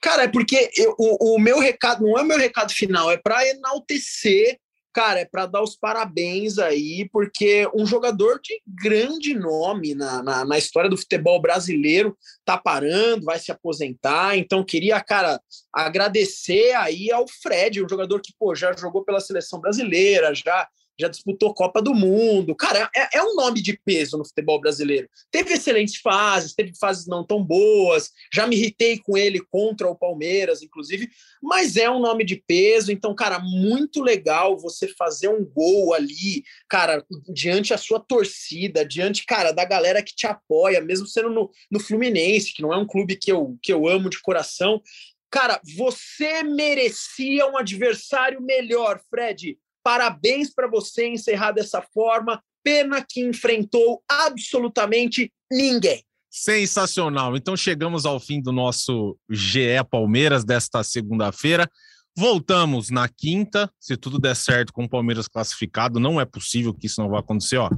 Cara, 0.00 0.24
é 0.24 0.28
porque 0.28 0.70
eu, 0.76 0.94
o, 0.98 1.34
o 1.34 1.38
meu 1.38 1.58
recado 1.58 2.02
não 2.02 2.18
é 2.18 2.22
o 2.22 2.26
meu 2.26 2.38
recado 2.38 2.72
final, 2.72 3.10
é 3.10 3.16
para 3.16 3.46
enaltecer 3.46 4.58
cara, 4.92 5.20
é 5.20 5.24
para 5.24 5.46
dar 5.46 5.62
os 5.62 5.76
parabéns 5.76 6.58
aí, 6.58 7.08
porque 7.12 7.68
um 7.74 7.86
jogador 7.86 8.40
de 8.42 8.60
grande 8.66 9.34
nome 9.34 9.94
na, 9.94 10.22
na, 10.22 10.44
na, 10.44 10.58
história 10.58 10.90
do 10.90 10.96
futebol 10.96 11.40
brasileiro 11.40 12.16
tá 12.44 12.58
parando, 12.58 13.24
vai 13.24 13.38
se 13.38 13.52
aposentar. 13.52 14.36
Então, 14.36 14.64
queria, 14.64 15.00
cara, 15.00 15.40
agradecer 15.72 16.72
aí 16.74 17.10
ao 17.10 17.26
Fred, 17.42 17.82
um 17.82 17.88
jogador 17.88 18.20
que, 18.20 18.34
pô, 18.38 18.54
já 18.54 18.72
jogou 18.72 19.04
pela 19.04 19.20
seleção 19.20 19.60
brasileira, 19.60 20.34
já 20.34 20.68
já 21.00 21.08
disputou 21.08 21.54
Copa 21.54 21.80
do 21.80 21.94
Mundo. 21.94 22.54
Cara, 22.54 22.90
é, 22.94 23.18
é, 23.18 23.22
um 23.22 23.34
nome 23.34 23.62
de 23.62 23.78
peso 23.84 24.18
no 24.18 24.24
futebol 24.24 24.60
brasileiro. 24.60 25.08
Teve 25.30 25.54
excelentes 25.54 25.96
fases, 25.96 26.54
teve 26.54 26.72
fases 26.78 27.06
não 27.06 27.24
tão 27.24 27.42
boas. 27.42 28.10
Já 28.32 28.46
me 28.46 28.56
irritei 28.56 28.98
com 28.98 29.16
ele 29.16 29.40
contra 29.50 29.88
o 29.88 29.96
Palmeiras, 29.96 30.62
inclusive, 30.62 31.08
mas 31.42 31.76
é 31.76 31.90
um 31.90 32.00
nome 32.00 32.24
de 32.24 32.36
peso. 32.36 32.92
Então, 32.92 33.14
cara, 33.14 33.38
muito 33.38 34.02
legal 34.02 34.58
você 34.58 34.88
fazer 34.88 35.28
um 35.28 35.44
gol 35.44 35.94
ali, 35.94 36.44
cara, 36.68 37.04
diante 37.32 37.72
a 37.72 37.78
sua 37.78 37.98
torcida, 37.98 38.84
diante, 38.84 39.24
cara, 39.24 39.52
da 39.52 39.64
galera 39.64 40.02
que 40.02 40.14
te 40.14 40.26
apoia, 40.26 40.80
mesmo 40.80 41.06
sendo 41.06 41.30
no, 41.30 41.50
no 41.70 41.80
Fluminense, 41.80 42.52
que 42.52 42.62
não 42.62 42.72
é 42.72 42.76
um 42.76 42.86
clube 42.86 43.16
que 43.16 43.32
eu, 43.32 43.56
que 43.62 43.72
eu 43.72 43.88
amo 43.88 44.10
de 44.10 44.20
coração. 44.20 44.82
Cara, 45.30 45.60
você 45.76 46.42
merecia 46.42 47.46
um 47.46 47.56
adversário 47.56 48.42
melhor, 48.42 49.00
Fred. 49.08 49.56
Parabéns 49.82 50.52
para 50.52 50.68
você 50.68 51.08
encerrar 51.08 51.52
dessa 51.52 51.82
forma. 51.82 52.42
Pena 52.62 53.04
que 53.06 53.20
enfrentou 53.20 54.02
absolutamente 54.08 55.32
ninguém. 55.50 56.04
Sensacional. 56.30 57.36
Então 57.36 57.56
chegamos 57.56 58.06
ao 58.06 58.20
fim 58.20 58.40
do 58.40 58.52
nosso 58.52 59.18
GE 59.28 59.82
Palmeiras 59.90 60.44
desta 60.44 60.82
segunda-feira. 60.84 61.68
Voltamos 62.16 62.90
na 62.90 63.08
quinta, 63.08 63.70
se 63.80 63.96
tudo 63.96 64.18
der 64.18 64.36
certo 64.36 64.72
com 64.72 64.84
o 64.84 64.88
Palmeiras 64.88 65.26
classificado, 65.26 65.98
não 65.98 66.20
é 66.20 66.24
possível 66.24 66.74
que 66.74 66.86
isso 66.86 67.00
não 67.00 67.08
vá 67.08 67.20
acontecer, 67.20 67.56
ó. 67.56 67.70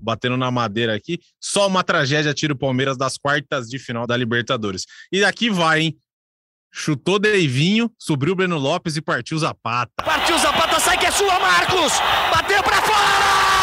Batendo 0.00 0.36
na 0.36 0.50
madeira 0.50 0.94
aqui, 0.94 1.18
só 1.40 1.66
uma 1.66 1.84
tragédia 1.84 2.34
tira 2.34 2.52
o 2.52 2.58
Palmeiras 2.58 2.96
das 2.96 3.16
quartas 3.16 3.68
de 3.68 3.78
final 3.78 4.06
da 4.06 4.16
Libertadores. 4.16 4.84
E 5.12 5.20
daqui 5.20 5.50
vai, 5.50 5.80
hein? 5.82 5.98
Chutou 6.70 7.18
Deivinho, 7.18 7.90
subiu 7.98 8.32
o 8.32 8.36
Breno 8.36 8.58
Lopes 8.58 8.96
e 8.96 9.00
partiu 9.00 9.38
Zapata. 9.38 10.04
Partiu 10.04 10.38
Zapata, 10.38 10.78
sai 10.78 10.98
que 10.98 11.06
é 11.06 11.10
sua, 11.10 11.38
Marcos! 11.38 11.92
Bateu 12.30 12.62
para 12.62 12.82
fora! 12.82 13.57